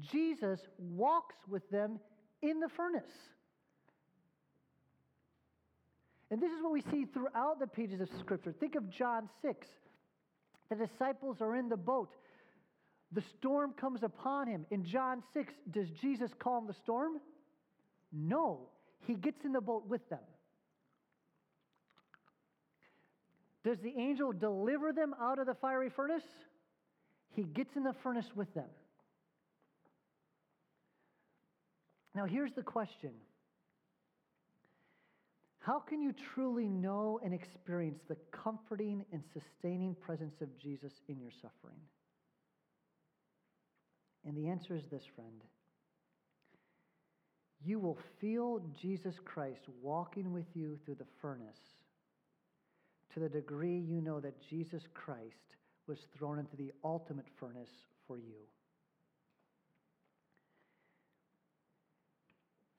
Jesus 0.00 0.60
walks 0.78 1.36
with 1.46 1.68
them 1.70 2.00
in 2.40 2.60
the 2.60 2.68
furnace. 2.68 3.02
And 6.30 6.40
this 6.40 6.50
is 6.50 6.62
what 6.62 6.72
we 6.72 6.80
see 6.90 7.04
throughout 7.04 7.60
the 7.60 7.66
pages 7.66 8.00
of 8.00 8.08
Scripture. 8.18 8.54
Think 8.58 8.74
of 8.74 8.88
John 8.88 9.28
6. 9.42 9.66
The 10.70 10.76
disciples 10.76 11.42
are 11.42 11.54
in 11.54 11.68
the 11.68 11.76
boat. 11.76 12.08
The 13.12 13.22
storm 13.38 13.74
comes 13.74 14.02
upon 14.02 14.48
him. 14.48 14.64
In 14.70 14.84
John 14.84 15.22
6, 15.34 15.52
does 15.70 15.88
Jesus 16.00 16.30
calm 16.38 16.66
the 16.66 16.72
storm? 16.72 17.20
No. 18.10 18.68
He 19.06 19.14
gets 19.14 19.44
in 19.44 19.52
the 19.52 19.60
boat 19.60 19.86
with 19.86 20.08
them. 20.08 20.20
Does 23.64 23.78
the 23.80 23.92
angel 23.96 24.32
deliver 24.32 24.92
them 24.92 25.14
out 25.20 25.38
of 25.38 25.46
the 25.46 25.54
fiery 25.54 25.90
furnace? 25.90 26.24
He 27.30 27.42
gets 27.42 27.76
in 27.76 27.84
the 27.84 27.94
furnace 28.02 28.30
with 28.34 28.52
them. 28.54 28.68
Now, 32.14 32.24
here's 32.24 32.52
the 32.52 32.62
question 32.62 33.12
How 35.60 35.78
can 35.78 36.02
you 36.02 36.12
truly 36.34 36.68
know 36.68 37.20
and 37.24 37.32
experience 37.32 38.00
the 38.08 38.16
comforting 38.30 39.04
and 39.12 39.22
sustaining 39.32 39.94
presence 39.94 40.40
of 40.40 40.48
Jesus 40.58 40.92
in 41.08 41.20
your 41.20 41.30
suffering? 41.30 41.78
And 44.32 44.42
the 44.42 44.48
answer 44.48 44.74
is 44.74 44.84
this, 44.90 45.02
friend. 45.14 45.44
You 47.62 47.78
will 47.78 47.98
feel 48.18 48.62
Jesus 48.80 49.14
Christ 49.26 49.60
walking 49.82 50.32
with 50.32 50.46
you 50.54 50.78
through 50.84 50.94
the 50.94 51.06
furnace 51.20 51.60
to 53.12 53.20
the 53.20 53.28
degree 53.28 53.78
you 53.78 54.00
know 54.00 54.20
that 54.20 54.40
Jesus 54.48 54.84
Christ 54.94 55.56
was 55.86 55.98
thrown 56.16 56.38
into 56.38 56.56
the 56.56 56.72
ultimate 56.82 57.26
furnace 57.38 57.68
for 58.06 58.16
you. 58.16 58.40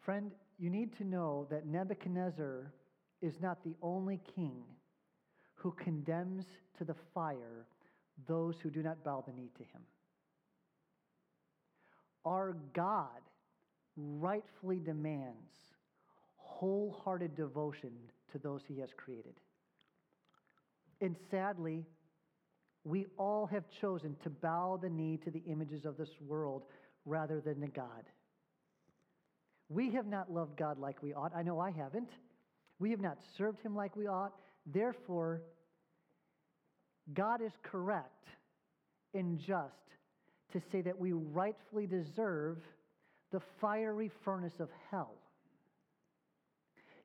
Friend, 0.01 0.31
you 0.57 0.71
need 0.71 0.97
to 0.97 1.03
know 1.03 1.45
that 1.51 1.67
Nebuchadnezzar 1.67 2.73
is 3.21 3.35
not 3.41 3.63
the 3.63 3.75
only 3.83 4.19
king 4.35 4.63
who 5.53 5.71
condemns 5.73 6.45
to 6.79 6.83
the 6.83 6.95
fire 7.13 7.67
those 8.27 8.55
who 8.63 8.71
do 8.71 8.81
not 8.81 9.03
bow 9.03 9.23
the 9.27 9.33
knee 9.33 9.51
to 9.55 9.63
him. 9.63 9.83
Our 12.25 12.55
God 12.73 13.07
rightfully 13.95 14.79
demands 14.79 15.51
wholehearted 16.37 17.35
devotion 17.35 17.91
to 18.31 18.39
those 18.39 18.61
he 18.67 18.79
has 18.79 18.89
created. 18.95 19.33
And 21.01 21.15
sadly, 21.29 21.85
we 22.85 23.05
all 23.17 23.45
have 23.47 23.63
chosen 23.81 24.15
to 24.23 24.29
bow 24.29 24.79
the 24.81 24.89
knee 24.89 25.19
to 25.23 25.31
the 25.31 25.43
images 25.47 25.85
of 25.85 25.97
this 25.97 26.09
world 26.25 26.63
rather 27.05 27.41
than 27.41 27.61
to 27.61 27.67
God. 27.67 28.03
We 29.69 29.91
have 29.91 30.05
not 30.05 30.31
loved 30.31 30.57
God 30.57 30.77
like 30.77 31.01
we 31.01 31.13
ought. 31.13 31.33
I 31.35 31.43
know 31.43 31.59
I 31.59 31.71
haven't. 31.71 32.09
We 32.79 32.91
have 32.91 32.99
not 32.99 33.17
served 33.37 33.61
him 33.61 33.75
like 33.75 33.95
we 33.95 34.07
ought. 34.07 34.33
Therefore, 34.65 35.41
God 37.13 37.41
is 37.41 37.51
correct 37.63 38.27
and 39.13 39.39
just 39.39 39.73
to 40.53 40.61
say 40.71 40.81
that 40.81 40.97
we 40.97 41.11
rightfully 41.11 41.87
deserve 41.87 42.57
the 43.31 43.41
fiery 43.59 44.11
furnace 44.23 44.59
of 44.59 44.69
hell. 44.89 45.15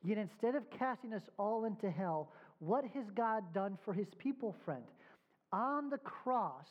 Yet 0.04 0.18
instead 0.18 0.54
of 0.54 0.70
casting 0.70 1.12
us 1.12 1.22
all 1.38 1.64
into 1.64 1.90
hell, 1.90 2.30
what 2.60 2.84
has 2.94 3.04
God 3.14 3.52
done 3.52 3.78
for 3.84 3.92
his 3.92 4.06
people, 4.18 4.54
friend? 4.64 4.84
On 5.52 5.90
the 5.90 5.98
cross, 5.98 6.66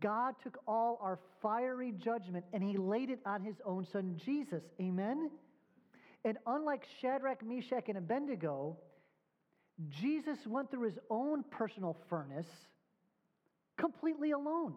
God 0.00 0.34
took 0.42 0.58
all 0.66 0.98
our 1.00 1.18
fiery 1.40 1.92
judgment 1.92 2.44
and 2.52 2.62
he 2.62 2.76
laid 2.76 3.10
it 3.10 3.20
on 3.24 3.42
his 3.42 3.56
own 3.64 3.86
son 3.92 4.20
Jesus. 4.24 4.62
Amen? 4.80 5.30
And 6.24 6.38
unlike 6.46 6.82
Shadrach, 7.00 7.44
Meshach, 7.44 7.88
and 7.88 7.98
Abednego, 7.98 8.76
Jesus 10.00 10.38
went 10.46 10.70
through 10.70 10.84
his 10.84 10.98
own 11.10 11.42
personal 11.50 11.96
furnace 12.08 12.46
completely 13.78 14.30
alone. 14.32 14.74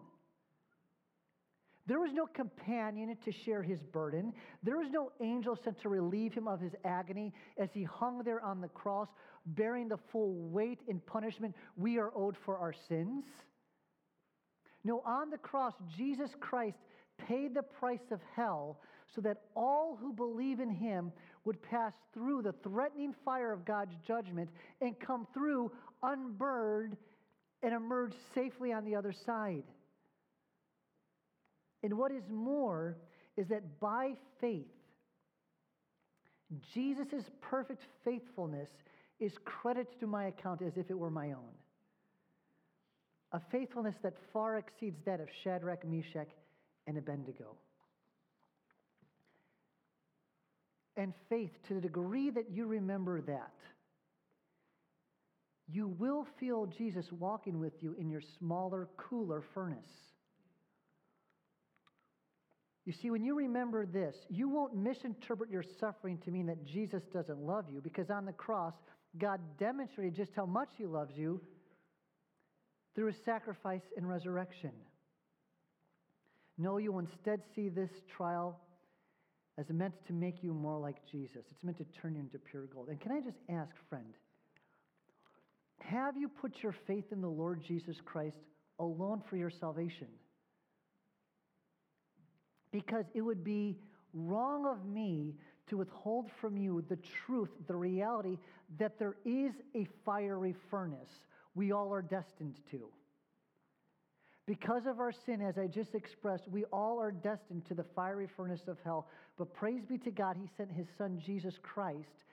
There 1.86 2.00
was 2.00 2.10
no 2.12 2.26
companion 2.26 3.16
to 3.24 3.32
share 3.32 3.62
his 3.62 3.80
burden. 3.80 4.32
There 4.62 4.78
was 4.78 4.88
no 4.90 5.12
angel 5.20 5.56
sent 5.62 5.80
to 5.82 5.88
relieve 5.88 6.32
him 6.32 6.48
of 6.48 6.60
his 6.60 6.72
agony 6.84 7.32
as 7.58 7.68
he 7.72 7.84
hung 7.84 8.22
there 8.24 8.40
on 8.40 8.60
the 8.60 8.68
cross, 8.68 9.08
bearing 9.46 9.88
the 9.88 9.98
full 10.10 10.34
weight 10.48 10.80
and 10.88 11.04
punishment 11.06 11.54
we 11.76 11.98
are 11.98 12.10
owed 12.16 12.36
for 12.44 12.58
our 12.58 12.74
sins. 12.88 13.24
No, 14.82 15.00
on 15.06 15.30
the 15.30 15.38
cross, 15.38 15.74
Jesus 15.96 16.30
Christ 16.40 16.78
paid 17.18 17.54
the 17.54 17.62
price 17.62 18.10
of 18.10 18.20
hell 18.34 18.80
so 19.14 19.20
that 19.20 19.42
all 19.54 19.96
who 20.00 20.12
believe 20.12 20.60
in 20.60 20.70
him 20.70 21.12
would 21.44 21.62
pass 21.62 21.92
through 22.12 22.42
the 22.42 22.54
threatening 22.64 23.14
fire 23.24 23.52
of 23.52 23.64
God's 23.64 23.94
judgment 24.06 24.50
and 24.80 24.98
come 24.98 25.26
through 25.32 25.70
unburned 26.02 26.96
and 27.62 27.72
emerge 27.72 28.12
safely 28.34 28.72
on 28.72 28.84
the 28.84 28.94
other 28.94 29.12
side. 29.12 29.64
And 31.86 31.96
what 31.96 32.10
is 32.10 32.24
more 32.28 32.96
is 33.36 33.46
that 33.46 33.78
by 33.78 34.14
faith, 34.40 34.66
Jesus' 36.74 37.30
perfect 37.40 37.84
faithfulness 38.04 38.68
is 39.20 39.34
credited 39.44 40.00
to 40.00 40.08
my 40.08 40.24
account 40.24 40.62
as 40.62 40.76
if 40.76 40.90
it 40.90 40.98
were 40.98 41.12
my 41.12 41.28
own. 41.28 41.54
A 43.30 43.40
faithfulness 43.52 43.94
that 44.02 44.14
far 44.32 44.58
exceeds 44.58 44.98
that 45.04 45.20
of 45.20 45.28
Shadrach, 45.44 45.86
Meshach, 45.86 46.26
and 46.88 46.98
Abednego. 46.98 47.54
And 50.96 51.14
faith, 51.28 51.52
to 51.68 51.74
the 51.74 51.80
degree 51.80 52.30
that 52.30 52.50
you 52.50 52.66
remember 52.66 53.20
that, 53.20 53.54
you 55.68 55.86
will 55.86 56.26
feel 56.40 56.66
Jesus 56.66 57.12
walking 57.12 57.60
with 57.60 57.74
you 57.80 57.94
in 57.96 58.10
your 58.10 58.22
smaller, 58.40 58.88
cooler 58.96 59.44
furnace. 59.54 60.15
You 62.86 62.92
see, 63.02 63.10
when 63.10 63.24
you 63.24 63.36
remember 63.36 63.84
this, 63.84 64.14
you 64.30 64.48
won't 64.48 64.76
misinterpret 64.76 65.50
your 65.50 65.64
suffering 65.80 66.18
to 66.24 66.30
mean 66.30 66.46
that 66.46 66.64
Jesus 66.64 67.02
doesn't 67.12 67.38
love 67.38 67.66
you, 67.68 67.80
because 67.80 68.10
on 68.10 68.24
the 68.24 68.32
cross, 68.32 68.74
God 69.18 69.40
demonstrated 69.58 70.14
just 70.14 70.30
how 70.36 70.46
much 70.46 70.68
He 70.78 70.86
loves 70.86 71.12
you 71.16 71.40
through 72.94 73.08
His 73.08 73.16
sacrifice 73.24 73.82
and 73.96 74.08
resurrection. 74.08 74.70
No, 76.56 76.78
you 76.78 76.92
will 76.92 77.00
instead 77.00 77.40
see 77.54 77.68
this 77.68 77.90
trial 78.16 78.60
as 79.58 79.68
meant 79.68 79.94
to 80.06 80.12
make 80.12 80.42
you 80.42 80.54
more 80.54 80.78
like 80.78 80.96
Jesus. 81.10 81.42
It's 81.50 81.64
meant 81.64 81.78
to 81.78 82.00
turn 82.00 82.14
you 82.14 82.20
into 82.20 82.38
pure 82.38 82.66
gold. 82.66 82.88
And 82.88 83.00
can 83.00 83.10
I 83.10 83.20
just 83.20 83.38
ask, 83.48 83.70
friend, 83.90 84.14
have 85.80 86.16
you 86.16 86.28
put 86.28 86.52
your 86.62 86.74
faith 86.86 87.06
in 87.10 87.20
the 87.20 87.28
Lord 87.28 87.62
Jesus 87.66 87.96
Christ 88.04 88.36
alone 88.78 89.22
for 89.28 89.36
your 89.36 89.50
salvation? 89.50 90.08
Because 92.76 93.06
it 93.14 93.22
would 93.22 93.42
be 93.42 93.78
wrong 94.12 94.66
of 94.66 94.84
me 94.84 95.32
to 95.68 95.78
withhold 95.78 96.30
from 96.42 96.58
you 96.58 96.84
the 96.90 96.98
truth, 97.24 97.48
the 97.66 97.74
reality 97.74 98.36
that 98.78 98.98
there 98.98 99.16
is 99.24 99.54
a 99.74 99.86
fiery 100.04 100.54
furnace 100.70 101.08
we 101.54 101.72
all 101.72 101.90
are 101.90 102.02
destined 102.02 102.60
to. 102.70 102.90
Because 104.44 104.84
of 104.84 105.00
our 105.00 105.10
sin, 105.10 105.40
as 105.40 105.56
I 105.56 105.68
just 105.68 105.94
expressed, 105.94 106.48
we 106.48 106.64
all 106.64 107.00
are 107.00 107.10
destined 107.10 107.64
to 107.64 107.74
the 107.74 107.86
fiery 107.96 108.28
furnace 108.36 108.68
of 108.68 108.76
hell. 108.84 109.08
But 109.38 109.54
praise 109.54 109.86
be 109.86 109.96
to 109.96 110.10
God, 110.10 110.36
He 110.38 110.46
sent 110.58 110.70
His 110.70 110.86
Son, 110.98 111.18
Jesus 111.24 111.54
Christ, 111.62 112.24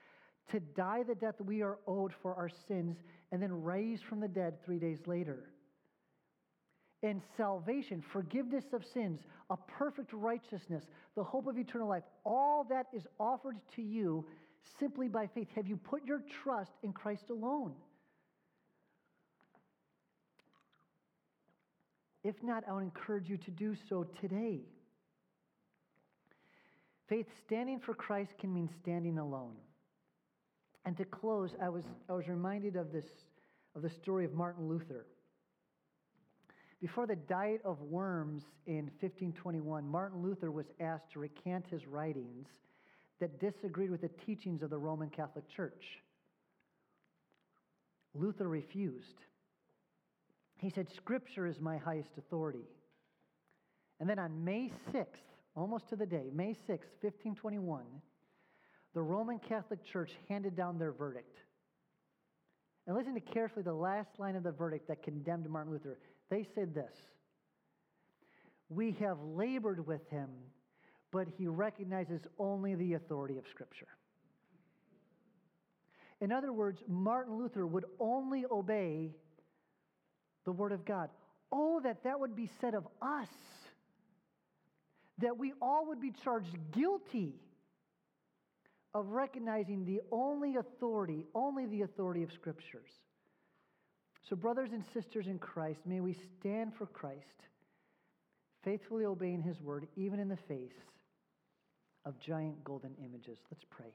to 0.50 0.60
die 0.60 1.04
the 1.04 1.14
death 1.14 1.40
we 1.40 1.62
are 1.62 1.78
owed 1.86 2.12
for 2.20 2.34
our 2.34 2.50
sins 2.68 2.98
and 3.32 3.42
then 3.42 3.62
raise 3.62 4.02
from 4.02 4.20
the 4.20 4.28
dead 4.28 4.62
three 4.62 4.78
days 4.78 4.98
later. 5.06 5.53
And 7.04 7.20
salvation, 7.36 8.02
forgiveness 8.12 8.64
of 8.72 8.82
sins, 8.82 9.20
a 9.50 9.58
perfect 9.58 10.14
righteousness, 10.14 10.84
the 11.14 11.22
hope 11.22 11.46
of 11.46 11.58
eternal 11.58 11.86
life, 11.86 12.02
all 12.24 12.64
that 12.70 12.86
is 12.94 13.06
offered 13.20 13.58
to 13.76 13.82
you 13.82 14.24
simply 14.80 15.08
by 15.08 15.26
faith. 15.26 15.48
Have 15.54 15.66
you 15.66 15.76
put 15.76 16.06
your 16.06 16.22
trust 16.42 16.72
in 16.82 16.94
Christ 16.94 17.24
alone? 17.28 17.74
If 22.22 22.42
not, 22.42 22.64
I 22.66 22.72
would 22.72 22.84
encourage 22.84 23.28
you 23.28 23.36
to 23.36 23.50
do 23.50 23.76
so 23.86 24.06
today. 24.18 24.62
Faith 27.06 27.26
standing 27.44 27.80
for 27.80 27.92
Christ 27.92 28.32
can 28.40 28.54
mean 28.54 28.70
standing 28.80 29.18
alone. 29.18 29.56
And 30.86 30.96
to 30.96 31.04
close, 31.04 31.50
I 31.60 31.68
was, 31.68 31.84
I 32.08 32.14
was 32.14 32.28
reminded 32.28 32.76
of 32.76 32.92
this 32.92 33.04
of 33.76 33.82
the 33.82 33.90
story 33.90 34.24
of 34.24 34.32
Martin 34.32 34.68
Luther. 34.68 35.04
Before 36.80 37.06
the 37.06 37.16
Diet 37.16 37.60
of 37.64 37.80
Worms 37.80 38.42
in 38.66 38.90
1521, 39.00 39.86
Martin 39.88 40.22
Luther 40.22 40.50
was 40.50 40.66
asked 40.80 41.12
to 41.12 41.18
recant 41.18 41.66
his 41.70 41.86
writings 41.86 42.48
that 43.20 43.40
disagreed 43.40 43.90
with 43.90 44.02
the 44.02 44.10
teachings 44.26 44.62
of 44.62 44.70
the 44.70 44.78
Roman 44.78 45.08
Catholic 45.08 45.48
Church. 45.48 45.82
Luther 48.14 48.48
refused. 48.48 49.20
He 50.58 50.70
said, 50.70 50.88
Scripture 50.96 51.46
is 51.46 51.60
my 51.60 51.76
highest 51.76 52.10
authority. 52.18 52.66
And 54.00 54.08
then 54.08 54.18
on 54.18 54.44
May 54.44 54.72
6th, 54.92 55.06
almost 55.56 55.88
to 55.88 55.96
the 55.96 56.06
day, 56.06 56.30
May 56.32 56.50
6th, 56.68 56.90
1521, 57.00 57.84
the 58.94 59.02
Roman 59.02 59.38
Catholic 59.38 59.84
Church 59.84 60.10
handed 60.28 60.56
down 60.56 60.78
their 60.78 60.92
verdict. 60.92 61.38
And 62.86 62.96
listen 62.96 63.14
to 63.14 63.20
carefully 63.20 63.62
the 63.62 63.72
last 63.72 64.10
line 64.18 64.36
of 64.36 64.42
the 64.42 64.52
verdict 64.52 64.88
that 64.88 65.02
condemned 65.02 65.48
Martin 65.48 65.72
Luther. 65.72 65.98
They 66.34 66.48
said 66.56 66.74
this 66.74 66.92
We 68.68 68.90
have 68.98 69.18
labored 69.22 69.86
with 69.86 70.00
him, 70.10 70.28
but 71.12 71.28
he 71.38 71.46
recognizes 71.46 72.22
only 72.40 72.74
the 72.74 72.94
authority 72.94 73.38
of 73.38 73.44
Scripture. 73.48 73.86
In 76.20 76.32
other 76.32 76.52
words, 76.52 76.82
Martin 76.88 77.38
Luther 77.38 77.64
would 77.64 77.84
only 78.00 78.44
obey 78.50 79.12
the 80.44 80.50
Word 80.50 80.72
of 80.72 80.84
God. 80.84 81.08
Oh, 81.52 81.80
that 81.84 82.02
that 82.02 82.18
would 82.18 82.34
be 82.34 82.50
said 82.60 82.74
of 82.74 82.84
us. 83.00 83.28
That 85.18 85.38
we 85.38 85.52
all 85.62 85.86
would 85.86 86.00
be 86.00 86.12
charged 86.24 86.56
guilty 86.72 87.36
of 88.92 89.06
recognizing 89.10 89.84
the 89.84 90.00
only 90.10 90.56
authority, 90.56 91.26
only 91.32 91.66
the 91.66 91.82
authority 91.82 92.24
of 92.24 92.32
Scriptures. 92.32 92.90
So, 94.28 94.36
brothers 94.36 94.70
and 94.72 94.82
sisters 94.94 95.26
in 95.26 95.38
Christ, 95.38 95.80
may 95.84 96.00
we 96.00 96.16
stand 96.40 96.72
for 96.78 96.86
Christ, 96.86 97.20
faithfully 98.62 99.04
obeying 99.04 99.42
His 99.42 99.60
word, 99.60 99.86
even 99.96 100.18
in 100.18 100.28
the 100.28 100.38
face 100.48 100.72
of 102.06 102.18
giant 102.20 102.64
golden 102.64 102.94
images. 103.04 103.38
Let's 103.50 103.64
pray. 103.70 103.92